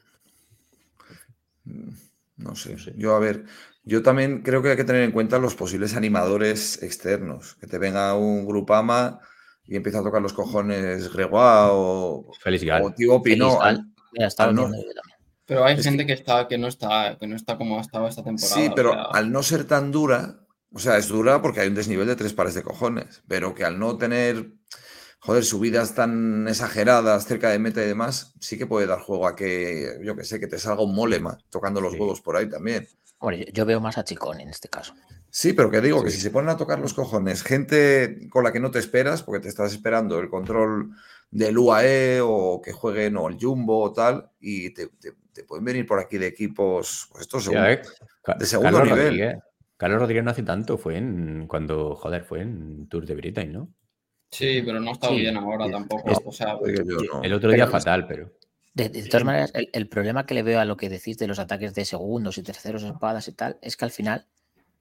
No 2.38 2.56
sé, 2.56 2.73
no 2.73 2.80
sé. 2.80 2.93
yo 2.97 3.15
a 3.15 3.19
ver, 3.19 3.45
yo 3.84 4.04
también 4.04 4.41
creo 4.41 4.62
que 4.62 4.69
hay 4.71 4.78
que 4.78 4.84
tener 4.84 5.04
en 5.04 5.12
cuenta 5.12 5.39
los 5.39 5.56
posibles 5.56 5.95
animadores 5.95 6.82
externos. 6.84 7.56
Que 7.56 7.67
te 7.67 7.78
venga 7.78 8.15
un 8.15 8.45
Grupama 8.45 9.19
y 9.65 9.76
empieza 9.76 10.00
a 10.00 10.04
tocar 10.04 10.21
los 10.21 10.34
cojones 10.34 11.12
Gregoire 11.13 11.71
o, 11.73 12.30
o. 12.30 12.93
Tío. 12.95 13.21
Feliz 13.21 13.39
Gal. 13.60 13.86
Mira, 14.13 14.28
estaba 14.28 14.50
al 14.50 14.56
no- 14.56 14.67
viendo 14.67 14.78
yo 14.88 14.94
también. 14.94 15.17
Pero 15.46 15.63
hay 15.65 15.75
Es 15.77 15.83
gente 15.83 16.06
que... 16.06 16.13
está 16.13 16.48
que 16.48 16.58
no 16.58 16.67
está 16.67 17.17
que 17.19 17.27
no 17.27 17.35
está 17.35 17.58
como 17.58 17.77
ha 17.77 17.81
estado 17.81 18.08
esta 18.08 18.23
temporada. 18.23 18.56
Sí, 18.56 18.67
o 18.67 18.75
pero 18.75 18.92
sea, 18.92 19.04
al 19.04 19.31
no 19.31 19.44
ser 19.44 19.63
tan 19.65 19.92
dura, 19.92 20.42
o 20.73 20.79
sea, 20.79 20.98
es 20.98 21.08
dura 21.08 21.42
porque 21.42 21.62
hay 21.62 21.69
un 21.69 21.75
desnivel 21.75 22.08
de 22.08 22.15
tres 22.17 22.33
pares 22.33 22.54
de 22.54 22.63
cojones, 22.63 23.23
pero 23.27 23.56
que 23.56 23.63
al 23.63 23.79
no 23.79 23.98
tener, 23.98 24.52
joder, 25.20 25.44
subidas 25.44 25.94
tan 25.96 26.48
exageradas 26.48 27.26
cerca 27.26 27.50
de 27.50 27.60
meta 27.60 27.84
y 27.84 27.88
demás, 27.88 28.34
sí 28.40 28.58
que 28.58 28.65
puede 28.68 28.88
dar 28.88 29.00
juego 29.00 29.28
a 29.28 29.36
que, 29.36 30.00
yo 30.04 30.15
que 30.15 30.24
sé, 30.24 30.40
que 30.40 30.48
te 30.48 30.60
salga 30.60 30.84
un 30.84 30.96
molema 30.96 31.38
tocando 31.50 31.82
los 31.82 31.94
Sí. 31.94 32.00
huevos 32.00 32.22
por 32.22 32.36
ahí 32.38 32.48
también. 32.50 32.88
Hombre, 33.20 33.52
yo- 33.52 33.65
veo 33.65 33.80
más 33.82 33.98
a 33.98 34.04
Chicón 34.04 34.40
en 34.40 34.50
este 34.50 34.70
caso. 34.70 34.94
Sí, 35.30 35.54
pero 35.54 35.70
que 35.72 35.82
digo 35.82 36.04
que 36.04 36.10
Sí. 36.12 36.18
si 36.18 36.24
se 36.24 36.32
ponen 36.32 36.50
a 36.50 36.58
tocar 36.58 36.80
los 36.80 36.94
cojones, 36.94 37.44
gente 37.44 38.28
con 38.30 38.44
la 38.44 38.52
que 38.54 38.60
no 38.60 38.72
te 38.72 38.80
esperas, 38.80 39.24
porque 39.24 39.42
te 39.42 39.50
estás 39.50 39.72
esperando 39.74 40.20
el 40.20 40.30
control 40.30 40.92
del 41.32 41.58
UAE 41.58 42.22
o 42.22 42.62
que 42.63 42.72
jueguen 42.72 43.18
o 43.18 43.28
el 43.28 43.38
Jumbo 43.40 43.82
o 43.84 43.92
tal, 43.94 44.30
y 44.40 44.70
te, 44.74 44.88
te- 44.88 45.13
te 45.34 45.44
pueden 45.44 45.65
venir 45.65 45.86
por 45.86 46.00
aquí 46.00 46.18
de 46.18 46.28
equipos, 46.28 47.10
pues 47.12 47.22
estos 47.24 47.46
Ya, 47.46 47.72
eh, 47.74 47.82
de 48.40 48.46
segundo 48.46 48.78
Carlos 48.78 48.94
nivel. 48.98 49.06
Rodríguez. 49.10 49.38
Carlos 49.76 50.00
Rodríguez 50.00 50.24
no 50.24 50.32
hace 50.32 50.44
tanto, 50.44 50.78
fue 50.78 50.98
en 50.98 51.46
cuando, 51.48 51.96
joder, 51.96 52.24
fue 52.24 52.42
en 52.42 52.88
Tour 52.88 53.06
de 53.06 53.13
Britain, 53.15 53.52
¿no? 53.52 53.70
Sí, 54.30 54.62
pero 54.65 54.80
no 54.80 54.90
ha 54.90 54.94
estado 54.94 55.13
Sí. 55.13 55.21
bien 55.21 55.38
ahora 55.38 55.69
tampoco. 55.69 56.10
Es- 56.12 56.19
O 56.25 56.32
sea, 56.32 56.56
Oiga, 56.58 56.84
yo 56.86 56.98
no. 57.13 57.23
El 57.23 57.34
otro 57.34 57.50
día 57.52 57.65
Pero- 57.65 57.71
fatal, 57.78 58.08
pero. 58.08 58.32
De, 58.73 58.90
de 58.90 59.04
todas 59.08 59.23
maneras, 59.23 59.52
el, 59.56 59.69
el 59.73 59.88
problema 59.90 60.25
que 60.28 60.36
le 60.36 60.44
veo 60.44 60.60
a 60.60 60.65
lo 60.65 60.78
que 60.78 60.88
decís 60.90 61.17
de 61.17 61.25
los 61.28 61.40
ataques 61.40 61.73
de 61.73 61.84
segundos 61.86 62.38
y 62.38 62.44
terceros 62.44 62.84
espadas 62.84 63.28
y 63.28 63.32
tal, 63.32 63.58
es 63.62 63.75
que 63.75 63.86
al 63.86 63.92
final, 63.92 64.28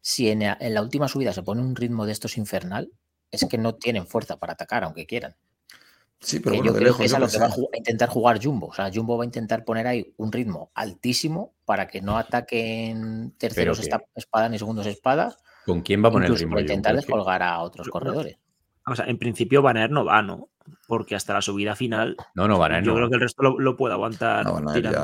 si 0.03 0.28
en, 0.28 0.40
la- 0.40 0.59
en 0.61 0.74
la 0.74 0.82
última 0.82 1.09
subida 1.09 1.32
se 1.32 1.42
pone 1.42 1.62
un 1.62 1.74
ritmo 1.74 2.05
de 2.05 2.12
estos 2.12 2.36
infernal, 2.36 2.90
es 3.30 3.47
que 3.49 3.57
no 3.57 3.74
tienen 3.76 4.07
fuerza 4.07 4.36
para 4.36 4.53
atacar, 4.53 4.84
aunque 4.84 5.07
quieran. 5.07 5.34
Sí, 6.20 6.40
pero 6.40 6.53
que 6.53 6.59
bueno, 6.59 6.66
yo 6.66 6.72
de 6.72 6.78
creo 6.78 6.88
lejos. 6.88 6.99
que 7.01 7.05
es 7.07 7.14
a 7.14 7.18
lo 7.18 7.28
que 7.28 7.38
va 7.38 7.47
a, 7.47 7.76
intentar 7.76 8.09
jugar 8.09 8.42
Jumbo. 8.42 8.66
O 8.68 8.74
sea, 8.74 8.90
Jumbo 8.92 9.16
va 9.16 9.24
a 9.24 9.26
intentar 9.26 9.64
poner 9.64 9.86
ahí 9.86 10.12
un 10.18 10.30
ritmo 10.32 10.70
altísimo 10.74 11.55
para 11.64 11.86
que 11.88 12.01
no 12.03 12.16
ataquen 12.18 13.32
terceros 13.38 13.78
esta- 13.80 14.03
espadas 14.14 14.51
ni 14.51 14.59
segundos 14.59 14.86
espadas, 14.86 15.38
¿Con 15.64 15.80
quién 15.82 16.03
va 16.05 16.09
a 16.09 16.12
poner 16.12 16.30
el 16.30 16.36
ritmo? 16.38 16.59
intentar 16.61 16.94
descolgar 16.97 17.42
a 17.42 17.61
otros 17.62 17.86
Yo- 17.86 17.92
corredores. 17.92 18.36
O 18.87 18.95
sea, 18.95 19.07
en 19.07 19.18
principio 19.18 19.62
Van 19.62 19.76
Aert 19.76 19.93
no 19.93 20.05
va, 20.05 20.22
¿no? 20.22 20.49
Porque 20.87 21.14
hasta 21.14 21.32
la 21.34 21.43
subida 21.43 21.74
final, 21.76 22.16
No, 22.34 22.47
no, 22.49 22.59
Van 22.59 22.72
Aert 22.72 22.84
yo 22.87 22.93
no. 22.93 22.97
creo 22.99 23.09
que 23.09 23.14
el 23.16 23.20
resto 23.20 23.43
lo, 23.43 23.59
lo 23.59 23.76
puede 23.76 23.95
aguantar 23.95 24.45
No, 24.45 24.61
ya 24.68 24.72
tirando. 24.74 25.01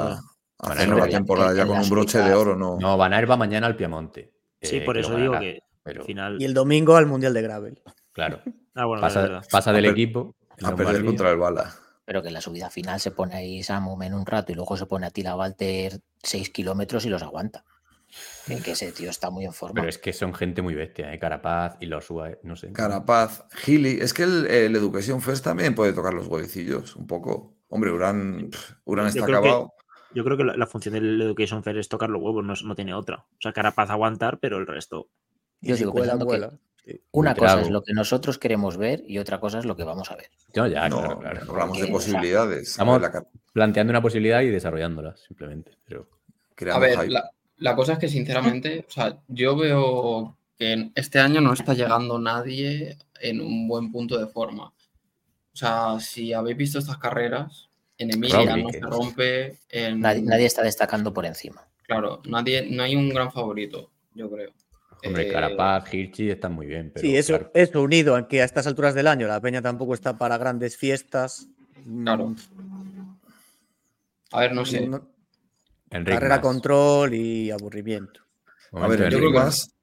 Van 0.58 0.72
haciendo 0.72 0.94
Aert 0.96 1.06
la 1.06 1.10
ya- 1.10 1.18
temporada 1.18 1.54
ya 1.54 1.66
con 1.66 1.78
un 1.78 1.90
broche 1.90 2.18
de 2.18 2.34
oro, 2.34 2.56
no. 2.56 2.78
No, 2.78 2.96
Van 2.96 3.12
Aert 3.12 3.28
va 3.30 3.36
mañana 3.36 3.66
al 3.66 3.76
Piamonte. 3.76 4.32
Sí, 4.60 4.76
eh, 4.76 4.82
por 4.82 4.96
eso 4.98 5.16
digo 5.16 5.38
que 5.40 5.62
pero, 5.82 6.04
final. 6.04 6.40
Y 6.40 6.44
el 6.44 6.54
domingo 6.54 6.94
al 6.96 7.06
Mundial 7.06 7.34
de 7.34 7.42
Gravel. 7.42 7.82
Claro, 8.12 8.40
Ah, 8.74 8.86
bueno, 8.86 9.06
es 9.06 9.12
pasa, 9.12 9.22
verdad. 9.22 9.44
pasa 9.50 9.72
del 9.72 9.84
A 9.84 9.88
per- 9.88 9.92
equipo. 9.98 10.36
A 10.50 10.54
perder 10.54 10.76
Lombardía. 10.78 11.04
contra 11.06 11.30
el 11.32 11.36
Bala. 11.38 11.74
Pero 12.04 12.22
que 12.22 12.28
en 12.28 12.34
la 12.34 12.40
subida 12.40 12.70
final 12.70 13.00
se 13.00 13.10
pone 13.10 13.34
ahí 13.34 13.62
Samu 13.62 14.00
en 14.02 14.14
un 14.14 14.24
rato 14.26 14.52
y 14.52 14.54
luego 14.54 14.76
se 14.76 14.86
pone 14.86 15.06
a 15.06 15.10
Tila 15.10 15.34
Walter 15.36 16.00
6 16.22 16.50
kilómetros 16.50 17.04
y 17.06 17.08
los 17.08 17.22
aguanta. 17.22 17.64
Que, 18.46 18.56
que 18.60 18.72
ese 18.72 18.92
tío 18.92 19.10
está 19.10 19.30
muy 19.30 19.44
en 19.44 19.52
forma. 19.52 19.74
Pero 19.74 19.88
es 19.88 19.98
que 19.98 20.12
son 20.12 20.34
gente 20.34 20.60
muy 20.62 20.74
bestia, 20.74 21.12
¿eh? 21.14 21.18
Carapaz 21.18 21.76
y 21.80 21.86
los 21.86 22.10
UAE, 22.10 22.40
no 22.42 22.56
sé. 22.56 22.72
Carapaz, 22.72 23.44
Gili. 23.52 23.98
Es 24.00 24.12
que 24.12 24.24
el, 24.24 24.46
el 24.46 24.76
Education 24.76 25.20
First 25.22 25.44
también 25.44 25.74
puede 25.74 25.92
tocar 25.92 26.12
los 26.14 26.26
huevecillos 26.26 26.96
un 26.96 27.06
poco. 27.06 27.54
Hombre, 27.68 27.90
Urán, 27.90 28.50
Urán 28.84 29.06
está 29.06 29.24
que- 29.24 29.32
acabado. 29.32 29.72
Yo 30.14 30.24
creo 30.24 30.36
que 30.36 30.44
la, 30.44 30.56
la 30.58 30.66
función 30.66 30.92
del 30.92 31.22
Education 31.22 31.62
Fair 31.64 31.78
es 31.78 31.88
tocar 31.88 32.10
los 32.10 32.20
huevos, 32.20 32.44
no, 32.44 32.52
no 32.68 32.74
tiene 32.74 32.92
otra. 32.92 33.16
O 33.16 33.40
sea, 33.40 33.54
Carapaz 33.54 33.88
aguantar, 33.88 34.38
pero 34.40 34.58
el 34.58 34.66
resto. 34.66 35.08
Yo 35.62 35.74
sigo 35.76 35.92
cuela, 35.92 36.12
pensando 36.12 36.26
que 36.26 36.38
cuela. 36.38 36.52
Una 37.12 37.34
cosa 37.34 37.60
es 37.62 37.70
lo 37.70 37.82
que 37.82 37.94
nosotros 37.94 38.38
queremos 38.38 38.76
ver 38.76 39.04
y 39.06 39.18
otra 39.18 39.38
cosa 39.40 39.60
es 39.60 39.64
lo 39.64 39.74
que 39.76 39.84
vamos 39.84 40.10
a 40.10 40.16
ver. 40.16 40.26
No, 40.54 40.66
ya, 40.66 40.88
no, 40.88 40.98
claro, 41.00 41.18
claro. 41.20 41.40
hablamos 41.48 41.78
de 41.78 41.84
Porque, 41.86 41.94
o 41.96 42.00
sea, 42.00 42.12
posibilidades. 42.12 42.68
estamos- 42.72 43.00
La 43.00 43.24
Planteando 43.54 43.90
una 43.92 44.02
posibilidad 44.02 44.42
y 44.42 44.48
desarrollándola, 44.48 45.16
simplemente. 45.16 45.78
Pero 45.84 46.08
A 46.72 46.78
ver, 46.78 47.08
la, 47.08 47.30
la 47.62 47.74
cosa 47.76 47.94
es 47.94 47.98
que 47.98 48.08
sinceramente, 48.08 48.84
o 48.88 48.90
sea, 48.90 49.18
yo 49.28 49.56
veo 49.56 50.36
que 50.58 50.90
este 50.94 51.18
año 51.20 51.40
no 51.40 51.52
está 51.52 51.74
llegando 51.74 52.18
nadie 52.18 52.96
en 53.20 53.40
un 53.40 53.68
buen 53.68 53.90
punto 53.92 54.18
de 54.18 54.26
forma. 54.26 54.64
O 54.64 55.56
sea, 55.56 55.98
si 56.00 56.32
habéis 56.32 56.56
visto 56.56 56.78
estas 56.78 56.98
carreras, 56.98 57.68
en 57.98 58.12
Emilia 58.12 58.56
no 58.56 58.68
se 58.70 58.78
eh. 58.78 58.80
rompe, 58.80 59.58
en, 59.68 60.00
Nadie, 60.00 60.22
nadie 60.22 60.46
está 60.46 60.62
destacando 60.62 61.12
por 61.12 61.24
encima. 61.26 61.66
claro, 61.82 62.20
nadie, 62.26 62.66
no 62.70 62.82
hay 62.82 62.96
un 62.96 63.08
gran 63.10 63.30
favorito, 63.30 63.90
yo 64.14 64.30
creo. 64.30 64.50
Hombre, 65.04 65.28
Eh, 65.28 65.32
Carapaz, 65.32 65.92
Hirschi 65.92 66.30
están 66.30 66.52
muy 66.52 66.66
bien. 66.66 66.90
Pero, 66.94 67.00
sí, 67.06 67.16
eso, 67.16 67.34
claro, 67.38 67.50
eso 67.54 67.82
unido 67.82 68.14
a 68.16 68.28
que 68.28 68.40
a 68.40 68.44
estas 68.44 68.66
alturas 68.66 68.94
del 68.94 69.08
año 69.08 69.26
la 69.26 69.40
peña 69.40 69.60
tampoco 69.60 69.94
está 69.94 70.16
para 70.16 70.38
grandes 70.38 70.76
fiestas. 70.76 71.48
mm, 71.84 72.02
Claro. 72.04 72.34
A 74.30 74.40
ver, 74.40 74.52
no 74.54 74.64
sé. 74.64 74.86
no- 74.86 75.06
Enric 75.92 76.14
carrera 76.14 76.36
Mas. 76.36 76.42
control 76.42 77.14
y 77.14 77.50
aburrimiento. 77.50 78.20
A 78.72 78.76
Momento 78.80 78.90
ver, 78.90 78.98
de 78.98 79.04
yo 79.04 79.06
Enric 79.18 79.20
creo 79.20 79.32
que- 79.32 79.38
Mas, 79.46 79.74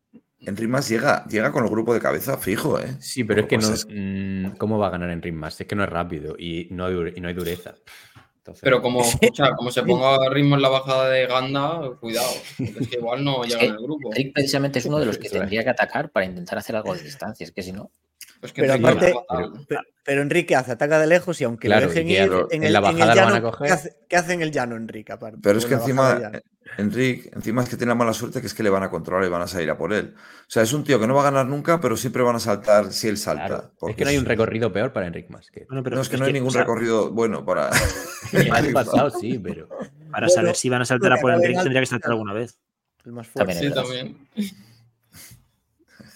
Enric 0.41 0.69
Mas 0.69 0.89
llega, 0.89 1.25
llega 1.27 1.51
con 1.51 1.63
el 1.65 1.69
grupo 1.69 1.93
de 1.93 1.99
cabeza 1.99 2.37
fijo, 2.37 2.79
¿eh? 2.79 2.95
Sí, 2.99 3.23
pero 3.23 3.41
es 3.41 3.47
que 3.47 3.57
no. 3.57 3.69
pasa 3.69 3.85
mm, 3.89 4.57
¿Cómo 4.57 4.77
va 4.79 4.87
a 4.87 4.91
ganar 4.91 5.09
Enric 5.09 5.33
Mas? 5.33 5.59
Es 5.61 5.67
que 5.67 5.75
no 5.75 5.83
es 5.83 5.89
rápido 5.89 6.35
y 6.37 6.67
no 6.71 6.85
hay, 6.85 6.93
dure- 6.93 7.13
y 7.15 7.19
no 7.21 7.27
hay 7.27 7.33
dureza. 7.33 7.75
Entonces, 8.37 8.61
Pero 8.63 8.81
como, 8.81 9.01
escucha, 9.03 9.53
como 9.55 9.69
se 9.69 9.83
ponga 9.83 10.15
a 10.15 10.29
ritmo 10.29 10.55
en 10.55 10.61
la 10.61 10.69
bajada 10.69 11.09
de 11.09 11.27
Ganda, 11.27 11.81
cuidado, 11.99 12.31
es 12.57 12.87
que 12.87 12.97
igual 12.97 13.23
no 13.23 13.43
Es 13.43 13.51
llega 13.53 13.65
en 13.65 13.71
el 13.75 13.77
grupo. 13.83 14.09
Enric 14.11 14.33
precisamente 14.33 14.79
es 14.79 14.85
uno 14.85 14.97
de 14.99 15.05
los 15.05 15.17
que 15.17 15.27
es. 15.27 15.33
tendría 15.33 15.63
que 15.63 15.69
atacar 15.69 16.09
para 16.09 16.25
intentar 16.25 16.57
hacer 16.57 16.75
algo 16.75 16.95
de 16.95 17.03
distancia. 17.03 17.43
Es 17.43 17.51
que 17.51 17.61
si 17.61 17.73
no, 17.73 17.91
Que 18.41 18.61
Pero 18.61 18.73
Enrique 18.73 18.89
aparte- 18.89 19.13
va 19.13 19.21
fatal. 19.27 19.65
Pero, 19.67 19.81
pero 20.05 20.21
Enrique 20.21 20.55
hace, 20.55 20.71
ataca 20.71 20.99
de 20.99 21.07
lejos 21.07 21.39
y 21.41 21.43
aunque 21.43 21.67
Claro, 21.67 21.87
lo 21.87 21.91
dejen 21.93 22.09
ir 22.09 22.17
en 22.17 22.23
en 22.23 22.29
la 22.31 22.39
el, 22.39 22.45
en 22.51 22.63
el 22.63 22.73
bajada 22.81 23.15
lo 23.15 23.21
van 23.21 23.29
a 23.29 23.33
llano, 23.35 23.51
coger. 23.51 23.67
¿qué 23.67 23.73
hace, 23.73 23.95
qué 24.07 24.15
hace 24.15 24.33
en 24.33 24.41
el 24.41 24.51
llano 24.51 24.75
Enrique 24.77 25.11
aparte? 25.11 25.39
Pero 25.43 25.57
es 25.59 25.65
que 25.65 25.75
bajada 25.75 25.89
encima, 25.89 26.19
llano? 26.19 26.39
Enric, 26.77 27.35
encima 27.35 27.63
es 27.63 27.69
que 27.69 27.75
tiene 27.77 27.89
la 27.91 27.95
mala 27.95 28.13
suerte 28.13 28.39
que 28.41 28.47
es 28.47 28.53
que 28.53 28.63
le 28.63 28.69
van 28.69 28.83
a 28.83 28.89
controlar 28.89 29.25
y 29.25 29.29
van 29.29 29.41
a 29.41 29.47
salir 29.47 29.69
a 29.69 29.77
por 29.77 29.91
él. 29.91 30.13
O 30.15 30.45
sea, 30.47 30.63
es 30.63 30.71
un 30.71 30.83
tío 30.83 30.99
que 30.99 31.07
no 31.07 31.15
va 31.15 31.21
a 31.21 31.23
ganar 31.25 31.45
nunca, 31.47 31.81
pero 31.81 31.97
siempre 31.97 32.21
van 32.23 32.35
a 32.35 32.39
saltar 32.39 32.93
si 32.93 33.07
él 33.07 33.17
salta. 33.17 33.47
claro, 33.47 33.71
es 33.89 33.95
que 33.95 34.03
no 34.05 34.09
hay 34.11 34.17
un 34.17 34.25
recorrido 34.25 34.71
peor 34.71 34.93
para 34.93 35.07
Enric 35.07 35.29
Mas. 35.29 35.49
Que... 35.51 35.65
Bueno, 35.65 35.83
pero 35.83 35.95
no, 35.97 36.01
es 36.01 36.09
que 36.09 36.17
no 36.17 36.25
hay 36.25 36.33
ningún 36.33 36.49
o 36.49 36.51
sea, 36.51 36.61
recorrido 36.61 37.11
bueno 37.11 37.43
para. 37.43 37.69
El 38.31 38.51
año 38.51 38.71
pasado 38.73 39.09
sí, 39.09 39.37
pero. 39.39 39.67
Para 39.67 39.89
Bueno, 40.11 40.29
saber 40.29 40.55
si 40.55 40.69
van 40.69 40.81
a 40.81 40.85
saltar 40.85 41.11
a 41.13 41.17
por 41.17 41.31
Avenal- 41.31 41.61
tendría 41.63 41.81
que 41.81 41.87
saltar 41.87 42.11
alguna 42.11 42.33
vez. 42.33 42.57
El 43.05 43.11
más 43.13 43.27
fuerte. 43.27 43.53
También 43.53 43.73
Sí, 43.73 43.75
también. 43.75 44.17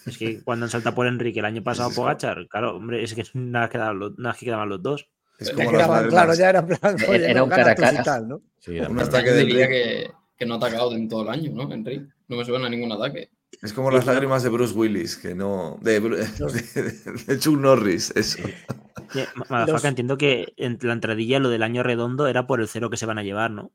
Es 0.06 0.18
que 0.18 0.42
cuando 0.44 0.66
han 0.66 0.70
saltado 0.70 0.96
por 0.96 1.08
Enrique 1.08 1.40
el 1.40 1.46
año 1.46 1.64
pasado 1.64 1.90
Pogachar, 1.92 2.48
claro, 2.50 2.76
hombre, 2.76 3.04
es 3.04 3.14
que 3.14 3.24
nada, 3.34 3.70
quedaban 3.70 4.00
los, 4.00 4.18
nada 4.18 4.36
que 4.38 4.46
quedaban 4.46 4.70
los 4.70 4.82
dos. 4.82 5.08
Es 5.40 5.50
Ya 5.50 5.56
quedaban, 5.56 5.78
lágrimas. 5.90 6.10
claro, 6.10 6.34
ya 6.36 6.50
era 6.50 6.66
plan, 6.66 6.80
Era- 7.00 7.10
oye, 7.10 7.26
era 7.26 7.34
no, 7.40 7.44
un 7.46 7.50
cara 7.50 7.72
a 7.72 8.04
tal, 8.04 8.28
¿no? 8.28 8.42
Sí, 8.60 8.80
Un 8.80 9.00
ataque 9.00 9.28
Yo 9.30 9.34
de 9.36 9.46
diría 9.46 9.66
Enric. 9.66 9.70
que, 9.84 10.12
que 10.38 10.46
no 10.46 10.54
ha 10.56 10.58
atacado 10.58 10.94
en 10.96 11.08
todo 11.10 11.24
el 11.24 11.30
año, 11.30 11.52
¿no, 11.54 11.72
Enrique? 11.74 12.06
No 12.28 12.38
me 12.38 12.46
suena 12.46 12.70
ningún 12.70 12.92
ataque. 12.92 13.30
Es 13.62 13.72
como 13.72 13.92
las 13.92 14.06
lágrimas 14.06 14.44
de 14.44 14.50
Bruce 14.50 14.74
Willis, 14.74 15.16
que 15.16 15.36
no. 15.36 15.78
De, 15.82 16.00
de, 16.00 16.10
de 17.28 17.40
Chuck 17.40 17.58
Norris, 17.60 18.12
eso. 18.16 18.40
Eh, 18.46 18.56
Ma- 19.36 19.46
Madafaka, 19.50 19.72
Los- 19.74 19.86
entiendo 19.86 20.18
que 20.18 20.54
en 20.58 20.78
la 20.82 20.94
entradilla 20.94 21.40
lo 21.40 21.50
del 21.50 21.64
año 21.64 21.82
redondo 21.84 22.28
era 22.28 22.46
por 22.48 22.60
el 22.62 22.68
cero 22.68 22.90
que 22.90 22.98
se 22.98 23.06
van 23.06 23.20
a 23.20 23.24
llevar, 23.24 23.52
¿no? 23.52 23.72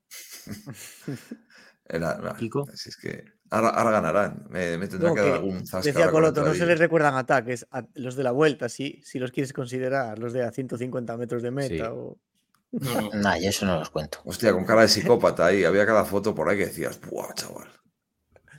Era- 1.89 2.19
no, 2.19 2.35
Kiko. 2.37 2.67
si 2.75 2.91
es 2.91 2.97
que 2.97 3.25
ahora, 3.51 3.69
ahora 3.69 3.91
ganarán. 3.93 4.47
Me, 4.51 4.77
me 4.79 4.87
tendrá 4.89 5.09
No, 5.09 5.15
que 5.15 5.21
dar 5.21 5.31
que 5.31 5.37
algún 5.37 5.67
zasca 5.67 5.91
Decía 5.91 6.11
Coloto, 6.11 6.43
no 6.45 6.55
se 6.55 6.67
les 6.67 6.79
recuerdan 6.79 7.15
ataques 7.17 7.67
a 7.71 7.85
los 7.95 8.17
de 8.17 8.23
la 8.25 8.33
vuelta, 8.33 8.69
sí, 8.69 9.01
si 9.05 9.19
los 9.19 9.31
quieres 9.33 9.53
considerar, 9.53 10.19
los 10.19 10.33
de 10.33 10.43
a 10.45 10.51
150 10.51 11.17
metros 11.17 11.43
de 11.43 11.51
meta. 11.51 11.75
Sí. 11.75 11.81
O... 11.93 12.17
No, 12.71 13.01
no. 13.01 13.11
nada, 13.15 13.39
yo 13.39 13.49
eso 13.49 13.65
no 13.65 13.79
los 13.79 13.89
cuento. 13.91 14.19
Hostia, 14.25 14.53
con 14.53 14.65
cara 14.65 14.83
de 14.83 14.89
psicópata 14.89 15.47
ahí. 15.47 15.65
Había 15.65 15.87
cada 15.87 16.05
foto 16.05 16.35
por 16.35 16.49
ahí 16.49 16.59
que 16.59 16.67
decías, 16.67 17.01
¡buah, 17.01 17.33
chaval! 17.35 17.67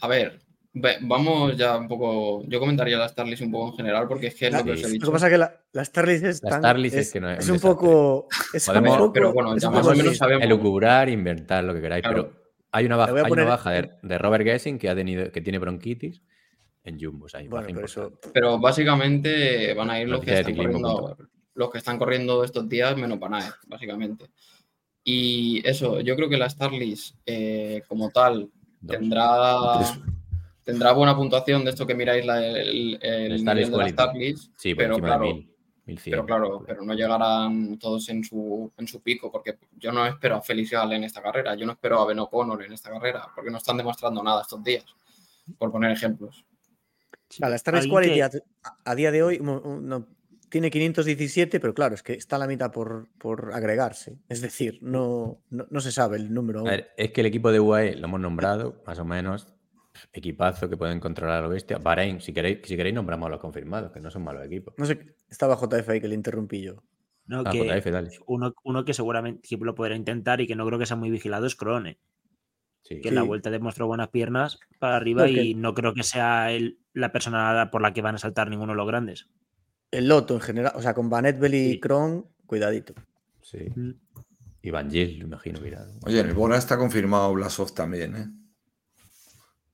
A 0.02 0.08
ver, 0.08 0.40
ve- 0.74 0.98
vamos 1.02 1.56
ya 1.56 1.78
un 1.78 1.88
poco. 1.88 2.44
Yo 2.48 2.60
comentaría 2.60 2.98
la 2.98 3.08
Starlist 3.08 3.44
un 3.44 3.52
poco 3.52 3.70
en 3.70 3.76
general, 3.76 4.08
porque 4.08 4.28
es 4.28 4.36
que 4.36 4.48
es 4.48 4.54
lo 4.54 4.64
que 4.64 4.72
os 4.72 4.80
he 4.80 4.82
Sí. 4.82 4.88
Lo 4.88 4.94
dicho. 4.94 5.06
que 5.06 5.12
pasa 5.12 5.28
es 5.28 5.32
que 5.34 5.38
la, 5.38 5.62
la 5.74 5.86
Starlist 5.86 6.24
es, 6.26 6.42
La 6.44 6.50
tan- 6.50 6.62
Starlist 6.62 6.96
es 6.96 7.08
es, 7.08 7.14
que 7.14 7.20
no 7.20 7.30
es 7.30 7.40
es 7.40 7.48
un 7.50 7.54
un 7.56 7.60
poco... 7.60 8.28
Es 8.52 8.68
un 8.68 8.74
Podemos- 8.74 8.98
poco- 8.98 9.14
pero 9.14 9.32
bueno, 9.34 9.56
ya 9.58 9.68
un 9.70 9.76
más 9.76 9.86
o 9.86 9.94
menos 9.94 10.18
sabemos. 10.18 10.44
Elucubrar, 10.44 11.08
inventar 11.10 11.64
lo 11.64 11.74
que 11.76 11.82
queráis, 11.82 12.02
Claro. 12.02 12.30
pero 12.30 12.39
hay 12.72 12.86
una 12.86 12.96
baja, 12.96 13.12
voy 13.12 13.22
a 13.22 13.24
hay 13.24 13.30
poner- 13.30 13.46
una 13.46 13.56
baja 13.56 13.72
de, 13.72 13.90
de 14.02 14.18
Robert 14.18 14.44
Gessing 14.46 14.78
que 14.78 14.90
ha 14.90 14.96
tenido, 14.96 15.32
que 15.32 15.42
tiene 15.42 15.60
bronquitis 15.60 16.22
en 16.84 17.00
Jumbo. 17.00 17.26
o 17.26 17.30
sea, 17.30 17.42
Bueno, 17.48 17.68
pero 17.74 17.86
eso... 17.86 18.04
importante. 18.04 18.30
Pero 18.34 18.60
básicamente 18.60 19.74
van 19.74 19.90
a 19.90 20.02
ir 20.02 20.08
los 20.10 20.22
que, 20.22 20.40
están 20.40 20.56
corriendo, 20.56 21.18
los 21.56 21.70
que 21.72 21.78
están 21.78 21.98
corriendo 21.98 22.44
estos 22.44 22.68
días 22.70 22.96
menos 22.98 23.18
Panae, 23.20 23.50
básicamente. 23.68 24.26
Y 25.04 25.62
eso, 25.68 26.02
yo 26.02 26.16
creo 26.16 26.30
que 26.30 26.38
la 26.38 26.50
Starlist 26.50 27.16
como 27.88 28.10
tal 28.12 28.50
Dos. 28.82 28.98
tendrá, 28.98 29.56
Tres. 29.80 30.00
tendrá 30.64 30.92
buena 30.94 31.16
puntuación 31.16 31.64
de 31.66 31.72
esto 31.72 31.88
que 31.88 31.96
miráis 31.96 32.26
la- 32.26 32.46
el, 32.46 32.98
el 33.02 33.40
Starlist 33.40 33.72
nivel 33.72 33.72
de 33.72 33.78
la. 33.78 33.90
Starlist, 33.90 34.54
Sí, 34.58 34.74
por 34.76 34.84
pero 34.84 34.94
encima 34.96 35.08
claro, 35.08 35.26
de 35.28 35.34
1000, 35.34 35.49
1100. 35.90 36.12
pero 36.12 36.26
claro, 36.26 36.64
pero 36.66 36.82
no 36.84 36.94
llegarán 36.94 37.78
todos 37.78 38.08
en 38.10 38.24
su, 38.24 38.72
en 38.78 38.88
su 38.88 39.02
pico, 39.02 39.32
porque 39.32 39.58
yo 39.78 39.92
no 39.92 40.06
espero 40.06 40.36
a 40.38 40.42
Felix 40.42 40.72
Gall 40.72 40.94
en 40.94 41.04
esta 41.04 41.22
carrera, 41.22 41.56
yo 41.56 41.66
no 41.66 41.74
espero 41.74 42.00
a 42.02 42.06
Ben 42.06 42.20
O'Connor 42.20 42.64
en 42.64 42.74
esta 42.74 42.90
carrera, 42.90 43.28
porque 43.36 43.52
no 43.52 43.58
están 43.58 43.78
demostrando 43.78 44.24
nada 44.24 44.42
estos 44.42 44.64
días, 44.64 44.86
por 45.58 45.72
poner 45.72 45.92
ejemplos. 45.92 46.46
La 47.38 47.56
Starlist 47.58 47.86
Alguien 47.86 48.14
Quality 48.16 48.38
que- 48.40 48.44
a, 48.64 48.92
a 48.92 48.96
día 48.96 49.12
de 49.12 49.22
hoy 49.24 49.40
no, 49.40 50.08
tiene 50.50 50.72
517, 50.72 51.60
pero 51.60 51.76
claro, 51.76 51.94
es 51.94 52.02
que 52.02 52.14
está 52.14 52.38
a 52.38 52.40
la 52.40 52.48
mitad 52.48 52.72
por, 52.72 53.08
por 53.20 53.52
agregarse. 53.54 54.18
Es 54.30 54.42
decir, 54.42 54.80
no, 54.82 55.38
no, 55.52 55.68
no 55.70 55.80
se 55.80 55.92
sabe 55.92 56.18
el 56.18 56.34
número. 56.34 56.60
A 56.60 56.62
aún. 56.62 56.70
ver, 56.72 56.92
es 56.98 57.12
que 57.12 57.22
el 57.22 57.28
equipo 57.28 57.52
de 57.52 57.60
UAE 57.60 57.98
lo 57.98 58.08
hemos 58.08 58.20
nombrado, 58.20 58.82
más 58.88 58.98
o 58.98 59.06
menos. 59.06 59.48
Equipazo 60.14 60.70
que 60.70 60.78
pueden 60.78 61.00
controlar 61.00 61.40
a 61.40 61.42
lo 61.42 61.50
bestia. 61.50 61.78
Bahrein, 61.78 62.20
si 62.22 62.34
queréis, 62.34 62.60
si 62.64 62.76
queréis 62.76 62.96
nombramos 62.96 63.28
a 63.28 63.30
los 63.32 63.40
confirmados, 63.40 63.92
que 63.92 64.00
no 64.00 64.10
son 64.10 64.24
malos 64.24 64.44
equipos. 64.46 64.74
No 64.78 64.86
sé, 64.88 64.98
estaba 65.30 65.56
JF 65.56 65.90
ahí 65.90 66.02
que 66.02 66.08
le 66.08 66.16
interrumpí 66.16 66.62
yo. 66.62 66.84
No, 67.26 67.44
Ah, 67.46 67.52
que 67.52 67.60
JF, 67.64 67.92
dale. 67.92 68.10
uno, 68.28 68.54
uno 68.64 68.84
que 68.86 68.94
seguramente 68.94 69.48
que 69.48 69.58
lo 69.58 69.76
podrá 69.76 69.96
intentar 69.96 70.42
y 70.42 70.48
que 70.48 70.56
no 70.56 70.66
creo 70.66 70.80
que 70.80 70.86
sea 70.86 70.98
muy 70.98 71.12
vigilado 71.12 71.46
es 71.46 71.56
Crone, 71.56 72.00
Sí. 72.82 73.02
que 73.02 73.10
en 73.10 73.16
la 73.16 73.24
vuelta 73.24 73.50
demostró 73.52 73.86
buenas 73.88 74.08
piernas 74.10 74.60
para 74.80 74.96
arriba 74.96 75.28
No, 75.28 75.34
que- 75.34 75.44
y 75.44 75.54
no 75.54 75.74
creo 75.76 75.94
que 75.94 76.04
sea 76.04 76.52
el- 76.52 76.80
la 76.94 77.12
persona 77.12 77.70
por 77.72 77.82
la 77.82 77.94
que 77.94 78.02
van 78.02 78.16
a 78.16 78.20
saltar 78.20 78.50
ninguno 78.50 78.72
de 78.74 78.78
los 78.78 78.88
grandes. 78.88 79.28
El 79.92 80.08
Loto 80.08 80.34
en 80.36 80.42
general, 80.42 80.72
o 80.76 80.82
sea, 80.82 80.94
con 80.94 81.10
Van 81.10 81.26
Etbel 81.26 81.54
y 81.54 81.72
Sí. 81.74 81.80
Kron, 81.80 82.26
cuidadito. 82.46 82.94
sí. 83.42 83.60
Mm. 83.76 83.92
Y 84.62 84.72
Van 84.72 84.92
Gil, 84.92 85.20
me 85.20 85.24
imagino 85.26 85.60
que 85.62 85.68
irá. 85.70 85.88
Oye, 86.06 86.20
en 86.20 86.28
el 86.28 86.34
Bora 86.34 86.58
está 86.58 86.78
confirmado 86.78 87.32
Blasov 87.34 87.74
también, 87.74 88.16
¿eh? 88.16 88.28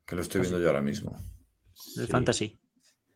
Que 0.06 0.16
lo 0.16 0.22
estoy 0.22 0.42
viendo 0.42 0.60
yo 0.60 0.68
ahora 0.68 0.82
mismo. 0.82 1.18
El 1.98 2.06
Sí. 2.06 2.12
Fantasy. 2.12 2.60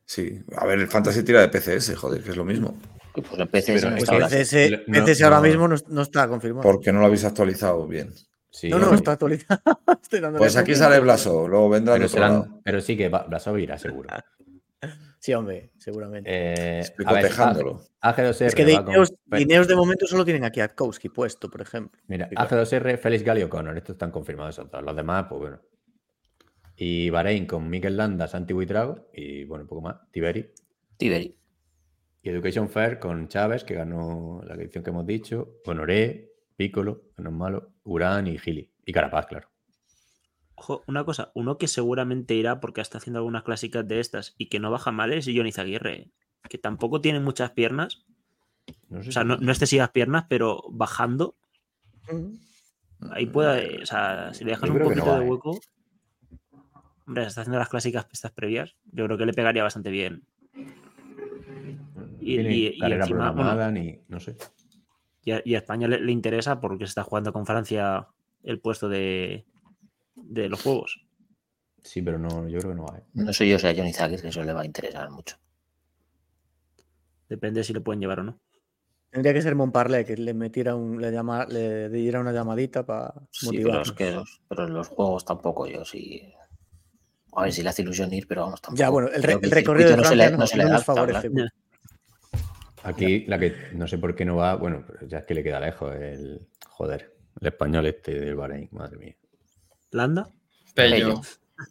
Sí, 0.10 0.44
a 0.58 0.66
ver, 0.66 0.80
el 0.80 0.88
Fantasy 0.88 1.22
tira 1.22 1.40
de 1.40 1.50
PCS, 1.50 1.94
joder, 1.96 2.24
que 2.24 2.32
es 2.32 2.36
lo 2.36 2.44
mismo. 2.44 2.76
Pues 3.14 3.28
el 3.40 3.48
PC 3.48 3.76
pero 3.76 3.92
no 3.92 3.96
es 3.98 4.02
está 4.04 4.12
que 4.18 4.24
ahora. 4.24 4.28
PCS, 4.28 4.84
no- 4.88 5.06
PCS 5.06 5.22
ahora 5.24 5.36
no- 5.36 5.42
mismo 5.44 5.68
no, 5.68 5.76
no 5.88 6.02
está 6.02 6.28
confirmado. 6.28 6.64
Porque 6.64 6.92
no 6.92 7.00
lo 7.00 7.06
habéis 7.06 7.26
actualizado 7.26 7.86
bien. 7.88 8.12
Sí, 8.50 8.70
no, 8.72 8.80
no, 8.80 8.92
está 8.96 9.12
actualizado. 9.12 9.62
Estoy 10.02 10.22
Pues 10.36 10.58
aquí 10.58 10.74
sale 10.74 11.00
Blasov, 11.00 11.48
luego 11.48 11.70
vendrá 11.70 11.96
el 11.96 12.08
pero, 12.12 12.20
lado. 12.20 12.82
sí 12.82 12.98
que 12.98 13.08
Blasov 13.10 13.60
irá 13.60 13.78
seguro. 13.78 14.10
Sí, 15.22 15.34
hombre, 15.34 15.74
seguramente. 15.78 16.30
Eh, 16.32 16.82
a 17.06 17.12
ver, 17.14 17.24
cotejándolo. 17.24 17.82
A- 18.00 18.16
AG2R 18.16 18.46
es 18.46 18.56
que 18.56 18.64
de 18.64 18.82
con 18.82 19.38
Ineos, 19.38 19.68
de 19.68 19.76
momento 19.76 20.08
solo 20.08 20.24
tienen 20.24 20.46
aquí 20.46 20.62
a 20.62 20.70
Kowski 20.70 21.10
puesto, 21.10 21.50
por 21.50 21.62
ejemplo. 21.62 22.00
Mira, 22.08 22.30
Sí, 22.30 22.36
claro. 22.36 22.64
AG2R, 22.64 22.98
Félix 22.98 23.24
Gali 23.26 23.44
O'Connor. 23.44 23.76
Estos 23.78 23.96
están 23.96 24.12
confirmados. 24.12 24.60
Los 24.82 24.96
demás, 24.96 25.26
pues 25.28 25.40
bueno. 25.42 25.60
Y 26.82 27.10
Bahrein 27.10 27.46
con 27.46 27.70
Mikel 27.70 27.98
Landa, 27.98 28.26
Santi 28.30 28.54
y 28.54 29.44
bueno, 29.44 29.64
un 29.64 29.68
poco 29.68 29.82
más. 29.82 29.98
Tiberi. 30.12 30.50
Tiberi. 30.96 31.36
Y 32.24 32.30
Education 32.30 32.70
Fair 32.70 33.00
con 33.00 33.28
Chávez, 33.28 33.66
que 33.66 33.74
ganó 33.74 34.42
la 34.46 34.56
edición 34.56 34.82
que 34.82 34.90
hemos 34.92 35.06
dicho. 35.06 35.58
Honoré, 35.66 36.32
Piccolo, 36.56 37.02
que 37.18 37.22
no 37.22 37.32
es 37.32 37.36
malo. 37.36 37.74
Urán 37.84 38.28
y 38.28 38.38
Gili. 38.38 38.72
Y 38.86 38.94
Carapaz, 38.94 39.26
claro. 39.26 39.50
Ojo, 40.56 40.84
una 40.88 41.04
cosa, 41.04 41.34
uno 41.36 41.58
que 41.58 41.68
seguramente 41.68 42.34
irá 42.36 42.62
porque 42.62 42.80
está 42.80 43.00
haciendo 43.00 43.20
algunas 43.20 43.44
clásicas 43.44 43.86
de 43.86 44.00
estas 44.00 44.34
y 44.38 44.48
que 44.48 44.62
no 44.62 44.72
baja 44.72 44.94
mal 44.94 45.12
es 45.12 45.26
Johnny 45.26 45.52
Zaguirre, 45.52 46.12
que 46.50 46.58
tampoco 46.58 47.02
tiene 47.02 47.20
muchas 47.20 47.52
piernas, 47.52 48.06
No 48.88 49.04
sé 49.04 49.10
o 49.10 49.12
sea, 49.12 49.22
si- 49.24 49.28
no, 49.28 49.36
no 49.38 49.52
excesivas 49.52 49.90
piernas, 49.92 50.28
pero 50.30 50.64
bajando, 50.70 51.36
ahí 53.12 53.26
puede, 53.26 53.84
o 53.84 53.86
sea, 53.86 54.34
si 54.34 54.46
le 54.46 54.52
dejas 54.52 54.70
un 54.70 54.78
no 54.80 54.86
poquito 54.86 55.06
va, 55.06 55.20
de 55.20 55.26
¿eh? 55.26 55.30
Hombre, 57.10 57.26
está 57.26 57.42
haciendo 57.42 57.58
las 57.60 57.70
clásicas 57.70 58.08
estas 58.12 58.32
previas, 58.32 58.76
yo 58.92 59.06
creo 59.06 59.18
que 59.18 59.26
le 59.26 59.34
pegaría 59.34 59.64
bastante 59.64 59.90
bien. 59.90 60.24
y- 62.22 62.36
tiene 62.36 62.56
y- 62.56 62.74
y 62.78 62.92
encima, 62.94 63.72
ni. 63.72 64.00
No 64.08 64.20
sé. 64.20 64.36
Y 65.24 65.32
a, 65.32 65.42
y 65.44 65.56
a 65.56 65.58
España 65.60 65.88
le, 65.88 66.00
le 66.00 66.12
interesa 66.12 66.60
porque 66.62 66.86
se 66.86 66.90
está 66.90 67.04
jugando 67.04 67.34
con 67.34 67.46
Francia 67.46 68.08
el 68.44 68.60
puesto 68.60 68.88
de, 68.90 69.46
de 70.16 70.50
los 70.50 70.62
juegos. 70.62 71.06
Sí, 71.84 72.02
pero 72.02 72.20
no, 72.20 72.48
yo 72.48 72.60
creo 72.60 72.72
que 72.72 72.78
no 72.78 72.86
va. 72.86 73.00
¿eh? 73.00 73.04
No 73.14 73.34
sé 73.34 73.48
yo 73.50 73.58
si 73.58 73.68
a 73.68 73.74
Johnny 73.76 73.94
Zaguer 73.94 74.22
que 74.22 74.28
eso 74.30 74.44
le 74.44 74.54
va 74.54 74.62
a 74.62 74.66
interesar 74.66 75.10
mucho. 75.10 75.38
Depende 77.28 77.64
si 77.64 77.74
le 77.74 77.82
pueden 77.82 78.00
llevar 78.02 78.20
o 78.20 78.24
no. 78.24 78.40
Tendría 79.10 79.34
que 79.34 79.42
ser 79.42 79.56
Montparlé, 79.56 80.06
que 80.06 80.16
le 80.18 80.34
metiera 80.34 80.76
un, 80.76 81.02
le, 81.02 81.12
llama, 81.12 81.46
le 81.46 81.90
diera 81.90 82.20
una 82.20 82.32
llamadita 82.32 82.86
para 82.86 83.14
Sí, 83.32 83.48
pero 83.48 83.54
motivar. 83.54 83.82
es 83.82 83.92
que 83.94 84.12
los, 84.12 84.42
pero 84.48 84.68
los 84.68 84.88
juegos 84.88 85.26
tampoco 85.26 85.68
yo 85.68 85.84
sí. 85.84 86.32
A 87.34 87.44
ver 87.44 87.54
si 87.54 87.62
le 87.64 87.70
hace 87.70 87.82
ilusión 87.84 88.12
ir, 88.14 88.28
pero 88.28 88.42
vamos, 88.42 88.62
tampoco. 88.62 88.80
Ya, 88.80 88.90
bueno, 88.90 89.08
el, 89.10 89.22
re- 89.24 89.34
recorrido 89.42 89.90
de 89.90 89.96
circuito 89.96 90.10
Francia 90.10 90.10
no 90.10 90.10
se 90.10 90.16
le, 90.16 90.38
no 90.38 90.48
se 90.48 90.58
le 90.58 90.64
adapta, 90.64 90.84
favorece. 90.86 91.30
Aquí 92.84 93.26
la 93.26 93.38
que 93.38 93.54
no 93.74 93.88
sé 93.88 93.98
por 93.98 94.16
qué 94.16 94.26
no 94.26 94.38
va, 94.38 94.56
bueno, 94.56 94.84
pero 94.88 95.06
ya 95.08 95.20
es 95.20 95.26
que 95.26 95.34
le 95.34 95.44
queda 95.44 95.60
lejos 95.60 95.94
el 95.96 96.48
joder, 96.68 97.14
el 97.42 97.48
español 97.48 97.86
este 97.88 98.20
del 98.20 98.36
Bahrein, 98.36 98.70
madre 98.72 98.98
mía. 98.98 99.16
¿Landa? 99.92 100.30
Pello. 100.74 100.98
Pello. 101.16 101.22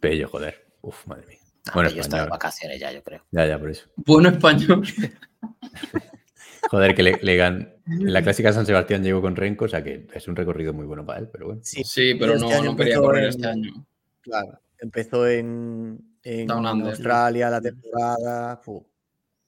Pello, 0.01 0.27
joder. 0.29 0.65
Uf, 0.81 1.07
madre 1.07 1.25
mía. 1.25 1.37
Ah, 1.67 1.71
Bueno, 1.73 1.89
pero 1.89 1.95
yo 1.95 2.01
está 2.01 2.17
de 2.17 2.21
español. 2.23 2.29
vacaciones 2.29 2.79
ya, 2.79 2.91
yo 2.91 3.03
creo. 3.03 3.25
Ya, 3.31 3.45
ya, 3.47 3.59
por 3.59 3.69
eso. 3.71 3.89
Bueno 3.95 4.29
español. 4.29 4.83
Joder, 6.69 6.93
que 6.93 7.01
le, 7.03 7.19
le 7.23 7.37
gan- 7.37 7.73
En 7.87 8.13
la 8.13 8.21
clásica 8.21 8.53
San 8.53 8.65
Sebastián 8.65 9.03
llegó 9.03 9.21
con 9.21 9.35
Renko, 9.35 9.65
o 9.65 9.67
sea 9.67 9.83
que 9.83 10.05
es 10.13 10.27
un 10.27 10.35
recorrido 10.35 10.71
muy 10.73 10.85
bueno 10.85 11.03
para 11.05 11.19
él, 11.19 11.27
pero 11.31 11.47
bueno. 11.47 11.61
Sí, 11.63 11.83
Sí, 11.83 12.13
pero 12.13 12.33
Este 12.35 12.45
no, 12.45 12.51
año 12.53 12.63
no 12.71 12.75
quería 12.77 12.97
correr 12.99 13.23
en- 13.23 13.29
este 13.29 13.47
año. 13.47 13.85
claro. 14.21 14.59
Empezó 14.81 15.27
en, 15.27 15.99
en. 16.23 16.49
Australia 16.51 17.49
la 17.49 17.61
temporada. 17.61 18.57
fu. 18.57 18.85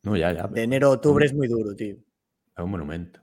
No, 0.03 0.15
ya, 0.17 0.33
ya. 0.33 0.47
De 0.47 0.63
enero 0.63 0.87
a 0.87 0.91
octubre 0.91 1.25
es 1.25 1.33
muy 1.33 1.47
duro, 1.47 1.75
tío. 1.75 1.95
Es 1.95 2.63
un 2.63 2.71
monumento. 2.71 3.19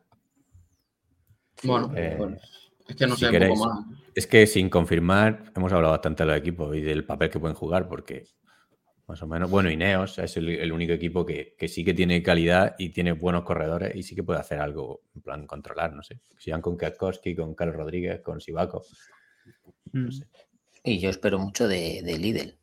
Bueno, 1.64 1.92
Eh, 1.96 2.14
pues, 2.16 2.40
es 2.88 2.96
que 2.96 3.06
no 3.06 3.16
si 3.16 3.24
sé, 3.24 3.30
queréis. 3.30 3.58
poco 3.58 3.68
más. 3.70 3.84
Es 4.14 4.26
que 4.26 4.46
sin 4.46 4.68
confirmar, 4.70 5.52
hemos 5.56 5.72
hablado 5.72 5.92
bastante 5.92 6.22
de 6.22 6.28
los 6.30 6.38
equipos 6.38 6.76
y 6.76 6.80
del 6.80 7.04
papel 7.04 7.30
que 7.30 7.38
pueden 7.40 7.56
jugar, 7.56 7.88
porque 7.88 8.24
más 9.06 9.22
o 9.22 9.26
menos, 9.26 9.50
bueno, 9.50 9.70
Ineos 9.70 10.18
es 10.18 10.36
el, 10.36 10.48
el 10.50 10.72
único 10.72 10.92
equipo 10.92 11.24
que, 11.24 11.54
que 11.58 11.66
sí 11.68 11.84
que 11.84 11.94
tiene 11.94 12.22
calidad 12.22 12.74
y 12.78 12.90
tiene 12.90 13.12
buenos 13.12 13.42
corredores 13.42 13.94
y 13.96 14.02
sí 14.02 14.14
que 14.14 14.22
puede 14.22 14.38
hacer 14.40 14.60
algo, 14.60 15.02
en 15.14 15.22
plan 15.22 15.46
controlar, 15.46 15.92
no 15.94 16.02
sé. 16.02 16.20
Si 16.36 16.50
van 16.50 16.60
con 16.62 16.76
Kwiatkowski, 16.76 17.34
con 17.34 17.54
Carlos 17.54 17.76
Rodríguez, 17.76 18.20
con 18.20 18.40
Sibaco. 18.40 18.84
Mm. 19.92 20.08
Y 20.84 20.98
yo 21.00 21.10
espero 21.10 21.38
mucho 21.38 21.68
de, 21.68 22.02
de 22.02 22.18
Lidl. 22.18 22.56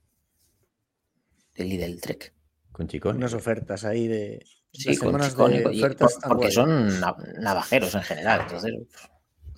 De 1.55 1.63
Lidl 1.63 1.99
Trek. 2.01 2.33
Con 2.71 2.87
Chicón. 2.87 3.17
Unas 3.17 3.33
ofertas 3.33 3.85
ahí 3.85 4.07
de. 4.07 4.45
Sí, 4.73 4.97
con 4.97 5.17
de 5.17 5.73
y- 5.73 5.79
ofertas 5.83 6.13
por- 6.15 6.27
porque 6.29 6.45
guay. 6.45 6.51
son 6.51 6.99
na- 6.99 7.15
navajeros 7.39 7.95
en 7.95 8.01
general. 8.03 8.41
Entonces, 8.41 8.73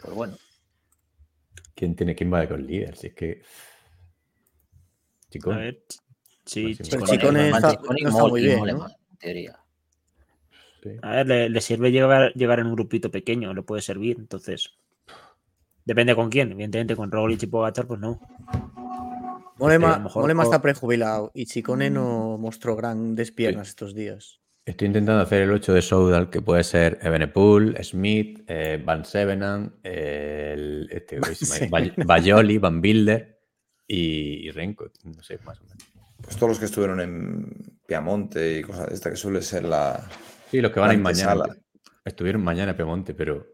pues 0.02 0.14
bueno. 0.14 0.38
¿Quién 1.74 1.96
tiene 1.96 2.16
quién 2.16 2.32
va 2.32 2.48
con 2.48 2.66
líder? 2.66 2.96
Si 2.96 3.08
es 3.08 3.14
que. 3.16 3.42
Chicón. 5.30 5.56
A 5.56 5.60
ver. 5.60 5.84
Sí, 6.46 6.76
Pues 6.76 6.80
está- 6.92 6.98
y 6.98 7.34
no 7.34 8.10
está 8.10 8.20
Mol- 8.24 8.30
muy 8.30 8.42
bien, 8.44 8.70
en 8.70 8.80
teoría. 9.20 9.60
sí. 10.82 10.90
A 11.02 11.10
ver, 11.12 11.28
le, 11.28 11.50
le 11.50 11.62
sirve 11.62 11.92
llevar, 11.92 12.32
llevar 12.36 12.60
en 12.60 12.68
un 12.68 12.76
grupito 12.76 13.12
pequeño, 13.12 13.54
le 13.54 13.64
puede 13.64 13.82
servir. 13.82 14.16
Entonces, 14.20 14.70
depende 15.88 16.16
con 16.16 16.30
quién. 16.30 16.52
Evidentemente, 16.52 16.96
con 16.96 17.12
Roglic 17.12 17.42
y 17.44 17.48
Pogacar, 17.48 17.88
pues 17.88 18.00
no. 18.00 18.20
Molema, 19.58 19.96
a 19.96 19.98
lo 19.98 20.04
mejor 20.04 20.22
Molema 20.22 20.44
está 20.44 20.62
prejubilado 20.62 21.32
y 21.34 21.48
Chicone 21.48 21.90
no 21.90 22.38
mostró 22.38 22.76
grandes 22.76 23.32
piernas 23.32 23.70
estos 23.70 23.96
días. 23.96 24.40
Estoy 24.64 24.88
intentando 24.88 25.24
hacer 25.24 25.44
el 25.44 25.52
8 25.52 25.74
de 25.74 25.82
Soudal, 25.82 26.30
que 26.30 26.42
puede 26.42 26.64
ser 26.64 27.00
Ebenepool, 27.02 27.78
Smith, 27.82 28.44
eh, 28.48 28.82
Van 28.86 29.06
Sevenant, 29.06 29.74
eh, 29.82 30.54
el, 30.56 30.90
este, 30.92 31.20
Van 31.70 31.94
Bayoli, 32.06 32.58
Van 32.58 32.82
Bilder 32.82 33.40
y, 33.88 34.48
y 34.48 34.52
Renko. 34.52 34.92
No 35.06 35.24
sé, 35.24 35.40
más 35.46 35.60
o 35.62 35.64
menos. 35.64 35.88
Pues 36.22 36.36
todos 36.36 36.50
los 36.50 36.60
que 36.60 36.66
estuvieron 36.66 37.00
en 37.00 37.80
Piamonte 37.88 38.60
y 38.60 38.62
cosas 38.62 38.90
de 38.90 38.96
esta, 38.96 39.10
que 39.10 39.16
suele 39.16 39.42
ser 39.42 39.64
la. 39.64 40.06
Sí, 40.52 40.60
los 40.60 40.72
que 40.72 40.80
van 40.82 40.92
a 40.92 40.94
ir 40.94 41.00
mañana. 41.00 41.46
Estuvieron 42.04 42.44
mañana 42.44 42.72
en 42.72 42.78
Piemonte, 42.78 43.14
pero. 43.14 43.48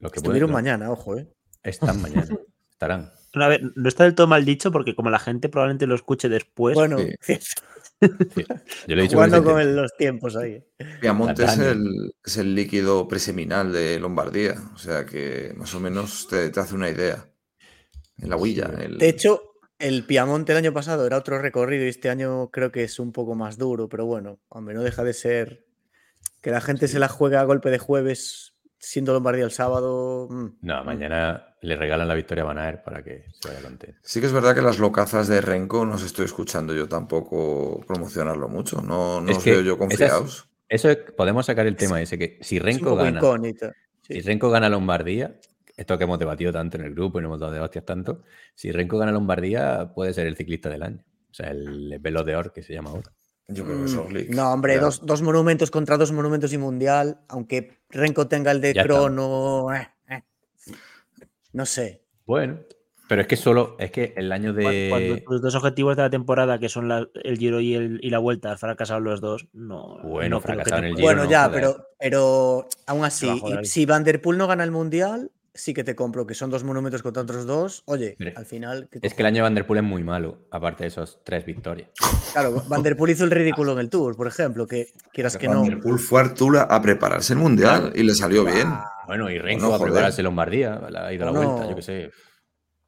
Los 0.00 0.12
que 0.12 0.18
Estuvieron 0.20 0.50
pueden- 0.50 0.64
mañana, 0.64 0.90
ojo, 0.90 1.16
¿eh? 1.18 1.28
Están 1.62 2.00
mañana. 2.02 2.38
Estarán. 2.70 3.10
A 3.34 3.48
ver, 3.48 3.60
no 3.74 3.88
está 3.88 4.04
del 4.04 4.14
todo 4.14 4.26
mal 4.26 4.44
dicho 4.44 4.72
porque 4.72 4.94
como 4.94 5.10
la 5.10 5.18
gente 5.18 5.48
probablemente 5.48 5.86
lo 5.86 5.94
escuche 5.94 6.28
después, 6.28 6.74
bueno, 6.74 6.98
sí. 7.20 7.38
Sí. 8.00 8.44
Yo 8.86 8.94
le 8.94 9.00
he 9.00 9.02
dicho 9.02 9.16
jugando 9.16 9.42
con 9.42 9.60
el- 9.60 9.74
los 9.74 9.96
tiempos 9.96 10.36
ahí. 10.36 10.64
Piamonte 11.00 11.42
es 11.44 11.58
el, 11.58 12.12
es 12.24 12.36
el 12.36 12.54
líquido 12.54 13.08
preseminal 13.08 13.72
de 13.72 13.98
Lombardía. 13.98 14.54
O 14.72 14.78
sea 14.78 15.04
que 15.04 15.52
más 15.56 15.74
o 15.74 15.80
menos 15.80 16.28
te, 16.28 16.48
te 16.50 16.60
hace 16.60 16.76
una 16.76 16.88
idea. 16.88 17.28
En 18.18 18.30
la 18.30 18.36
huilla. 18.36 18.70
Sí. 18.76 18.84
el- 18.84 18.98
De 18.98 19.08
hecho, 19.08 19.42
el 19.80 20.04
Piamonte 20.04 20.52
el 20.52 20.58
año 20.58 20.72
pasado 20.72 21.04
era 21.06 21.16
otro 21.16 21.40
recorrido 21.42 21.84
y 21.86 21.88
este 21.88 22.08
año 22.08 22.50
creo 22.52 22.70
que 22.70 22.84
es 22.84 23.00
un 23.00 23.10
poco 23.10 23.34
más 23.34 23.58
duro, 23.58 23.88
pero 23.88 24.06
bueno, 24.06 24.38
hombre, 24.48 24.76
no 24.76 24.84
deja 24.84 25.02
de 25.02 25.12
ser 25.12 25.66
que 26.40 26.52
la 26.52 26.60
gente 26.60 26.86
se 26.86 27.00
la 27.00 27.08
juega 27.08 27.40
a 27.40 27.44
golpe 27.44 27.68
de 27.70 27.78
jueves 27.80 28.47
siendo 28.78 29.12
Lombardía 29.12 29.44
el 29.44 29.50
sábado. 29.50 30.28
mm. 30.30 30.46
No, 30.62 30.84
mañana 30.84 31.54
le 31.60 31.76
regalan 31.76 32.06
la 32.08 32.14
victoria 32.14 32.44
a 32.44 32.46
Van 32.46 32.58
Aert 32.58 32.84
para 32.84 33.02
que 33.02 33.24
se 33.40 33.48
vaya 33.48 33.62
contento. 33.62 33.98
Sí 34.02 34.20
que 34.20 34.26
es 34.26 34.32
verdad 34.32 34.54
que 34.54 34.62
las 34.62 34.78
locazas 34.78 35.26
de 35.28 35.40
Renko 35.40 35.84
no 35.84 35.94
os 35.94 36.02
estoy 36.04 36.24
escuchando 36.26 36.74
yo 36.74 36.88
tampoco 36.88 37.80
promocionarlo 37.86 38.48
mucho. 38.48 38.80
No, 38.80 39.20
no 39.20 39.32
os 39.32 39.44
veo 39.44 39.60
yo 39.62 39.72
esas- 39.74 39.78
confiados. 39.78 40.48
Eso 40.68 40.90
es- 40.90 40.98
podemos 41.16 41.46
sacar 41.46 41.66
el 41.66 41.76
tema 41.76 42.00
ese, 42.00 42.18
que 42.18 42.38
si 42.42 42.58
Renko 42.58 42.94
gana, 42.94 43.18
incógnito. 43.18 43.70
sí. 44.02 44.14
si 44.14 44.20
Renko 44.20 44.50
gana 44.50 44.68
Lombardía, 44.68 45.38
esto 45.76 45.96
que 45.98 46.04
hemos 46.04 46.18
debatido 46.18 46.52
tanto 46.52 46.76
en 46.76 46.84
el 46.84 46.94
grupo 46.94 47.18
y 47.18 47.22
no 47.22 47.28
hemos 47.28 47.40
dado 47.40 47.52
de 47.52 47.60
hostias 47.60 47.84
tanto, 47.84 48.22
si 48.54 48.70
Renko 48.70 48.98
gana 48.98 49.10
Lombardía 49.12 49.92
puede 49.94 50.12
ser 50.12 50.26
el 50.26 50.36
ciclista 50.36 50.68
del 50.68 50.82
año. 50.82 51.04
O 51.30 51.34
sea, 51.34 51.50
el 51.50 51.98
velo 52.00 52.22
de 52.24 52.36
Or 52.36 52.52
que 52.52 52.62
se 52.62 52.72
llama 52.74 52.90
ahora. 52.90 53.10
Yo 53.48 53.64
creo 53.64 53.78
que 53.78 53.84
es 53.86 53.94
Mm, 53.94 53.96
Roglic. 53.98 54.28
No, 54.34 54.52
hombre, 54.52 54.78
dos, 54.78 55.04
dos 55.06 55.22
monumentos 55.22 55.70
contra 55.70 55.96
dos 55.96 56.12
monumentos 56.12 56.52
y 56.52 56.58
mundial, 56.58 57.20
aunque 57.28 57.78
Renko 57.88 58.28
tenga 58.28 58.50
el 58.50 58.60
de 58.60 58.74
Ya 58.74 58.82
crono. 58.82 59.74
eh, 59.74 59.88
eh. 60.10 60.22
No 61.54 61.64
sé. 61.64 62.02
Bueno, 62.26 62.58
pero 63.08 63.22
es 63.22 63.26
que 63.26 63.36
solo, 63.36 63.74
es 63.78 63.90
que 63.90 64.12
el 64.18 64.30
año 64.32 64.52
Cuando 64.52 65.14
de... 65.14 65.24
tus 65.26 65.40
dos 65.40 65.54
objetivos 65.54 65.96
de 65.96 66.02
la 66.02 66.10
temporada, 66.10 66.58
que 66.58 66.68
son 66.68 66.88
la- 66.88 67.08
el 67.24 67.38
Giro 67.38 67.58
y, 67.60 67.74
el- 67.74 68.00
y 68.02 68.10
la 68.10 68.18
Vuelta, 68.18 68.54
fracasaron 68.58 69.04
los 69.04 69.22
dos, 69.22 69.48
no. 69.54 69.98
Bueno, 70.02 70.36
no 70.36 70.40
fracasaron 70.42 70.84
el 70.84 70.90
Giro, 70.94 71.06
Bueno, 71.06 71.24
no, 71.24 71.30
ya, 71.30 71.44
joder. 71.46 71.54
pero, 71.60 71.86
pero 71.98 72.68
aún 72.86 73.04
así, 73.06 73.42
si 73.62 73.86
Van 73.86 74.04
Der 74.04 74.20
Poel 74.20 74.36
no 74.36 74.46
gana 74.46 74.62
el 74.62 74.70
mundial, 74.72 75.30
sí 75.54 75.74
que 75.74 75.84
te 75.84 75.94
compro, 75.96 76.26
que 76.26 76.34
son 76.34 76.50
dos 76.50 76.64
monumentos 76.64 77.02
contra 77.02 77.22
otros 77.22 77.46
dos. 77.46 77.82
Oye, 77.86 78.16
Mire, 78.18 78.34
al 78.36 78.46
final. 78.46 78.88
¿qué 78.90 79.00
Es 79.02 79.14
que 79.14 79.22
el 79.22 79.26
año 79.26 79.36
de 79.36 79.42
Van 79.42 79.54
Der 79.54 79.66
Poel 79.66 79.78
es 79.78 79.84
muy 79.84 80.04
malo, 80.04 80.46
aparte 80.50 80.84
de 80.84 80.88
esos 80.88 81.20
tres 81.24 81.44
victorias. 81.44 81.90
Claro, 82.32 82.62
Van 82.68 82.82
Der 82.82 82.96
Poel 82.96 83.12
hizo 83.12 83.24
el 83.24 83.30
ridículo 83.32 83.72
en 83.72 83.78
el 83.80 83.90
Tour, 83.90 84.16
por 84.16 84.26
ejemplo, 84.26 84.66
que 84.66 84.88
quieras 85.12 85.36
que 85.36 85.48
Van 85.48 85.58
no. 85.58 85.64
der 85.64 85.80
Poel 85.80 85.98
fue 85.98 86.20
a 86.20 86.24
Artula 86.24 86.62
a 86.62 86.80
prepararse 86.82 87.32
el 87.32 87.38
mundial 87.38 87.92
y 87.94 88.02
le 88.02 88.14
salió 88.14 88.44
bien. 88.44 88.68
Bueno, 89.06 89.30
y 89.30 89.38
Renko 89.38 89.64
no, 89.64 89.70
va 89.70 89.76
a 89.76 89.80
prepararse 89.80 90.22
Lombardía, 90.22 90.74
ha 90.74 91.12
ido 91.12 91.28
a 91.28 91.32
la 91.32 91.40
No. 91.40 91.50
vuelta, 91.52 91.68
yo 91.70 91.76
qué 91.76 91.82
sé. 91.82 92.10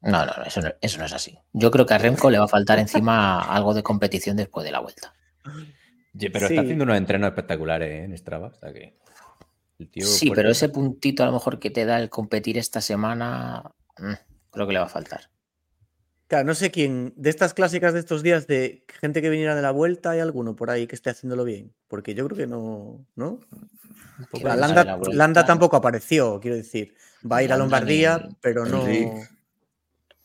No, 0.03 0.25
no, 0.25 0.31
no, 0.37 0.43
eso 0.45 0.61
no, 0.61 0.69
eso 0.81 0.97
no 0.97 1.05
es 1.05 1.13
así. 1.13 1.37
Yo 1.53 1.69
creo 1.71 1.85
que 1.85 1.93
a 1.93 1.97
Remco 1.97 2.29
le 2.31 2.39
va 2.39 2.45
a 2.45 2.47
faltar 2.47 2.79
encima 2.79 3.41
algo 3.41 3.73
de 3.73 3.83
competición 3.83 4.35
después 4.37 4.63
de 4.65 4.71
la 4.71 4.79
vuelta. 4.79 5.13
Pero 5.43 6.47
Sí. 6.47 6.53
está 6.53 6.61
haciendo 6.61 6.83
unos 6.83 6.97
entrenos 6.97 7.29
espectaculares 7.29 7.89
¿eh? 7.89 8.03
en 8.03 8.17
Strava, 8.17 8.47
o 8.47 8.53
sea 8.53 8.73
que... 8.73 8.97
el 9.81 9.89
tío 9.89 10.05
Sí, 10.05 10.31
pero 10.33 10.49
ese 10.49 10.69
puntito 10.69 11.23
a 11.23 11.27
lo 11.27 11.33
mejor 11.33 11.59
que 11.59 11.69
te 11.69 11.85
da 11.85 11.99
el 11.99 12.09
competir 12.09 12.57
esta 12.57 12.81
semana, 12.81 13.71
mm, 13.97 14.13
creo 14.51 14.67
que 14.67 14.73
le 14.73 14.79
va 14.79 14.85
a 14.85 14.89
faltar. 14.89 15.29
Claro, 16.27 16.45
no 16.45 16.55
sé 16.55 16.71
quién, 16.71 17.13
de 17.17 17.29
estas 17.29 17.53
clásicas 17.53 17.93
de 17.93 17.99
estos 17.99 18.23
días, 18.23 18.47
de 18.47 18.85
gente 19.01 19.21
que 19.21 19.29
viniera 19.29 19.53
de 19.53 19.61
la 19.61 19.71
vuelta, 19.71 20.11
¿hay 20.11 20.21
alguno 20.21 20.55
por 20.55 20.69
ahí 20.69 20.87
que 20.87 20.95
esté 20.95 21.09
haciéndolo 21.09 21.43
bien? 21.43 21.73
Porque 21.89 22.13
yo 22.15 22.25
creo 22.25 22.37
que 22.37 22.47
no, 22.47 23.05
¿no? 23.15 23.39
La 24.41 24.55
Landa, 24.55 24.85
la 24.85 24.95
vuelta. 24.95 25.17
Landa 25.17 25.45
tampoco 25.45 25.75
apareció, 25.75 26.39
quiero 26.39 26.55
decir. 26.55 26.95
Va 27.29 27.37
a 27.37 27.43
ir 27.43 27.51
a 27.51 27.57
Lombardía, 27.57 28.17
ni- 28.19 28.35
pero 28.39 28.65
no. 28.65 28.85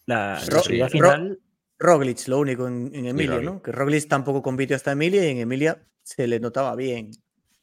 La, 0.07 0.38
Ro- 0.48 0.62
final, 0.88 1.40
Roglic, 1.78 2.28
lo 2.28 2.38
único 2.38 2.68
en, 2.68 2.90
en 2.94 3.07
Emilia. 3.07 3.40
¿no? 3.40 3.61
Que 3.62 3.72
Roglic 3.72 4.07
tampoco 4.07 4.42
compitió 4.42 4.76
hasta 4.76 4.92
Emilia 4.92 5.26
y 5.26 5.30
en 5.32 5.38
Emilia 5.38 5.82
se 6.02 6.26
le 6.28 6.38
notaba 6.38 6.76
bien. 6.76 7.11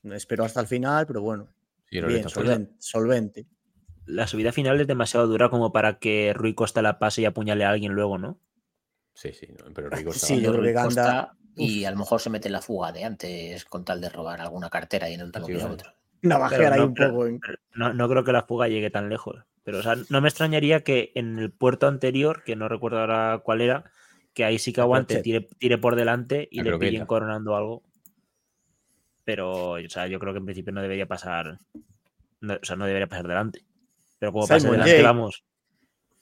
Esperó 0.04 0.44
hasta 0.44 0.60
el 0.60 0.68
final, 0.68 1.08
pero 1.08 1.22
bueno, 1.22 1.48
Sí, 2.02 2.08
bien, 2.14 2.30
solvente. 2.30 2.74
solvente. 2.80 3.46
la 4.06 4.28
subida 4.28 4.52
final 4.52 4.82
es 4.82 4.88
demasiado 4.88 5.28
dura 5.28 5.50
como 5.50 5.72
para 5.72 5.98
que 6.00 6.34
Rui 6.36 6.54
Costa 6.56 6.82
la 6.82 7.00
pase 7.00 7.22
y 7.22 7.26
apuñale 7.26 7.64
a 7.64 7.70
alguien 7.70 7.94
luego, 7.94 8.18
¿no? 8.18 8.38
Sí, 9.14 9.32
sí, 9.34 9.48
no, 9.58 9.72
pero 9.74 9.90
Rico 9.90 10.12
Sí, 10.12 10.18
estaba- 10.20 10.42
yo 10.42 10.50
creo 10.52 10.54
que 10.54 10.58
Rui 10.68 10.74
Ganda- 10.74 10.88
Costa 11.28 11.38
y 11.56 11.86
a 11.86 11.92
lo 11.92 11.98
mejor 11.98 12.20
se 12.20 12.30
mete 12.30 12.48
en 12.50 12.54
la 12.54 12.62
fuga 12.62 12.92
de 12.92 13.04
antes 13.06 13.64
con 13.66 13.86
tal 13.86 14.02
de 14.02 14.10
robar 14.10 14.42
alguna 14.42 14.70
cartera 14.70 15.10
y 15.10 15.14
en 15.14 15.20
el 15.22 15.26
último 15.28 15.46
sí, 15.48 15.54
sí. 15.54 15.60
Navajear 16.24 16.74
ahí 16.74 16.80
no, 16.80 16.86
un 16.88 16.94
poco. 16.96 17.28
en- 17.28 17.40
No, 17.76 17.94
no 17.94 18.10
creo 18.10 18.24
que 18.24 18.32
la 18.32 18.44
fuga 18.44 18.68
llegue 18.68 18.90
tan 18.90 19.08
lejos. 19.10 19.44
Pero, 19.64 19.80
o 19.80 19.82
sea, 19.84 19.96
no 20.10 20.20
me 20.22 20.28
extrañaría 20.30 20.84
que 20.84 21.12
en 21.16 21.38
el 21.40 21.52
puerto 21.52 21.88
anterior, 21.88 22.44
que 22.44 22.56
no 22.56 22.68
recuerdo 22.68 23.00
ahora 23.00 23.42
cuál 23.44 23.62
era, 23.62 23.86
que 24.34 24.44
ahí 24.44 24.58
sí 24.60 24.74
que 24.74 24.82
aguante, 24.82 25.22
tire, 25.22 25.48
tire 25.60 25.78
por 25.78 25.96
delante 25.96 26.48
y 26.52 26.58
La 26.58 26.64
le 26.64 26.70
croqueta. 26.72 26.90
pillen 26.90 27.06
coronando 27.06 27.56
algo. 27.56 27.84
Pero, 29.26 29.72
o 29.72 29.90
sea, 29.90 30.08
yo 30.08 30.20
creo 30.20 30.34
que 30.34 30.40
en 30.40 30.46
principio 30.46 30.74
no 30.74 30.82
debería 30.82 31.06
pasar. 31.08 31.58
no- 32.42 32.56
o 32.56 32.60
sea, 32.66 32.76
no 32.76 32.86
debería 32.86 33.08
pasar 33.08 33.28
delante. 33.28 33.64
Pero 34.20 34.34
como 34.34 34.46
Simon 34.48 34.72
delante, 34.74 34.90
Yates. 34.92 35.04
vamos. 35.04 35.44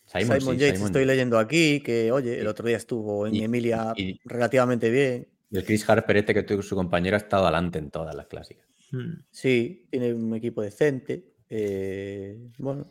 Simon, 0.06 0.40
Simon 0.40 0.56
sí, 0.56 0.62
Yates, 0.62 0.76
Simon. 0.78 0.88
estoy 0.88 1.06
leyendo 1.06 1.40
aquí 1.40 1.80
que, 1.82 2.12
oye, 2.12 2.40
el 2.40 2.48
otro 2.48 2.68
día 2.68 2.78
estuvo 2.78 3.26
en 3.26 3.36
y- 3.36 3.44
Emilia 3.44 3.94
y- 3.96 4.20
relativamente 4.26 4.90
bien. 4.92 5.28
Y 5.50 5.58
el 5.58 5.66
Chris 5.66 5.88
Harper, 5.90 6.18
este 6.18 6.34
que 6.34 6.44
tuvo 6.44 6.62
su 6.62 6.76
compañero, 6.76 7.16
ha 7.16 7.20
estado 7.20 7.44
adelante 7.44 7.80
en 7.80 7.90
todas 7.90 8.14
las 8.16 8.28
clásicas. 8.28 8.66
Hmm. 8.92 9.22
Sí, 9.32 9.88
tiene 9.90 10.14
un 10.14 10.34
equipo 10.36 10.62
decente. 10.62 11.34
eh, 11.50 12.38
bueno, 12.60 12.88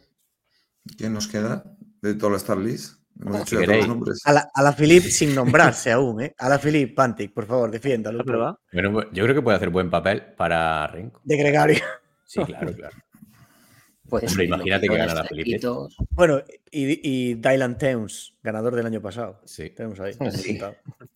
¿Quién 0.99 1.13
nos 1.15 1.29
queda 1.29 1.77
de 2.03 2.15
toda 2.15 2.33
la 2.33 2.37
Star 2.39 2.59
List? 2.59 3.00
Si 3.47 3.57
nombres. 3.87 4.23
a 4.25 4.33
la, 4.33 4.51
a 4.55 4.63
la 4.63 4.73
Philip 4.73 5.03
sin 5.03 5.35
nombrarse 5.35 5.93
aún, 5.93 6.23
¿eh? 6.23 6.35
A 6.39 6.49
la 6.49 6.59
Philip 6.59 6.95
Pantic, 6.95 7.33
por 7.33 7.47
favor, 7.47 7.71
defiéndalo. 7.71 8.25
Bueno, 8.73 8.93
pues, 8.93 9.07
yo 9.13 9.25
creo 9.25 9.35
que 9.35 9.43
puede 9.43 9.57
hacer 9.57 9.71
buen 9.71 9.91
papel 9.91 10.23
para 10.37 10.87
Renko. 10.87 11.21
De 11.25 11.37
Gregario. 11.37 11.79
Sí, 12.25 12.41
claro, 12.45 12.73
claro. 12.73 12.97
Puede 14.09 14.27
Hombre, 14.27 14.45
imagínate 14.45 14.89
que 14.89 14.97
gana 14.97 15.15
la 15.15 15.25
Felipe. 15.25 15.51
fresquitos. 15.51 15.97
Bueno, 16.11 16.43
y, 16.71 17.09
y 17.31 17.35
Dylan 17.35 17.79
Towns, 17.79 18.35
ganador 18.43 18.75
del 18.75 18.87
año 18.87 19.01
pasado. 19.01 19.41
Sí. 19.45 19.71
Tenemos 19.71 20.01
ahí. 20.01 20.15
Sí. 20.33 20.59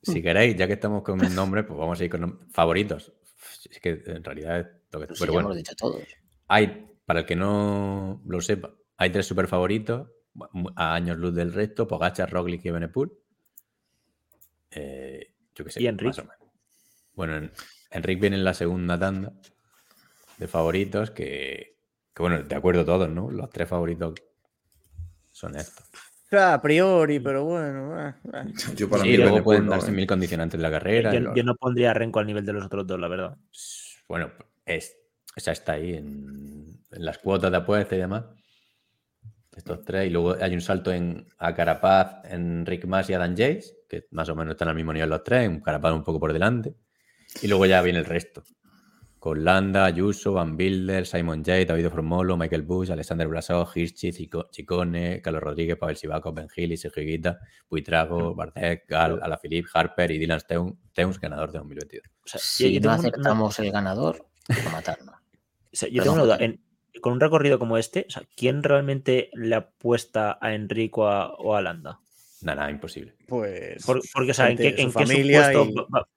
Si 0.03 0.23
queréis, 0.23 0.57
ya 0.57 0.67
que 0.67 0.75
estamos 0.75 1.03
con 1.03 1.25
un 1.25 1.35
nombre, 1.35 1.65
pues 1.65 1.79
vamos 1.79 2.01
a 2.01 2.05
ir 2.05 2.11
con 2.11 2.49
favoritos. 2.51 3.13
Es 3.71 3.81
que 3.81 4.03
en 4.07 4.23
realidad 4.23 4.61
es 4.61 4.67
lo 4.93 5.01
que. 5.01 5.07
Pues 5.09 5.19
Pero 5.21 5.33
ya 5.33 5.35
bueno, 5.35 5.49
hemos 5.49 5.57
dicho 5.57 5.75
todos. 5.77 6.03
hay, 6.47 6.87
para 7.05 7.21
el 7.21 7.27
que 7.27 7.35
no 7.37 8.23
lo 8.27 8.41
sepa, 8.41 8.73
hay 8.97 9.11
tres 9.11 9.27
super 9.27 9.49
favoritos 9.49 10.09
a 10.77 10.95
años 10.95 11.19
luz 11.19 11.35
del 11.35 11.53
resto: 11.53 11.87
Pogacar, 11.87 12.31
Roglic 12.31 12.65
y 12.65 12.71
Benepul. 12.71 13.13
Eh, 14.71 15.35
yo 15.55 15.65
qué 15.65 15.71
sé. 15.71 15.83
¿Y 15.83 15.87
Enric? 15.87 16.09
más 16.09 16.19
o 16.19 16.23
menos. 16.23 16.39
Bueno, 17.15 17.37
en- 17.37 17.53
Enric 17.91 18.21
viene 18.21 18.37
en 18.37 18.45
la 18.45 18.55
segunda 18.55 18.99
tanda 18.99 19.33
de 20.39 20.49
favoritos 20.49 21.13
que, 21.13 21.77
que, 22.13 22.23
bueno, 22.23 22.43
de 22.43 22.55
acuerdo 22.55 22.85
todos, 22.85 23.09
¿no? 23.09 23.31
Los 23.31 23.51
tres 23.51 23.69
favoritos 23.69 24.15
son 25.31 25.57
estos. 25.57 25.85
A 26.33 26.61
priori, 26.61 27.21
pero 27.21 27.45
bueno. 27.45 27.95
ah. 27.95 28.17
Yo 28.77 28.91
para 28.91 29.05
sí, 29.05 29.11
mí 29.11 29.17
luego 29.17 29.43
pueden 29.45 29.67
no, 29.67 29.71
darse 29.73 29.91
¿eh? 29.91 29.95
mil 29.95 30.07
condicionantes 30.07 30.59
de 30.59 30.63
la 30.63 30.71
carrera. 30.71 31.13
Yo, 31.15 31.45
no 31.45 31.55
pondría 31.55 31.93
a 31.93 31.95
Renko 31.95 32.19
al 32.19 32.27
nivel 32.27 32.45
de 32.45 32.53
los 32.53 32.65
otros 32.65 32.85
dos, 32.87 32.99
la 32.99 33.07
verdad. 33.07 33.37
Bueno, 34.09 34.33
es, 34.67 34.97
o 35.37 35.41
sea, 35.41 35.53
está 35.53 35.75
ahí 35.75 35.95
en, 35.95 36.81
en 36.91 37.05
las 37.05 37.19
cuotas 37.19 37.53
de 37.53 37.57
apuesta 37.59 37.95
y 37.95 37.99
demás. 37.99 38.25
Estos 39.57 39.83
tres. 39.85 40.07
Y 40.07 40.11
luego 40.11 40.37
hay 40.41 40.55
un 40.55 40.61
salto 40.61 40.93
en, 40.93 41.27
a 41.39 41.55
Carapaz, 41.55 42.25
en 42.25 42.67
Rick 42.67 42.87
Mas 42.87 43.09
y 43.11 43.15
Adam 43.15 43.33
Jace, 43.33 43.65
que 43.89 44.07
más 44.11 44.29
o 44.29 44.35
menos 44.35 44.53
están 44.53 44.69
al 44.69 44.75
mismo 44.75 44.93
nivel 44.93 45.09
los 45.11 45.23
tres. 45.25 45.49
Un 45.49 45.61
Carapaz 45.61 45.93
un 45.93 46.03
poco 46.05 46.19
por 46.21 46.33
delante. 46.33 46.75
Y 47.43 47.49
luego 47.49 47.67
ya 47.67 47.81
viene 47.83 47.99
el 48.01 48.05
resto. 48.05 48.43
Con 49.19 49.43
Landa, 49.43 49.87
Ayuso, 49.87 50.35
Van 50.35 50.55
Bilder, 50.55 51.07
Simon 51.07 51.43
Yates, 51.43 51.67
David 51.69 51.89
Formolo, 51.89 52.37
Michael 52.37 52.61
Bush, 52.63 52.91
Alexander 52.91 53.27
Blasov, 53.27 53.71
Hirschi, 53.75 54.13
Chico- 54.13 54.49
Chicone, 54.51 55.23
Carlos 55.23 55.43
Rodríguez, 55.43 55.79
Pavel 55.79 55.97
Sivakov, 55.97 56.35
Ben 56.35 56.49
Gili, 56.51 56.77
Sergio 56.77 57.03
Higuita, 57.03 57.39
Buitrago, 57.71 58.35
Bartek, 58.35 58.85
Gal, 58.87 59.21
Alaphilippe, 59.23 59.69
Harper 59.73 60.11
y 60.11 60.19
Dylan 60.19 60.41
Steun- 60.41 60.77
Teuns, 60.93 61.19
ganador 61.19 61.51
de 61.53 61.59
2022. 61.59 62.07
O 62.07 62.29
sea, 62.29 62.39
Si 62.39 62.79
no 62.81 62.91
una- 62.91 62.99
aceptamos 62.99 63.59
el 63.61 63.73
ganador, 63.73 64.27
hay 64.49 64.57
que 64.63 64.69
matarnos. 64.69 65.15
O 65.73 65.77
sea, 65.77 65.89
yo 65.89 66.03
tengo 66.03 66.15
una 66.17 66.25
duda. 66.25 66.37
en- 66.41 66.61
con 67.05 67.13
un 67.13 67.21
recorrido 67.21 67.59
como 67.59 67.77
este, 67.77 68.07
o 68.09 68.11
sea, 68.11 68.23
¿quién 68.35 68.63
realmente 68.63 69.29
le 69.35 69.55
apuesta 69.57 70.39
a 70.41 70.55
Enrico 70.55 71.07
a- 71.07 71.35
o 71.35 71.55
a 71.55 71.61
Landa? 71.61 72.01
Nada, 72.41 72.57
nada, 72.63 72.71
imposible. 72.71 73.13
Pues. 73.29 73.85
Por- 73.85 74.01
porque, 74.15 74.31
o 74.31 74.35
sea, 74.35 74.49
¿en 74.49 74.57
gente 74.57 74.71
qué, 74.71 74.77
de 74.77 74.83
en 74.85 74.93
qué 74.93 75.07
supuesto 75.07 75.65
y- 75.67 75.75
va- 75.75 75.87
va- 75.95 76.09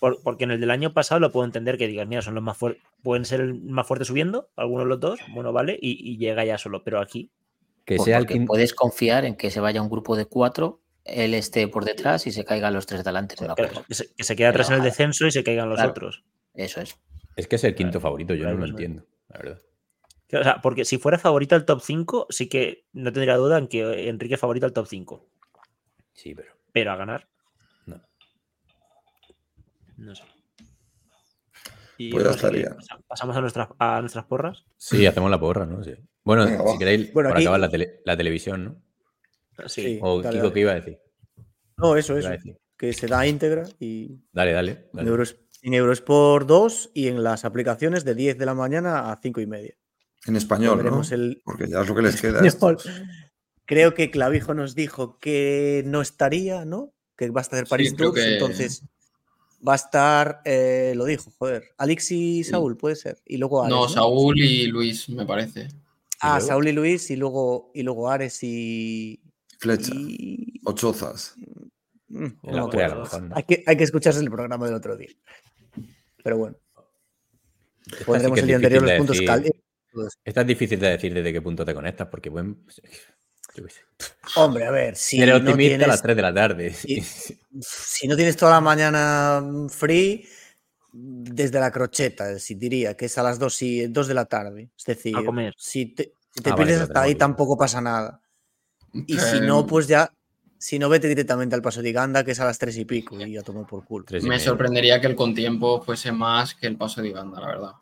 por- 0.00 0.20
porque 0.24 0.42
en 0.44 0.50
el 0.50 0.58
del 0.60 0.72
año 0.72 0.92
pasado 0.92 1.20
lo 1.20 1.30
puedo 1.30 1.46
entender 1.46 1.78
que 1.78 1.86
digas, 1.86 2.08
mira, 2.08 2.22
son 2.22 2.34
los 2.34 2.42
más 2.42 2.56
fuertes, 2.56 2.82
pueden 3.04 3.24
ser 3.24 3.40
el 3.40 3.54
más 3.54 3.86
fuerte 3.86 4.04
subiendo, 4.04 4.48
algunos 4.56 4.84
de 4.84 4.88
los 4.88 4.98
dos, 5.00 5.20
bueno, 5.32 5.52
vale, 5.52 5.78
y, 5.80 5.92
y 6.12 6.16
llega 6.18 6.44
ya 6.44 6.58
solo, 6.58 6.82
pero 6.82 7.00
aquí, 7.00 7.30
Que 7.84 7.94
Pues 7.96 8.06
sea 8.06 8.16
el 8.16 8.24
porque 8.24 8.34
quinto. 8.34 8.46
puedes 8.48 8.74
confiar 8.74 9.24
en 9.26 9.36
que 9.36 9.50
se 9.52 9.60
vaya 9.60 9.80
un 9.80 9.90
grupo 9.90 10.16
de 10.16 10.24
cuatro, 10.26 10.80
él 11.04 11.34
esté 11.34 11.68
por 11.68 11.84
detrás 11.84 12.26
y 12.26 12.32
se 12.32 12.44
caigan 12.44 12.74
los 12.74 12.86
tres 12.86 13.04
delante 13.04 13.36
claro, 13.36 13.54
curva. 13.54 13.84
que 13.86 13.94
se, 13.94 14.12
que 14.12 14.24
se 14.24 14.34
quede 14.34 14.46
atrás 14.48 14.70
en 14.70 14.76
el 14.76 14.82
descenso 14.82 15.26
y 15.26 15.30
se 15.30 15.44
caigan 15.44 15.68
los 15.68 15.76
claro. 15.76 15.90
otros. 15.92 16.24
Eso 16.54 16.80
es. 16.80 16.96
Es 17.36 17.46
que 17.46 17.56
es 17.56 17.64
el 17.64 17.74
quinto 17.76 18.00
favorito, 18.00 18.32
yo 18.34 18.40
claro, 18.44 18.56
no 18.58 18.64
lo 18.64 18.70
entiendo, 18.70 19.04
la 19.28 19.38
verdad. 19.38 19.60
O 20.38 20.42
sea, 20.42 20.60
porque 20.62 20.84
si 20.84 20.98
fuera 20.98 21.18
favorito 21.18 21.54
al 21.54 21.64
top 21.64 21.80
5, 21.82 22.26
sí 22.30 22.48
que 22.48 22.86
no 22.92 23.12
tendría 23.12 23.36
duda 23.36 23.58
en 23.58 23.68
que 23.68 24.08
Enrique 24.08 24.34
es 24.34 24.40
favorito 24.40 24.66
al 24.66 24.72
top 24.72 24.86
5. 24.86 25.26
Sí, 26.12 26.34
pero. 26.34 26.52
Pero 26.72 26.92
a 26.92 26.96
ganar, 26.96 27.28
No. 27.86 28.00
no 29.96 30.14
sé. 30.14 30.22
Y 31.96 32.10
Pues 32.10 32.26
estaría. 32.26 32.74
pasa- 32.74 32.98
pasamos 33.06 33.36
a 33.36 33.40
nuestras, 33.40 33.68
a 33.78 34.00
nuestras 34.00 34.24
porras. 34.24 34.64
Sí, 34.76 35.06
hacemos 35.06 35.30
la 35.30 35.38
porra, 35.38 35.64
¿no? 35.66 35.82
Sí. 35.84 35.94
Bueno, 36.24 36.44
Venga, 36.44 36.66
si 36.72 36.78
queréis, 36.78 37.12
Bueno, 37.12 37.30
aquí- 37.30 37.42
acabar 37.42 37.60
la, 37.60 37.68
tele- 37.70 38.00
la 38.04 38.16
televisión, 38.16 38.64
¿no? 38.64 39.68
Sí. 39.68 39.98
O 40.02 40.20
dale, 40.20 40.36
Kiko, 40.36 40.42
dale. 40.48 40.54
¿qué 40.54 40.60
iba 40.60 40.72
a 40.72 40.74
decir? 40.74 40.98
No, 41.76 41.96
eso, 41.96 42.14
¿Qué 42.14 42.20
eso. 42.20 42.30
Que 42.76 42.92
se 42.92 43.06
da 43.06 43.24
íntegra 43.26 43.62
y 43.78 44.20
Dale, 44.32 44.52
dale. 44.52 44.70
en, 44.72 44.88
dale. 44.92 45.10
Euros- 45.10 45.36
en 45.62 45.74
Eurosport 45.74 46.46
2 46.48 46.90
y 46.92 47.06
en 47.06 47.22
las 47.22 47.44
aplicaciones 47.44 48.04
de 48.04 48.14
10 48.16 48.36
de 48.36 48.46
la 48.46 48.54
mañana 48.54 49.12
a 49.12 49.20
5 49.22 49.40
y 49.40 49.46
media. 49.46 49.74
En 50.26 50.36
español, 50.36 50.84
¿no? 50.84 51.02
El, 51.10 51.42
Porque 51.44 51.68
ya 51.68 51.82
es 51.82 51.88
lo 51.88 51.94
que 51.94 52.02
les 52.02 52.20
queda. 52.20 52.40
Creo 53.66 53.94
que 53.94 54.10
Clavijo 54.10 54.52
nos 54.54 54.74
dijo 54.74 55.18
que 55.18 55.82
no 55.86 56.02
estaría, 56.02 56.64
¿no? 56.64 56.92
Que 57.16 57.30
va 57.30 57.40
a 57.40 57.42
estar 57.42 57.64
Sí, 57.64 57.70
París 57.70 57.96
Tours, 57.96 58.14
que- 58.14 58.34
entonces 58.34 58.82
va 59.66 59.72
a 59.72 59.76
estar, 59.76 60.42
eh, 60.44 60.92
lo 60.96 61.04
dijo, 61.06 61.32
joder, 61.38 61.70
Alex 61.78 62.10
y 62.12 62.44
Sí. 62.44 62.50
Saúl, 62.50 62.76
puede 62.76 62.96
ser. 62.96 63.18
Y 63.24 63.38
luego 63.38 63.62
Ares. 63.62 63.70
No, 63.74 63.82
¿no? 63.84 63.88
Saúl 63.88 64.38
y 64.38 64.66
Luis, 64.66 65.08
me 65.08 65.24
parece. 65.24 65.68
Ah, 66.20 66.34
luego? 66.38 66.46
Saúl 66.48 66.68
y 66.68 66.72
Luis 66.72 67.10
y 67.10 67.16
luego, 67.16 67.70
y 67.74 67.82
luego 67.82 68.10
Ares 68.10 68.38
y. 68.42 69.20
Flecha. 69.58 69.92
y- 69.94 70.60
O 70.64 70.72
chozas. 70.72 71.34
Mm. 72.08 72.26
Hay 73.34 73.42
que, 73.44 73.64
hay 73.66 73.76
que 73.76 73.84
escucharse 73.84 74.20
el 74.20 74.30
programa 74.30 74.66
del 74.66 74.74
otro 74.74 74.96
día. 74.96 75.08
Pero 76.22 76.36
bueno, 76.38 76.56
sí 77.86 78.04
pondremos 78.04 78.38
el 78.38 78.46
día 78.46 78.56
anterior 78.56 78.82
los 78.82 78.92
puntos. 78.98 79.16
Esta 80.24 80.40
es 80.40 80.46
difícil 80.46 80.78
de 80.80 80.90
decir 80.90 81.12
desde 81.14 81.32
qué 81.32 81.40
punto 81.42 81.64
te 81.64 81.74
conectas, 81.74 82.08
porque 82.08 82.30
buen. 82.30 82.64
Sé. 82.68 82.82
Hombre, 84.36 84.66
a 84.66 84.70
ver, 84.70 84.96
si 84.96 85.22
Eres 85.22 85.42
no, 85.42 85.50
optimista 85.50 85.84
a 85.84 85.88
las 85.88 86.02
tienes, 86.02 86.02
3 86.02 86.16
de 86.16 86.22
la 86.22 86.34
tarde. 86.34 86.74
Si 87.60 88.08
no 88.08 88.16
tienes 88.16 88.36
toda 88.36 88.50
la 88.52 88.60
mañana 88.60 89.40
mm, 89.40 89.68
free, 89.68 90.26
desde 90.92 91.60
la 91.60 91.70
crocheta, 91.70 92.38
si 92.38 92.56
diría, 92.56 92.96
que 92.96 93.04
es 93.06 93.16
a 93.16 93.22
las 93.22 93.38
2, 93.38 93.62
y, 93.62 93.86
2 93.86 94.08
de 94.08 94.14
la 94.14 94.24
tarde. 94.24 94.70
Es 94.76 94.84
decir, 94.84 95.14
comer. 95.24 95.54
si 95.56 95.86
te, 95.86 96.14
si 96.30 96.42
te 96.42 96.50
Ah, 96.50 96.56
pierdes 96.56 96.80
hasta 96.80 97.02
ahí 97.02 97.14
tampoco 97.14 97.56
pasa 97.56 97.80
nada. 97.80 98.20
Y 98.92 99.18
si 99.18 99.40
no, 99.40 99.60
Eh, 99.60 99.66
pues 99.68 99.86
ya, 99.86 100.12
si 100.58 100.78
no, 100.78 100.88
vete 100.88 101.08
directamente 101.08 101.54
al 101.54 101.62
paso 101.62 101.80
de 101.80 101.92
Ganda, 101.92 102.24
que 102.24 102.32
es 102.32 102.40
a 102.40 102.44
las 102.44 102.58
3 102.58 102.76
y 102.78 102.84
pico, 102.84 103.20
y 103.20 103.32
ya 103.32 103.42
tomó 103.42 103.66
por 103.66 103.84
culo. 103.84 104.04
Me 104.22 104.40
sorprendería 104.40 105.00
que 105.00 105.06
el 105.06 105.14
contiempo 105.14 105.80
fuese 105.80 106.10
más 106.10 106.54
que 106.54 106.66
el 106.66 106.76
paso 106.76 107.02
de 107.02 107.10
Uganda, 107.10 107.40
la 107.40 107.46
verdad. 107.46 107.72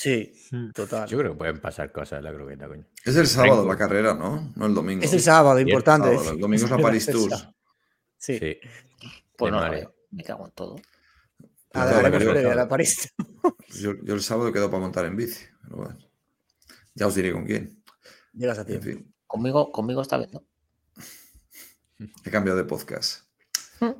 Sí, 0.00 0.32
Mm. 0.52 0.70
total. 0.70 1.08
Yo 1.08 1.18
creo 1.18 1.32
que 1.32 1.38
pueden 1.38 1.60
pasar 1.60 1.90
cosas 1.90 2.18
en 2.18 2.24
la 2.24 2.32
croqueta, 2.32 2.68
coño. 2.68 2.86
Es 3.04 3.16
el 3.16 3.26
sábado 3.26 3.66
la 3.66 3.76
carrera, 3.76 4.14
¿no? 4.14 4.52
No 4.54 4.66
el 4.66 4.74
domingo. 4.74 5.02
Es 5.04 5.12
el 5.12 5.20
sábado, 5.20 5.58
importante. 5.58 6.10
sábado, 6.14 6.30
el 6.34 6.38
domingo 6.40 6.64
es 6.66 6.70
la 6.70 6.78
Paris 6.82 7.04
sábado. 7.04 7.54
Sí. 8.16 8.38
Sí. 8.38 8.58
Pues 9.36 9.50
no. 9.52 9.60
Me 10.12 10.22
cago 10.22 10.46
en 10.46 10.52
todo. 10.52 10.76
A 11.72 11.84
la 12.54 12.68
París. 12.68 13.12
Yo, 13.80 13.92
yo 14.04 14.14
el 14.14 14.22
sábado 14.22 14.52
quedo 14.52 14.70
para 14.70 14.80
montar 14.80 15.04
en 15.04 15.16
bici. 15.16 15.44
pero 15.62 15.76
bueno. 15.78 15.98
Ya 16.94 17.06
os 17.08 17.14
diré 17.16 17.32
con 17.32 17.44
quién. 17.44 17.82
Llegas 18.32 18.58
a 18.58 18.60
En 18.62 18.66
tiempo. 18.68 18.84
fin. 18.86 19.14
Conmigo, 19.26 19.72
conmigo 19.72 20.00
esta 20.00 20.16
vez 20.16 20.32
no. 20.32 20.44
He 22.24 22.30
cambiado 22.30 22.56
de 22.56 22.64
podcast. 22.64 23.24
Mm. 23.80 23.90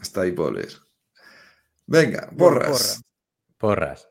Hasta 0.00 0.20
ahí 0.20 0.32
puedo 0.32 0.52
leer. 0.52 0.72
Venga, 1.86 2.30
porras. 2.36 3.02
Porras. 3.56 4.06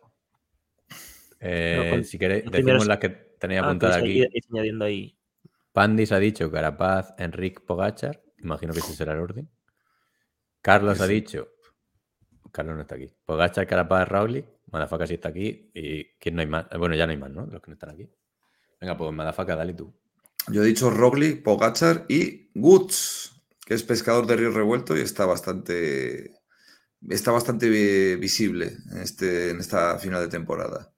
Eh, 1.47 1.87
con- 1.91 2.03
si 2.03 2.17
queréis, 2.17 2.43
decimos 2.45 2.55
primeros- 2.55 2.87
las 2.87 2.97
que 2.99 3.09
tenía 3.09 3.61
Ah, 3.61 3.65
apuntadas 3.65 3.97
aquí. 3.97 4.23
añadiendo 4.51 4.85
ahí. 4.85 5.17
Pandis 5.71 6.11
ha 6.11 6.19
dicho 6.19 6.49
Carapaz, 6.51 7.13
Enric 7.17 7.61
Pogachar. 7.65 8.21
Imagino 8.39 8.73
que 8.73 8.79
ese 8.79 8.93
será 8.93 9.13
el 9.13 9.19
orden. 9.19 9.49
Carlos 10.61 10.99
ha 11.01 11.07
Sí. 11.07 11.13
dicho. 11.13 11.49
Carlos 12.51 12.75
no 12.75 12.81
está 12.81 12.95
aquí. 12.95 13.07
Pogachar, 13.25 13.67
Carapaz, 13.67 14.07
Rauli. 14.07 14.45
Madafaka 14.71 15.05
sí 15.07 15.15
está 15.15 15.29
aquí. 15.29 15.69
¿Y 15.73 16.05
quién 16.19 16.35
no 16.35 16.41
hay 16.41 16.47
más? 16.47 16.65
Eh, 16.71 16.77
Bueno, 16.77 16.95
ya 16.95 17.05
no 17.05 17.11
hay 17.11 17.17
más, 17.17 17.29
¿no? 17.31 17.45
Los 17.45 17.61
que 17.61 17.69
no 17.69 17.73
están 17.73 17.91
aquí. 17.91 18.09
Venga, 18.79 18.97
pues 18.97 19.11
Madafaka, 19.13 19.55
dale 19.55 19.73
tú. 19.73 19.93
Yo 20.51 20.63
he 20.63 20.65
dicho 20.65 20.89
Roglic, 20.89 21.43
Pogachar 21.43 22.05
y 22.07 22.49
Woods, 22.55 23.41
que 23.65 23.73
es 23.73 23.83
pescador 23.83 24.25
de 24.27 24.35
río 24.37 24.51
revuelto 24.51 24.95
y 24.97 25.01
está 25.01 25.25
bastante 25.25 26.31
está 27.07 27.31
bastante 27.31 27.69
vi- 27.69 28.15
visible 28.15 28.71
en, 28.91 28.97
este, 28.99 29.51
en 29.51 29.59
esta 29.59 29.99
final 29.99 30.21
de 30.23 30.27
temporada. 30.29 30.91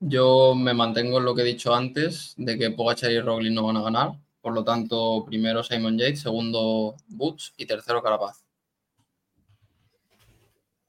Yo 0.00 0.54
me 0.54 0.72
mantengo 0.72 1.18
en 1.18 1.24
lo 1.26 1.34
que 1.34 1.42
he 1.42 1.44
dicho 1.44 1.74
antes, 1.74 2.34
de 2.38 2.58
que 2.58 2.70
Pogacar 2.70 3.10
y 3.12 3.20
Roglic 3.20 3.52
no 3.52 3.66
van 3.66 3.76
a 3.76 3.82
ganar. 3.82 4.12
Por 4.40 4.54
lo 4.54 4.64
tanto, 4.64 5.24
primero 5.26 5.62
Simon 5.62 5.98
Yates, 5.98 6.20
segundo 6.20 6.96
Butch 7.08 7.52
y 7.58 7.66
tercero 7.66 8.02
Carapaz. 8.02 8.42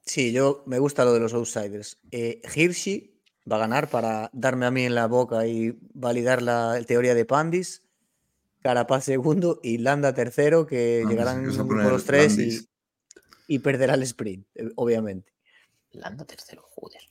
Sí, 0.05 0.31
yo 0.31 0.63
me 0.65 0.79
gusta 0.79 1.03
lo 1.03 1.13
de 1.13 1.19
los 1.19 1.33
outsiders. 1.33 1.99
Eh, 2.11 2.41
Hirschi 2.55 3.21
va 3.49 3.57
a 3.57 3.59
ganar 3.59 3.89
para 3.89 4.29
darme 4.33 4.65
a 4.65 4.71
mí 4.71 4.83
en 4.83 4.95
la 4.95 5.07
boca 5.07 5.45
y 5.45 5.77
validar 5.93 6.41
la 6.41 6.81
teoría 6.87 7.13
de 7.13 7.25
Pandis. 7.25 7.83
Carapaz 8.61 9.05
segundo 9.05 9.59
y 9.61 9.79
Landa 9.79 10.13
tercero, 10.13 10.65
que 10.67 11.03
Ah, 11.05 11.09
llegarán 11.09 11.43
que 11.43 11.57
los 11.57 12.05
tres 12.05 12.37
y, 12.37 12.67
y 13.47 13.59
perderá 13.59 13.95
el 13.95 14.03
sprint, 14.03 14.45
eh, 14.55 14.69
obviamente. 14.75 15.33
Landa 15.91 16.25
tercero, 16.25 16.63
joder. 16.75 17.01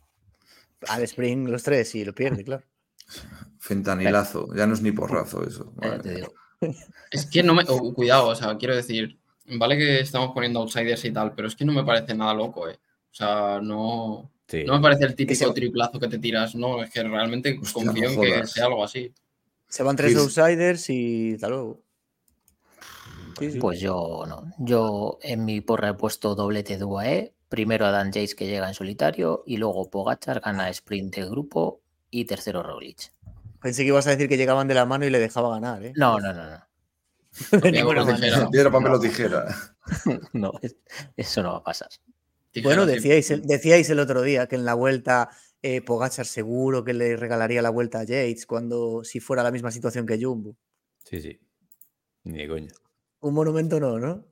Al 0.88 1.02
sprint 1.02 1.48
los 1.48 1.62
tres 1.62 1.94
y 1.94 2.04
lo 2.04 2.14
pierde, 2.14 2.44
claro. 2.44 2.64
Fentanilazo, 3.58 4.48
ya 4.54 4.66
no 4.66 4.74
es 4.74 4.82
ni 4.82 4.92
porrazo 4.92 5.46
eso. 5.46 5.72
Te 6.02 6.14
digo. 6.14 6.32
Es 7.10 7.24
que 7.24 7.42
no 7.42 7.54
me. 7.54 7.64
oh, 7.68 7.94
cuidado, 7.94 8.28
o 8.28 8.34
sea, 8.34 8.58
quiero 8.58 8.76
decir, 8.76 9.18
vale 9.46 9.78
que 9.78 10.00
estamos 10.00 10.32
poniendo 10.34 10.60
outsiders 10.60 11.02
y 11.06 11.10
tal, 11.10 11.32
pero 11.34 11.48
es 11.48 11.56
que 11.56 11.64
no 11.64 11.72
me 11.72 11.84
parece 11.84 12.14
nada 12.14 12.34
loco, 12.34 12.68
¿eh? 12.68 12.78
O 13.10 13.14
sea, 13.14 13.60
no. 13.62 14.30
Sí. 14.46 14.64
No 14.64 14.74
me 14.74 14.82
parece 14.82 15.04
el 15.04 15.10
se- 15.10 15.16
típico 15.16 15.54
triplazo 15.54 15.98
que 15.98 16.08
te 16.08 16.18
tiras, 16.18 16.54
no, 16.54 16.82
es 16.82 16.90
que 16.90 17.02
realmente 17.02 17.58
Hostia, 17.60 17.72
confío 17.86 18.10
no 18.10 18.24
en 18.24 18.40
que 18.42 18.46
sea 18.46 18.66
algo 18.66 18.84
así. 18.84 19.12
Se 19.68 19.82
van 19.82 19.96
tres 19.96 20.14
outsiders 20.16 20.90
y 20.90 21.34
hasta 21.34 21.48
luego. 21.48 21.80
Sí, 23.38 23.52
sí. 23.52 23.58
Pues 23.58 23.80
yo 23.80 24.24
no. 24.28 24.52
Yo 24.58 25.18
en 25.22 25.44
mi 25.46 25.62
porra 25.62 25.88
he 25.88 25.94
puesto 25.94 26.34
doblete 26.34 26.76
de 26.76 26.84
UAE. 26.84 27.34
Primero 27.50 27.84
a 27.84 27.90
Dan 27.90 28.12
Yates 28.12 28.34
que 28.34 28.46
llega 28.46 28.66
en 28.68 28.74
solitario 28.74 29.42
y 29.44 29.58
luego 29.58 29.90
Pogachar 29.90 30.40
gana 30.40 30.70
sprint 30.70 31.16
de 31.16 31.28
grupo 31.28 31.82
y 32.08 32.24
tercero 32.24 32.62
Roglic. 32.62 33.12
Pensé 33.60 33.82
que 33.82 33.88
ibas 33.88 34.06
a 34.06 34.10
decir 34.10 34.28
que 34.28 34.38
llegaban 34.38 34.68
de 34.68 34.74
la 34.74 34.86
mano 34.86 35.04
y 35.04 35.10
le 35.10 35.18
dejaba 35.18 35.50
ganar, 35.50 35.84
¿eh? 35.84 35.92
No, 35.96 36.18
no, 36.18 36.32
no, 36.32 36.44
no. 36.48 37.60
de 37.60 37.72
ninguna 37.72 38.04
manera. 38.04 38.48
Piedra, 38.50 38.70
papel 38.70 38.92
o 38.92 39.00
tijera. 39.00 39.54
No, 40.32 40.52
es- 40.62 40.76
eso 41.16 41.42
no 41.42 41.52
va 41.52 41.58
a 41.58 41.62
pasar. 41.64 41.88
Bueno, 42.62 42.86
decíais 42.86 43.30
el, 43.32 43.42
decíais 43.42 43.90
el 43.90 43.98
otro 44.00 44.22
día 44.22 44.46
que 44.46 44.54
en 44.56 44.64
la 44.64 44.74
vuelta 44.74 45.28
eh, 45.62 45.82
Pogachar 45.82 46.26
seguro 46.26 46.84
que 46.84 46.94
le 46.94 47.16
regalaría 47.16 47.60
la 47.62 47.70
vuelta 47.70 48.00
a 48.00 48.04
Yates 48.04 48.46
cuando 48.46 49.02
si 49.04 49.20
fuera 49.20 49.42
la 49.42 49.50
misma 49.50 49.70
situación 49.70 50.06
que 50.06 50.18
Jumbo. 50.24 50.56
Sí, 51.04 51.20
sí. 51.20 51.40
Ni 52.24 52.38
de 52.38 52.48
coña. 52.48 52.70
Un 53.20 53.34
monumento 53.34 53.78
no, 53.80 53.98
¿no? 53.98 54.24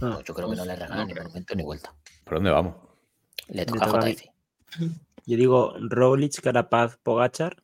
No, 0.00 0.22
yo 0.22 0.34
creo 0.34 0.48
que 0.50 0.56
no 0.56 0.64
le 0.64 0.72
no 0.76 0.76
regalan 0.76 1.06
ni 1.06 1.12
creo. 1.12 1.24
monumento 1.24 1.54
ni 1.54 1.62
vuelta. 1.64 1.94
¿Por 2.24 2.34
dónde 2.34 2.50
vamos? 2.50 2.74
Le 3.48 3.64
toca 3.66 3.86
toca 3.86 3.98
a. 3.98 4.10
JF. 4.10 4.22
Yo 5.26 5.36
digo 5.36 5.74
Roglic, 5.80 6.40
Carapaz, 6.40 6.96
Pogachar, 7.02 7.62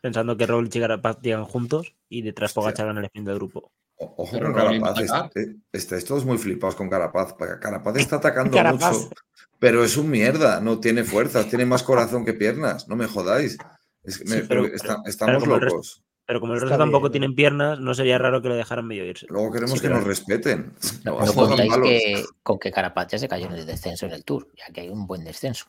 pensando 0.00 0.36
que 0.36 0.46
Roglic 0.46 0.74
y 0.76 0.80
Carapaz 0.80 1.18
llegan 1.20 1.44
juntos 1.44 1.94
y 2.08 2.22
detrás. 2.22 2.52
Pogachar 2.52 2.86
gana 2.86 3.00
el 3.00 3.06
sprint 3.06 3.26
del 3.28 3.36
grupo. 3.36 3.70
O- 3.98 4.14
Ojo 4.18 4.32
Pero 4.32 4.46
con 4.52 4.54
Carapaz. 4.54 4.98
est- 5.00 5.10
atacar. 5.14 5.30
eh, 5.42 5.56
Estáis 5.72 6.04
todos 6.04 6.24
muy 6.24 6.38
flipados 6.38 6.74
con 6.74 6.90
Carapaz. 6.90 7.32
porque 7.34 7.58
Carapaz 7.60 7.96
está 7.96 8.16
atacando 8.16 8.56
Carapaz. 8.56 8.92
mucho, 9.04 9.10
pero 9.58 9.84
es 9.84 9.96
un 9.96 10.10
mierda. 10.10 10.60
No 10.60 10.80
tiene 10.80 11.04
fuerzas, 11.04 11.48
tiene 11.48 11.64
más 11.66 11.82
corazón 11.82 12.24
que 12.24 12.34
piernas. 12.34 12.88
No 12.88 12.96
me 12.96 13.06
jodáis. 13.06 13.56
Es 14.02 14.18
que 14.18 14.24
me- 14.24 14.40
Sí, 14.40 14.46
pero- 14.48 14.62
pero 14.64 14.74
está- 14.76 14.96
pero 15.02 15.08
estamos 15.10 15.42
como 15.42 15.54
el 15.56 15.60
resto- 15.62 15.74
locos. 15.76 16.02
Pero 16.26 16.40
como 16.40 16.54
el 16.54 16.60
resto 16.60 16.76
tampoco 16.76 17.10
tienen 17.10 17.34
piernas, 17.36 17.78
no 17.78 17.94
sería 17.94 18.18
raro 18.18 18.42
que 18.42 18.48
le 18.48 18.56
dejaran 18.56 18.86
medio 18.86 19.04
irse. 19.04 19.26
Luego 19.30 19.52
queremos 19.52 19.72
Sí, 19.74 19.80
que 19.80 19.86
pero- 19.88 19.98
nos 19.98 20.06
respeten. 20.06 20.72
No, 21.04 21.20
No, 21.24 21.32
contáis 21.32 21.72
que, 21.76 22.24
con 22.42 22.58
que 22.58 22.72
Carapaz 22.72 23.06
ya 23.12 23.18
se 23.18 23.28
cayó 23.28 23.46
en 23.46 23.52
el 23.52 23.66
descenso 23.66 24.06
en 24.06 24.12
el 24.12 24.24
Tour, 24.24 24.48
ya 24.56 24.72
que 24.72 24.80
hay 24.82 24.88
un 24.88 25.06
buen 25.06 25.22
descenso. 25.24 25.66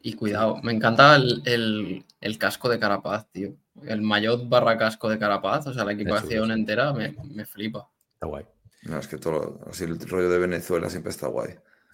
Y 0.00 0.14
cuidado, 0.14 0.56
me 0.62 0.72
encanta 0.72 1.16
el, 1.16 1.42
el- 1.44 2.04
el 2.20 2.38
casco 2.38 2.68
de 2.68 2.78
Carapaz, 2.78 3.30
tío. 3.32 3.54
El 3.84 4.02
maillot 4.02 4.48
barra 4.48 4.76
casco 4.78 5.08
de 5.08 5.18
Carapaz, 5.18 5.66
o 5.66 5.72
sea, 5.74 5.84
la 5.84 5.92
equipación 5.92 6.46
sí. 6.48 6.52
entera 6.52 6.92
me, 6.92 7.14
me 7.24 7.44
flipa. 7.46 7.88
Está 8.14 8.26
guay. 8.26 8.44
No, 8.82 8.98
es 8.98 9.08
que 9.08 9.16
todo 9.16 9.60
así 9.70 9.84
el 9.84 9.98
rollo 9.98 10.28
de 10.28 10.38
Venezuela 10.38 10.90
siempre 10.90 11.10
está 11.10 11.26
guay. 11.28 11.50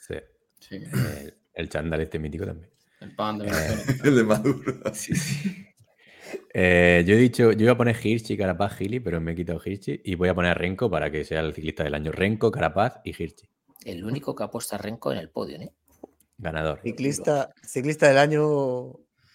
Sí. 0.06 0.14
Sí, 0.58 0.76
El, 0.76 1.34
el 1.54 1.68
chándal 1.68 2.00
este 2.00 2.18
mítico 2.18 2.44
también. 2.46 2.70
el 3.00 3.14
pan 3.14 3.38
de 3.38 3.46
Eh, 3.46 3.50
Venezuela. 3.50 4.00
El 4.04 4.16
de 4.16 4.24
Maduro. 4.24 4.74
Eh, 6.52 7.04
yo 7.06 7.14
he 7.14 7.18
dicho, 7.18 7.52
yo 7.52 7.64
iba 7.64 7.72
a 7.72 7.76
poner 7.76 7.96
Hirschi, 8.02 8.36
Carapaz, 8.36 8.76
Gili, 8.76 9.00
pero 9.00 9.20
me 9.20 9.32
he 9.32 9.34
quitado 9.34 9.60
Hirschi 9.64 10.00
y 10.04 10.14
voy 10.14 10.28
a 10.28 10.34
poner 10.34 10.52
a 10.52 10.54
Renko 10.54 10.90
para 10.90 11.10
que 11.10 11.24
sea 11.24 11.40
el 11.40 11.54
ciclista 11.54 11.84
del 11.84 11.94
año. 11.94 12.12
Renko, 12.12 12.50
Carapaz 12.50 13.00
y 13.04 13.10
Hirschi. 13.10 13.48
El 13.84 14.04
único 14.04 14.34
que 14.34 14.44
apuesta 14.44 14.76
a 14.76 14.78
Renko 14.78 15.12
en 15.12 15.18
el 15.18 15.30
podio, 15.30 15.56
¿eh? 15.58 15.72
Ganador. 16.36 16.80
Ciclista, 16.82 17.50
ciclista 17.62 18.08
del 18.08 18.18
año. 18.18 18.92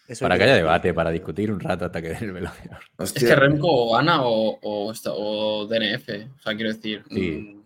eso 0.08 0.26
Para 0.26 0.38
que 0.38 0.44
haya 0.44 0.56
debate, 0.56 0.94
para 0.94 1.12
discutir 1.12 1.52
un 1.52 1.60
rato 1.60 1.86
hasta 1.86 2.02
que 2.02 2.10
den 2.10 2.24
el 2.24 2.32
velocidad. 2.34 2.80
Es 3.00 3.14
que 3.14 3.36
Remco 3.36 3.68
o 3.68 3.94
gana 3.94 4.26
o, 4.26 4.58
o, 4.62 4.91
o 4.91 5.68
DNF. 5.68 6.10
O 6.38 6.41
sea, 6.41 6.56
quiero 6.56 6.74
decir. 6.74 7.04
Sí. 7.10 7.62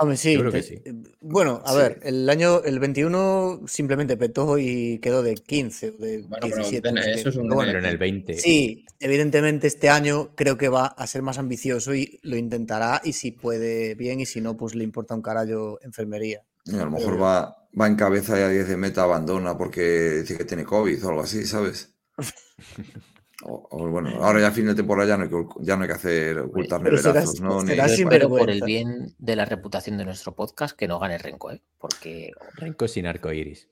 Hombre, 0.00 0.16
sí, 0.16 0.32
Yo 0.32 0.40
creo 0.40 0.52
que 0.52 0.58
eh, 0.58 0.62
sí. 0.62 0.74
eh, 0.84 0.94
Bueno, 1.20 1.60
a 1.64 1.72
Sí. 1.72 1.78
ver, 1.78 2.00
el 2.04 2.28
año, 2.30 2.62
el 2.64 2.78
21 2.80 3.60
simplemente 3.66 4.16
petó 4.16 4.58
y 4.58 4.98
quedó 4.98 5.22
de 5.22 5.34
15 5.34 5.90
o 5.90 5.92
de 6.02 6.22
Bueno, 6.22 6.28
pero 6.40 6.56
17. 6.56 6.92
no 6.92 7.02
sé 7.02 7.12
eso 7.12 7.28
es 7.28 7.36
un 7.36 7.42
Pero 7.42 7.54
bueno, 7.56 7.68
Pero 7.72 7.78
en 7.80 7.84
el 7.84 7.98
20. 7.98 8.34
Sí, 8.34 8.86
evidentemente 8.98 9.66
este 9.66 9.90
año 9.90 10.34
creo 10.34 10.56
que 10.56 10.70
va 10.70 10.86
a 10.86 11.06
ser 11.06 11.20
más 11.22 11.36
ambicioso 11.38 11.94
y 11.94 12.18
lo 12.22 12.36
intentará 12.36 13.02
y 13.04 13.12
si 13.12 13.30
puede 13.32 13.94
bien 13.94 14.20
y 14.20 14.26
si 14.26 14.40
no, 14.40 14.56
pues 14.56 14.74
le 14.74 14.84
importa 14.84 15.14
un 15.14 15.22
carallo 15.22 15.78
enfermería. 15.82 16.42
a 16.72 16.76
lo 16.84 16.90
mejor 16.90 17.20
va, 17.20 17.56
va 17.78 17.86
en 17.86 17.96
cabeza 17.96 18.38
y 18.38 18.42
a 18.42 18.48
10 18.48 18.68
de 18.68 18.76
meta 18.78 19.02
abandona 19.02 19.58
porque 19.58 20.20
dice 20.20 20.38
que 20.38 20.44
tiene 20.46 20.64
COVID 20.64 21.04
o 21.04 21.08
algo 21.10 21.22
así, 21.22 21.44
¿sabes? 21.46 21.94
O, 23.42 23.66
o 23.70 23.88
bueno, 23.88 24.10
ahora 24.22 24.40
ya 24.40 24.48
a 24.48 24.52
fin 24.52 24.66
de 24.66 24.74
temporada 24.74 25.08
ya 25.08 25.16
no 25.16 25.22
hay 25.24 25.28
que, 25.30 25.34
ocu- 25.34 25.60
ya 25.62 25.74
no 25.76 25.82
hay 25.82 25.88
que 25.88 25.94
hacer 25.94 26.38
ocultar 26.40 26.82
Pero 26.82 26.98
será- 26.98 27.12
neverazos, 27.14 27.40
¿no? 27.40 27.62
Ni- 27.62 27.68
será 27.70 27.86
Yo 27.86 27.94
sin 27.94 28.06
espero 28.06 28.28
por 28.28 28.50
el 28.50 28.62
bien 28.62 29.14
de 29.18 29.36
la 29.36 29.44
reputación 29.46 29.96
de 29.96 30.04
nuestro 30.04 30.34
podcast 30.34 30.76
que 30.76 30.86
no 30.86 30.98
gane 30.98 31.16
Renko, 31.16 31.50
¿eh? 31.52 31.62
Porque 31.78 32.32
Renko 32.56 32.86
sin 32.86 33.06
arco 33.06 33.32
iris. 33.32 33.68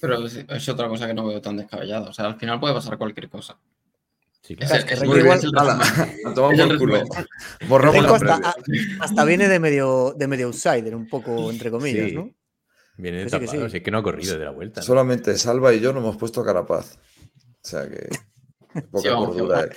Pero 0.00 0.24
es, 0.26 0.36
es 0.48 0.68
otra 0.68 0.88
cosa 0.88 1.06
que 1.06 1.14
no 1.14 1.26
veo 1.26 1.40
tan 1.40 1.56
descabellada. 1.56 2.10
O 2.10 2.12
sea, 2.12 2.26
al 2.26 2.38
final 2.38 2.60
puede 2.60 2.74
pasar 2.74 2.96
cualquier 2.98 3.28
cosa. 3.28 3.58
Sí, 4.42 4.54
Es 4.60 4.68
claro. 4.68 4.84
es- 4.88 5.04
Muy 5.04 5.22
bien, 5.22 5.32
es 5.32 5.44
Es 5.44 5.50
por 6.34 6.78
culo. 6.78 7.02
Borramos 7.68 8.04
la 8.22 8.34
hasta, 8.34 8.50
a- 8.50 8.54
hasta 9.00 9.24
viene 9.24 9.48
de 9.48 9.58
medio, 9.58 10.14
de 10.16 10.28
medio 10.28 10.46
outsider, 10.46 10.94
un 10.94 11.08
poco 11.08 11.50
entre 11.50 11.70
comillas, 11.70 12.10
Sí. 12.10 12.14
¿no? 12.14 12.30
Viene 12.98 13.24
Que 13.24 13.30
sí, 13.30 13.38
que 13.40 13.46
tapado. 13.46 13.68
sí. 13.68 13.80
Que 13.80 13.90
no 13.90 13.98
ha 13.98 14.02
corrido 14.04 14.38
de 14.38 14.44
la 14.44 14.50
vuelta. 14.52 14.80
¿no? 14.80 14.86
Solamente 14.86 15.36
Salva 15.38 15.72
y 15.74 15.80
yo 15.80 15.92
no 15.92 15.98
hemos 16.00 16.16
puesto 16.16 16.44
Carapaz. 16.44 16.96
O 16.96 17.66
sea 17.68 17.88
que. 17.88 18.08
Poca 18.90 19.08
Sí, 19.08 19.14
cordura. 19.14 19.64
eh. 19.64 19.70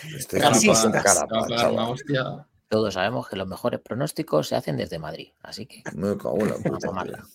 Hostia. 1.89 2.48
todos 2.70 2.93
sabemos 2.93 3.28
que 3.30 3.36
los 3.36 3.48
mejores 3.48 3.80
pronósticos 3.80 4.48
se 4.48 4.56
hacen 4.56 4.78
desde 4.78 5.00
Madrid. 5.00 5.30
Así 5.41 5.66
que 5.66 5.84
Me 5.95 6.18
cago 6.18 6.39
en 6.41 6.50
la 6.50 6.56
a 6.56 6.60
puta. 6.60 6.78
tomarla. 6.88 7.18
tío. 7.18 7.28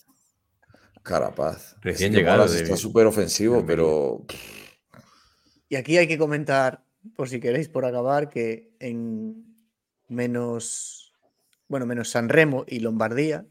Carapaz. 1.03 1.77
Recién 1.81 2.13
Es 2.13 2.17
que 2.17 2.21
llegado 2.23 2.47
de- 2.47 2.63
Está 2.63 2.77
súper 2.77 3.07
ofensivo, 3.07 3.65
pero. 3.67 4.25
Y 5.69 5.77
aquí 5.77 5.97
hay 5.99 6.07
que 6.07 6.19
comentar, 6.19 6.85
por 7.17 7.29
si 7.29 7.41
queréis, 7.41 7.69
por 7.69 7.85
acabar, 7.85 8.29
que 8.29 8.77
en 8.79 9.47
menos, 10.09 11.13
bueno, 11.69 11.87
menos 11.87 12.11
San 12.11 12.29
Remo 12.29 12.65
y 12.69 12.81
Lombardía, 12.81 13.47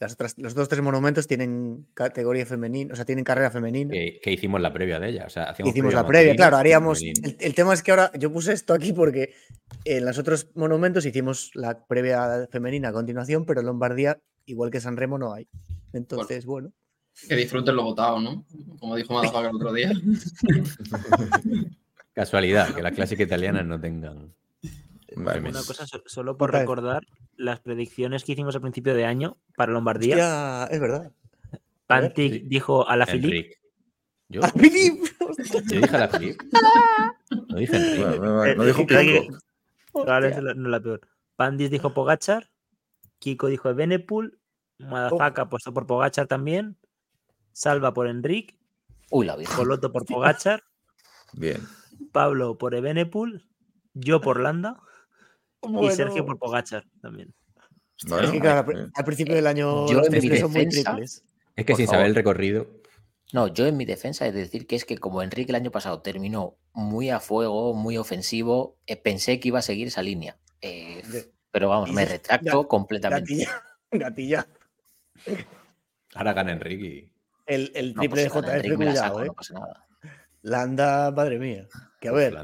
las 0.00 0.14
otras, 0.14 0.38
los 0.38 0.54
dos 0.54 0.68
tres 0.68 0.80
monumentos 0.80 1.26
tienen 1.26 1.86
categoría 1.92 2.46
femenina, 2.46 2.94
o 2.94 2.96
sea, 2.96 3.04
tienen 3.04 3.22
carrera 3.22 3.50
femenina. 3.50 3.92
Que, 3.92 4.18
que 4.22 4.32
hicimos 4.32 4.58
la 4.60 4.72
previa 4.72 4.98
de 4.98 5.10
ella. 5.10 5.24
O 5.26 5.30
sea, 5.30 5.44
hacíamos 5.44 5.74
Hicimos 5.74 5.92
la 5.92 6.06
previa, 6.06 6.34
claro, 6.34 6.56
haríamos. 6.56 7.02
El, 7.02 7.36
el 7.38 7.54
tema 7.54 7.74
es 7.74 7.82
que 7.82 7.90
ahora 7.90 8.10
yo 8.18 8.32
puse 8.32 8.54
esto 8.54 8.72
aquí 8.72 8.94
porque 8.94 9.34
en 9.84 10.06
los 10.06 10.18
otros 10.18 10.48
monumentos 10.54 11.04
hicimos 11.04 11.50
la 11.54 11.86
previa 11.86 12.48
femenina 12.50 12.88
a 12.88 12.92
continuación, 12.92 13.44
pero 13.44 13.60
en 13.60 13.66
Lombardía, 13.66 14.18
igual 14.46 14.70
que 14.70 14.80
San 14.80 14.96
Remo, 14.96 15.18
no 15.18 15.34
hay. 15.34 15.46
Entonces, 15.92 16.46
bueno. 16.46 16.72
Que 17.28 17.36
disfruten 17.36 17.76
lo 17.76 17.82
votado, 17.82 18.20
¿no? 18.20 18.46
Como 18.78 18.96
dijo 18.96 19.12
Madafaka 19.12 19.50
el 19.50 19.56
otro 19.56 19.72
día. 19.74 19.92
Casualidad, 22.14 22.74
que 22.74 22.82
las 22.82 22.92
clásicas 22.92 23.26
italianas 23.26 23.66
no 23.66 23.78
tengan. 23.78 24.32
Vale, 25.16 25.40
Una 25.40 25.50
Femes. 25.50 25.66
cosa, 25.66 25.86
so- 25.86 26.02
solo 26.06 26.36
por 26.36 26.50
Otra 26.50 26.60
vez. 26.60 26.68
recordar 26.68 27.06
las 27.36 27.60
predicciones 27.60 28.24
que 28.24 28.32
hicimos 28.32 28.54
al 28.54 28.60
principio 28.60 28.94
de 28.94 29.04
año 29.04 29.36
para 29.56 29.72
Lombardía. 29.72 30.14
Hostia, 30.14 30.64
es 30.74 30.80
verdad. 30.80 31.12
Pantic 31.86 32.32
Sí. 32.32 32.42
dijo 32.46 32.88
a 32.88 32.96
la 32.96 33.06
Philippe. 33.06 33.26
Enric. 33.38 33.60
¿Yo? 34.28 34.40
¡Ah, 34.44 34.52
Filip! 34.56 35.04
¿Yo 35.68 35.80
dije 35.80 35.96
a 35.96 35.98
la 35.98 36.08
Filip? 36.08 36.40
No 37.48 37.58
dije. 37.58 37.98
Bueno, 37.98 38.16
no, 38.16 38.34
no 38.36 38.44
Eh, 38.44 38.66
dijo 38.66 38.82
eh, 38.82 38.86
es 40.28 40.42
la, 40.42 40.54
no 40.54 40.68
la 40.68 40.80
peor. 40.80 41.00
Pandis 41.36 41.70
dijo 41.70 41.92
Pogachar. 41.92 42.48
Kiko 43.18 43.48
dijo 43.48 43.74
Benepul. 43.74 44.38
Madafaka 44.78 45.42
apostó 45.42 45.74
por 45.74 45.86
Pogachar 45.86 46.26
también. 46.28 46.76
Salva 47.52 47.92
por 47.92 48.06
Enric. 48.06 48.56
Uy, 49.10 49.26
la. 49.26 49.36
Coloto 49.56 49.90
por 49.92 50.06
Pogachar. 50.06 50.62
Bien. 51.32 51.60
Pablo 52.12 52.56
por 52.56 52.74
Ebenepul. 52.76 53.44
Yo 53.94 54.20
por 54.20 54.38
Landa. 54.40 54.80
Y 55.62 55.90
Sergio 55.90 56.24
por 56.24 56.38
Pogachar 56.38 56.84
también. 57.02 57.34
Bueno, 58.08 58.24
Es 58.24 58.30
que 58.32 58.40
claro, 58.40 58.72
al 58.94 59.04
principio 59.04 59.34
del 59.34 59.46
año 59.46 59.86
Yo 59.86 59.94
los 59.98 60.06
en 60.06 60.12
mi 60.12 60.18
triples 60.20 60.40
son 60.40 60.52
muy 60.52 60.64
defensa- 60.64 60.90
triples. 60.90 61.24
Es 61.56 61.66
que 61.66 61.72
Por 61.72 61.76
sin 61.76 61.86
favor. 61.86 61.96
saber 61.96 62.06
el 62.08 62.14
recorrido. 62.14 62.66
No, 63.32 63.46
yo 63.48 63.66
en 63.66 63.76
mi 63.76 63.84
defensa 63.84 64.26
es 64.26 64.34
decir 64.34 64.66
que 64.66 64.74
es 64.76 64.84
que 64.84 64.96
como 64.98 65.22
Enrique 65.22 65.52
el 65.52 65.56
año 65.56 65.70
pasado 65.70 66.00
terminó 66.00 66.56
muy 66.72 67.10
a 67.10 67.20
fuego, 67.20 67.74
muy 67.74 67.96
ofensivo, 67.98 68.78
eh, 68.86 68.96
pensé 68.96 69.38
que 69.38 69.48
iba 69.48 69.58
a 69.58 69.62
seguir 69.62 69.88
esa 69.88 70.02
línea. 70.02 70.38
Eh, 70.62 71.02
pero 71.50 71.68
vamos, 71.68 71.92
me 71.92 72.04
retracto 72.06 72.66
completamente. 72.66 73.34
Gatilla. 73.34 73.62
Gatilla. 73.92 74.46
Ahora 76.14 76.32
gana 76.32 76.52
Enric 76.52 76.80
y. 76.80 77.12
El, 77.46 77.72
el 77.74 77.94
No, 77.94 78.00
triple 78.00 78.30
pues 78.30 78.44
de 78.46 78.52
Enrique 78.52 78.68
JF, 78.74 78.78
me 78.78 78.84
la 78.86 78.90
cuidado, 78.92 79.08
saco, 79.08 79.22
eh. 79.22 79.26
no 79.26 79.34
pasa 79.34 79.54
nada. 79.54 79.86
Landa, 80.42 81.10
madre 81.10 81.38
mía. 81.38 81.68
Que 82.00 82.08
a 82.08 82.12
ver, 82.12 82.34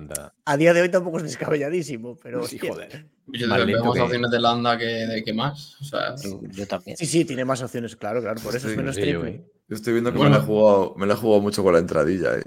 a 0.45 0.57
día 0.59 0.75
de 0.75 0.83
hoy 0.83 0.91
tampoco 0.91 1.17
es 1.19 1.23
descabelladísimo, 1.25 2.17
pero. 2.23 2.43
Sí, 2.47 2.59
joder. 2.59 3.07
Yo 3.29 3.49
creo 3.49 3.67
que 3.67 3.73
más 3.77 3.95
que- 3.95 4.01
opciones 4.03 4.31
de 4.31 4.39
Landa 4.41 4.79
que 4.79 4.85
de 4.85 5.25
que 5.25 5.33
más. 5.33 5.77
O 5.81 5.85
sea, 5.85 6.15
Yo, 6.23 6.41
yo 6.51 6.67
también. 6.67 6.97
Sí, 6.97 7.07
sí, 7.07 7.25
tiene 7.25 7.45
más 7.45 7.61
opciones, 7.63 7.97
claro, 7.97 8.21
claro. 8.21 8.41
Por 8.41 8.55
eso 8.55 8.69
es 8.69 8.77
menos 8.77 8.95
Sí, 8.95 9.01
yo, 9.11 9.21
triple. 9.21 9.45
Yo 9.69 9.75
estoy 9.77 9.95
viendo 9.95 10.13
que 10.13 10.19
Bueno. 10.19 10.33
me, 10.33 10.39
la 10.39 10.43
he 10.45 10.47
jugado, 10.47 10.95
me 10.97 11.07
la 11.07 11.15
he 11.15 11.17
jugado 11.17 11.41
mucho 11.43 11.65
con 11.65 11.73
la 11.73 11.81
entradilla. 11.81 12.37
eh. 12.37 12.43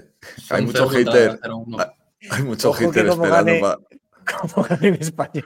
Hay 0.50 0.64
mucho 0.64 0.88
hater. 0.88 1.38
Hay 2.30 2.42
mucho 2.44 2.70
Ojo 2.70 2.78
que 2.78 2.84
hater 2.86 3.06
como 3.08 3.24
esperando 3.24 3.52
gane- 3.52 3.60
para. 3.60 3.78
Como 4.52 4.62
ganan 4.62 4.84
en 4.84 4.94
español. 4.94 5.44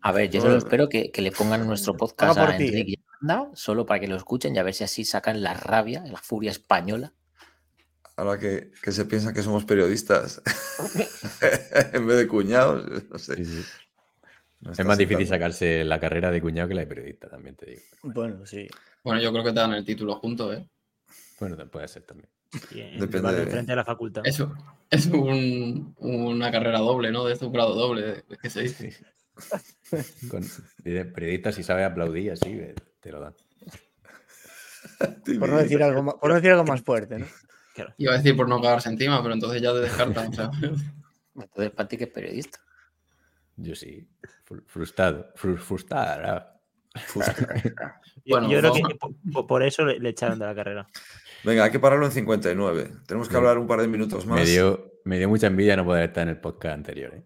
A 0.00 0.12
ver, 0.12 0.30
yo 0.30 0.40
Bueno. 0.40 0.54
solo 0.54 0.58
espero 0.58 0.88
que, 0.88 1.10
que 1.10 1.20
le 1.20 1.32
pongan 1.32 1.60
en 1.60 1.66
nuestro 1.66 1.94
podcast 1.96 2.38
a. 2.38 2.56
Enrique 2.56 2.84
y 2.92 2.94
a 2.96 3.00
Amanda, 3.20 3.50
solo 3.54 3.84
para 3.84 4.00
que 4.00 4.08
lo 4.08 4.16
escuchen 4.16 4.54
y 4.54 4.58
a 4.58 4.62
ver 4.62 4.72
si 4.72 4.84
así 4.84 5.04
sacan 5.04 5.42
la 5.42 5.52
rabia, 5.54 6.02
la 6.06 6.16
furia 6.18 6.50
española. 6.50 7.12
Ahora 8.16 8.38
que, 8.38 8.70
que 8.82 8.92
se 8.92 9.04
piensa 9.04 9.32
que 9.32 9.42
somos 9.42 9.64
periodistas 9.66 10.40
en 11.92 12.06
vez 12.06 12.16
de 12.16 12.26
cuñados, 12.26 13.04
no 13.10 13.18
sé. 13.18 13.36
Sí, 13.36 13.44
sí. 13.44 13.62
No 14.60 14.72
Es 14.72 14.84
más 14.86 14.96
difícil 14.96 15.26
sacarse 15.26 15.84
la 15.84 16.00
carrera 16.00 16.30
de 16.30 16.40
cuñado 16.40 16.68
que 16.68 16.74
la 16.74 16.80
de 16.80 16.86
periodista, 16.86 17.28
también 17.28 17.56
te 17.56 17.66
digo. 17.66 17.82
Bueno, 18.02 18.46
sí. 18.46 18.66
Bueno, 19.04 19.20
yo 19.20 19.30
creo 19.32 19.44
que 19.44 19.50
te 19.52 19.60
dan 19.60 19.74
el 19.74 19.84
título 19.84 20.14
junto, 20.16 20.52
¿eh? 20.52 20.66
Bueno, 21.38 21.56
puede 21.68 21.86
ser 21.88 22.04
también. 22.04 22.30
En- 22.70 23.00
Depende 23.00 23.34
de- 23.34 23.42
enfrente 23.42 23.72
de 23.72 23.76
la 23.76 23.84
facultad. 23.84 24.22
Eso 24.26 24.54
es 24.90 25.06
un- 25.06 25.94
una 25.98 26.50
carrera 26.50 26.78
doble, 26.78 27.12
¿no? 27.12 27.26
De 27.26 27.34
este 27.34 27.44
un 27.44 27.52
grado 27.52 27.74
doble, 27.74 28.02
¿de 28.02 28.24
¿qué 28.40 28.48
se 28.48 28.62
dice? 28.62 28.96
Con 30.30 30.42
de 30.78 31.04
periodista, 31.04 31.52
si 31.52 31.62
sabe 31.62 31.84
aplaudir 31.84 32.32
así, 32.32 32.58
te 33.00 33.12
lo 33.12 33.20
dan. 33.20 33.34
Por 35.38 35.48
no 35.50 35.58
decir 35.58 35.82
algo 35.82 36.02
más, 36.02 36.14
por 36.14 36.30
no 36.30 36.36
decir 36.36 36.50
algo 36.52 36.64
más 36.64 36.80
fuerte, 36.80 37.18
¿no? 37.18 37.26
Iba 37.98 38.14
a 38.14 38.16
decir 38.16 38.36
por 38.36 38.48
no 38.48 38.60
cagarse 38.60 38.88
encima, 38.88 39.22
pero 39.22 39.34
entonces 39.34 39.60
ya 39.62 39.72
te 39.72 39.80
descartan. 39.80 40.28
O 40.28 40.32
sea, 40.32 40.50
Entonces, 41.34 41.70
Pati 41.72 41.96
que 41.98 42.04
es 42.04 42.10
periodista. 42.10 42.58
Yo 43.56 43.74
sí. 43.74 44.08
Fru- 44.48 44.64
Frustrado. 44.66 45.32
Fru- 45.34 45.58
Frustrado. 45.58 46.46
Yo- 48.24 48.38
Bueno, 48.38 48.50
yo 48.50 48.58
creo 48.58 48.72
que 48.72 48.94
po- 48.98 49.14
po- 49.32 49.46
por 49.46 49.62
eso 49.62 49.84
le, 49.84 50.00
le 50.00 50.08
echaron 50.08 50.38
de 50.38 50.46
la 50.46 50.54
carrera. 50.54 50.86
Venga, 51.44 51.64
hay 51.64 51.70
que 51.70 51.78
pararlo 51.78 52.06
en 52.06 52.12
59. 52.12 52.90
Tenemos 53.06 53.28
que 53.28 53.36
hablar 53.36 53.58
un 53.58 53.66
par 53.66 53.80
de 53.82 53.86
minutos 53.88 54.24
más. 54.26 54.40
Me 54.40 54.46
dio, 54.46 54.92
me 55.04 55.18
dio 55.18 55.28
mucha 55.28 55.46
envidia 55.46 55.76
no 55.76 55.84
poder 55.84 56.04
estar 56.04 56.22
en 56.22 56.30
el 56.30 56.40
podcast 56.40 56.74
anterior. 56.74 57.14
¿eh? 57.14 57.24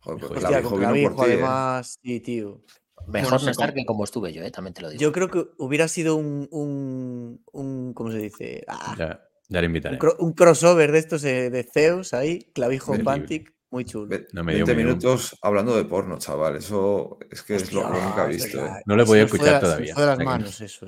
Joder, 0.00 0.18
pues 0.26 0.42
Hostia, 0.42 0.62
con 0.62 0.70
por 0.80 0.80
ti, 0.90 0.90
¿eh? 0.96 1.34
además, 1.34 1.98
sí, 2.02 2.20
tío. 2.20 2.62
Mejor 3.06 3.30
Bueno, 3.30 3.44
no 3.44 3.50
estar 3.50 3.74
que 3.74 3.84
como 3.84 4.04
estuve 4.04 4.32
yo, 4.32 4.42
eh, 4.42 4.50
también 4.50 4.74
te 4.74 4.80
lo 4.82 4.88
digo. 4.90 5.00
Yo 5.00 5.12
creo 5.12 5.28
que 5.28 5.44
hubiera 5.58 5.86
sido 5.88 6.16
un, 6.16 6.48
un, 6.50 7.42
un 7.52 7.94
¿cómo 7.94 8.10
se 8.10 8.18
dice? 8.18 8.64
Ah, 8.68 9.20
Ya, 9.48 9.60
le 9.60 9.66
invitaré. 9.66 9.94
un, 9.96 10.00
cro- 10.00 10.16
un 10.18 10.32
crossover 10.32 10.92
de 10.92 10.98
estos 10.98 11.24
eh, 11.24 11.50
de 11.50 11.64
Zeus 11.64 12.14
ahí, 12.14 12.50
Clavijo. 12.54 12.92
Pantic, 13.04 13.52
muy 13.70 13.84
chulo. 13.84 14.08
Ve- 14.08 14.26
No 14.32 14.44
me 14.44 14.54
dio 14.54 14.64
20 14.66 14.72
un 14.72 14.76
minuto. 14.78 15.06
minutos 15.08 15.38
hablando 15.42 15.76
de 15.76 15.84
porno, 15.84 16.18
chaval. 16.18 16.56
Eso 16.56 17.18
es 17.30 17.42
que 17.42 17.56
es 17.56 17.72
lo, 17.72 17.80
Hostia, 17.82 18.04
nunca 18.04 18.24
he 18.24 18.28
visto. 18.28 18.64
¿eh? 18.64 18.82
No 18.86 18.96
podido 19.04 19.24
me 19.24 19.28
fue 19.28 19.36
escuchar 19.38 19.54
me 19.54 19.60
todavía. 19.60 19.94
fue 19.94 20.02
de 20.02 20.08
las 20.08 20.18
manos 20.18 20.60
eso. 20.60 20.86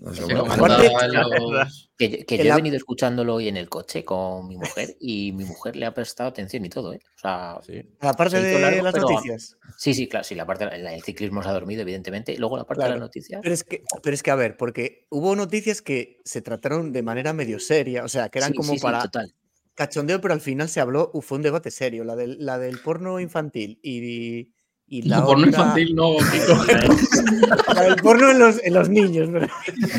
No 0.00 0.12
sé, 0.12 0.26
que 0.26 0.34
bueno, 0.34 0.76
los- 0.78 1.90
Que, 1.96 2.24
yo 2.28 2.42
he 2.42 2.44
la- 2.44 2.56
venido 2.56 2.76
escuchándolo 2.76 3.34
hoy 3.36 3.46
en 3.46 3.56
el 3.56 3.68
coche 3.68 4.04
con 4.04 4.48
mi 4.48 4.56
mujer 4.56 4.96
y 4.98 5.30
mi 5.32 5.44
mujer 5.44 5.76
le 5.76 5.86
ha 5.86 5.94
prestado 5.94 6.28
atención 6.30 6.64
y 6.64 6.68
todo, 6.68 6.92
¿eh? 6.94 7.00
O 7.16 7.18
sea, 7.20 7.58
Sí. 7.64 7.82
Aparte 8.00 8.40
Se 8.40 8.48
hizo 8.48 8.56
de 8.58 8.62
largo, 8.62 8.82
las 8.82 8.92
pero- 8.92 9.08
noticias. 9.08 9.56
sí, 9.76 9.94
sí, 9.94 10.08
claro, 10.08 10.24
sí, 10.24 10.34
la 10.34 10.46
parte 10.46 10.64
la- 10.78 10.94
el 10.94 11.02
ciclismo 11.02 11.42
se 11.44 11.48
ha 11.48 11.52
dormido, 11.52 11.82
evidentemente. 11.82 12.32
Y 12.32 12.38
luego 12.38 12.56
la 12.56 12.64
parte 12.64 12.80
de 12.82 12.86
Claro. 12.86 12.94
las 13.00 13.06
noticias. 13.08 13.40
Pero 13.40 13.54
es, 13.54 13.62
que, 13.62 13.82
pero 14.02 14.14
es 14.14 14.22
que, 14.24 14.30
a 14.32 14.36
ver, 14.36 14.56
porque 14.56 15.06
hubo 15.10 15.36
noticias 15.36 15.80
que 15.80 16.18
se 16.24 16.42
trataron 16.42 16.92
de 16.92 17.02
manera 17.02 17.32
medio 17.32 17.60
seria, 17.60 18.04
o 18.04 18.08
sea, 18.08 18.28
que 18.30 18.38
eran 18.40 18.50
sí, 18.50 18.56
como 18.56 18.72
sí, 18.72 18.78
sí, 18.78 18.82
para 18.82 19.02
total. 19.02 19.32
cachondeo, 19.74 20.20
pero 20.20 20.34
al 20.34 20.40
final 20.40 20.68
se 20.68 20.80
habló, 20.80 21.12
fue 21.22 21.36
un 21.36 21.42
debate 21.42 21.70
serio, 21.70 22.02
la 22.02 22.16
del, 22.16 22.36
la 22.44 22.58
del 22.58 22.80
porno 22.80 23.20
infantil 23.20 23.78
y, 23.82 24.52
y 24.90 25.02
la 25.02 25.18
No, 25.20 25.26
porno 25.26 25.46
infantil 25.46 25.94
no, 25.94 26.14
del 26.14 27.96
porno 28.02 28.30
en 28.30 28.38
los, 28.38 28.62
en 28.64 28.72
los 28.74 28.88
niños. 28.88 29.28
¿no? 29.28 29.40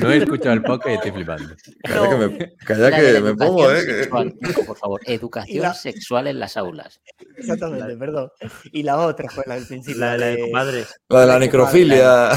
No 0.01 0.11
he 0.11 0.17
escuchado 0.17 0.53
el 0.53 0.63
podcast 0.63 0.89
y 0.89 0.93
estoy 0.95 1.11
flipando. 1.11 1.55
Calla 1.83 2.09
que 2.09 2.15
me, 2.27 2.55
calla 2.57 2.95
que 2.95 3.01
de 3.01 3.35
pongo, 3.35 3.71
¿eh? 3.71 3.81
sexual, 3.81 4.35
por 4.65 4.77
favor, 4.77 5.01
educación 5.05 5.61
la- 5.61 5.73
sexual 5.75 6.27
en 6.27 6.39
las 6.39 6.57
aulas. 6.57 7.01
Exactamente, 7.37 7.95
perdón. 7.97 8.31
Y 8.71 8.83
la 8.83 8.97
otra 8.97 9.29
fue 9.29 9.43
la 9.47 9.55
del 9.55 9.67
principio. 9.67 9.99
La, 10.01 10.17
la 10.17 10.25
de 10.27 10.35
de 10.37 10.41
comadres. 10.49 11.01
La 11.09 11.19
de 11.21 11.25
la 11.27 11.33
de 11.35 11.39
necrofilia. 11.39 12.31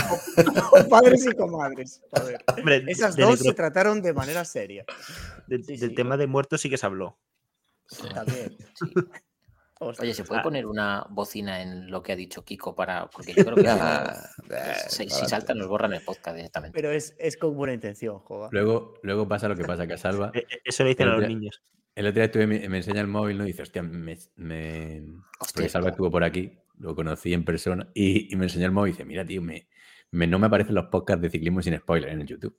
padres 0.91 1.27
y 1.27 1.33
comadres. 1.35 2.03
Joder. 2.11 2.39
Hombre, 2.57 2.85
Esas 2.87 3.17
de 3.17 3.23
dos 3.23 3.41
necro- 3.41 3.45
se 3.45 3.53
trataron 3.55 4.03
de 4.03 4.13
manera 4.13 4.45
seria. 4.45 4.85
del, 5.47 5.65
sí, 5.65 5.77
del 5.79 5.91
sí. 5.91 5.95
tema 5.95 6.17
de 6.19 6.27
muertos 6.27 6.61
sí 6.61 6.69
que 6.69 6.77
se 6.77 6.85
habló. 6.87 7.19
También. 8.15 8.57
Hostia. 9.89 10.03
Oye, 10.05 10.15
¿se 10.15 10.25
puede 10.25 10.41
Ah. 10.41 10.45
poner 10.45 10.67
una 10.67 11.07
bocina 11.11 11.63
en 11.63 11.91
lo 11.91 12.03
que 12.03 12.13
ha 12.13 12.17
dicho 12.17 12.45
Kiko 12.45 12.75
para.? 12.75 13.09
Porque 13.11 13.33
yo 13.35 13.45
creo 13.45 13.55
que. 13.57 13.69
Ah, 13.69 14.15
si, 14.89 15.09
si 15.09 15.27
saltan, 15.27 15.59
nos 15.59 15.69
borran 15.69 15.93
el 15.93 16.03
podcast 16.03 16.37
directamente. 16.37 16.75
Pero 16.75 16.91
es, 16.91 17.15
es 17.19 17.37
con 17.37 17.55
buena 17.57 17.75
intención, 17.75 18.19
joder. 18.21 18.49
Luego, 18.53 18.95
luego 19.03 19.29
pasa 19.29 19.49
lo 19.49 19.57
que 19.57 19.65
pasa, 19.65 19.87
que 19.87 19.95
a 19.95 19.99
Salva. 19.99 20.31
E- 20.35 20.39
e- 20.41 20.61
Eso 20.65 20.83
le 20.85 20.91
dicen 20.91 21.09
a 21.09 21.17
los 21.17 21.29
niños. 21.29 21.63
El 21.95 22.07
otro 22.07 22.15
día 22.15 22.25
estuve, 22.25 22.47
me, 22.47 22.69
me 22.69 22.79
enseña 22.79 23.03
el 23.03 23.07
móvil, 23.07 23.37
¿no? 23.37 23.45
Y 23.45 23.49
dice, 23.49 23.63
hostia, 23.63 23.83
me, 23.83 24.17
me... 24.37 25.03
Hostia, 25.39 25.53
porque 25.55 25.69
Salva 25.69 25.91
estuvo 25.91 26.11
por 26.11 26.25
aquí, 26.25 26.59
lo 26.79 26.95
conocí 26.95 27.35
en 27.35 27.45
persona, 27.45 27.87
y, 27.93 28.33
y 28.33 28.37
me 28.37 28.45
enseñó 28.47 28.65
el 28.65 28.73
móvil 28.73 28.91
y 28.91 28.93
dice, 28.93 29.05
mira, 29.05 29.27
tío, 29.27 29.43
me, 29.43 29.69
me- 30.11 30.27
no 30.27 30.39
me 30.39 30.47
aparecen 30.47 30.75
los 30.75 30.87
podcasts 30.87 31.21
de 31.21 31.29
ciclismo 31.29 31.61
sin 31.61 31.77
spoiler 31.77 32.09
en 32.11 32.23
el 32.23 32.27
YouTube. 32.27 32.57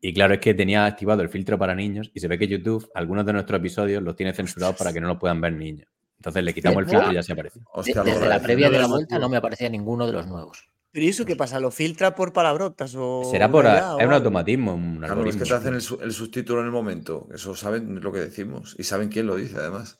Y 0.00 0.14
claro, 0.14 0.34
es 0.34 0.40
que 0.40 0.54
tenía 0.54 0.86
activado 0.86 1.20
el 1.20 1.28
filtro 1.28 1.58
para 1.58 1.74
niños 1.74 2.10
y 2.14 2.20
se 2.20 2.28
ve 2.28 2.38
que 2.38 2.46
YouTube, 2.46 2.88
algunos 2.94 3.26
de 3.26 3.32
nuestros 3.32 3.58
episodios 3.58 4.02
los 4.04 4.14
tiene 4.14 4.32
censurados 4.32 4.76
para 4.76 4.92
que 4.92 5.00
no 5.00 5.08
los 5.08 5.18
puedan 5.18 5.40
ver 5.40 5.52
niños. 5.52 5.88
Entonces 6.20 6.44
le 6.44 6.52
quitamos 6.52 6.82
el 6.82 6.88
filtro 6.90 7.10
y 7.12 7.14
ya 7.14 7.22
se 7.22 7.32
aparece. 7.32 7.60
Hostia, 7.72 8.02
desde 8.02 8.28
la 8.28 8.40
previa 8.42 8.68
de 8.68 8.78
la 8.78 8.86
vuelta 8.86 9.18
no 9.18 9.30
me 9.30 9.38
aparecía 9.38 9.70
ninguno 9.70 10.06
de 10.06 10.12
los 10.12 10.26
nuevos. 10.26 10.68
¿Pero 10.92 11.06
y 11.06 11.08
eso 11.08 11.24
qué 11.24 11.34
pasa? 11.34 11.58
¿Lo 11.60 11.70
filtra 11.70 12.14
por 12.14 12.32
palabrotas 12.34 12.94
o.? 12.94 13.22
Será 13.30 13.50
por... 13.50 13.66
a- 13.66 13.94
o 13.96 14.00
Es 14.00 14.06
un 14.06 14.12
automatismo, 14.12 14.74
un 14.74 14.98
Claro, 14.98 15.24
es 15.24 15.36
que 15.36 15.44
te 15.44 15.54
hacen 15.54 15.74
el, 15.74 15.82
el 16.02 16.12
subtítulo 16.12 16.60
en 16.60 16.66
el 16.66 16.72
momento. 16.72 17.26
Eso 17.32 17.54
saben 17.54 18.00
lo 18.02 18.12
que 18.12 18.18
decimos. 18.18 18.74
Y 18.78 18.82
saben 18.84 19.08
quién 19.08 19.26
lo 19.28 19.36
dice, 19.36 19.56
además. 19.56 19.98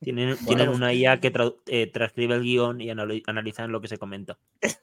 Tienen, 0.00 0.36
tienen 0.36 0.66
Bueno. 0.68 0.72
una 0.72 0.92
IA 0.92 1.18
que 1.20 1.32
eh, 1.66 1.86
transcribe 1.92 2.34
el 2.34 2.42
guion 2.42 2.80
y 2.80 2.88
anali- 2.90 3.22
analizan 3.26 3.72
lo 3.72 3.80
que 3.80 3.88
se 3.88 3.98
comenta. 3.98 4.36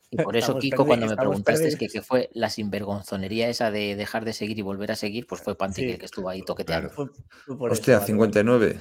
Y 0.09 0.17
por 0.17 0.35
eso, 0.35 0.45
Estamos 0.47 0.61
Kiko, 0.61 0.85
cuando 0.85 1.07
me 1.07 1.15
preguntaste 1.15 1.65
que, 1.69 1.71
perdidos. 1.77 1.93
que 1.93 2.01
fue 2.01 2.29
la 2.33 2.49
sinvergonzonería 2.49 3.47
esa 3.49 3.69
de 3.71 3.95
dejar 3.95 4.25
de 4.25 4.33
seguir 4.33 4.57
y 4.59 4.61
volver 4.61 4.91
a 4.91 4.95
seguir, 4.95 5.25
pues 5.27 5.41
fue 5.41 5.55
Pantic 5.55 5.85
Sí. 5.85 5.91
el 5.91 5.99
que 5.99 6.05
estuvo 6.05 6.27
ahí 6.27 6.41
toqueteando. 6.41 6.89
Fue- 6.89 7.07
fue 7.45 7.57
por 7.57 7.71
Hostia, 7.71 7.93
eso, 7.95 7.99
vale, 8.01 8.07
59. 8.07 8.79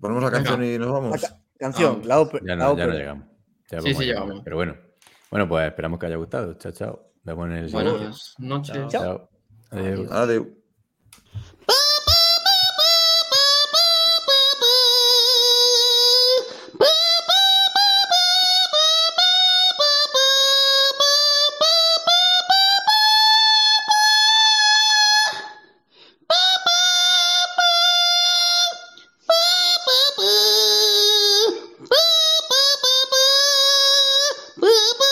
Ponemos 0.00 0.22
la 0.22 0.30
Venga. 0.30 0.44
canción 0.50 0.64
y 0.64 0.78
nos 0.78 0.92
vamos. 0.92 1.22
La 1.22 1.28
ca- 1.28 1.40
canción, 1.58 2.00
la, 2.04 2.20
ópera- 2.20 2.44
Ya 2.46 2.56
no, 2.56 2.62
ya 2.62 2.66
no 2.66 2.72
ópera. 2.72 2.94
llegamos. 2.94 3.26
Ya 3.70 3.80
Sí, 3.80 3.94
sí, 3.94 4.04
llegamos. 4.04 4.40
Pero 4.42 4.56
bueno. 4.56 4.76
Bueno, 5.30 5.48
pues 5.48 5.66
esperamos 5.68 5.98
que 6.00 6.06
haya 6.06 6.16
gustado. 6.16 6.54
Chao, 6.54 6.72
chao. 6.72 7.12
Nos 7.22 7.36
vemos 7.36 7.46
en 7.50 7.52
el 7.56 7.68
siguiente. 7.70 7.92
Buenas 7.92 8.34
noches. 8.38 8.88
Chao. 8.88 9.28
Adiós. 9.70 10.50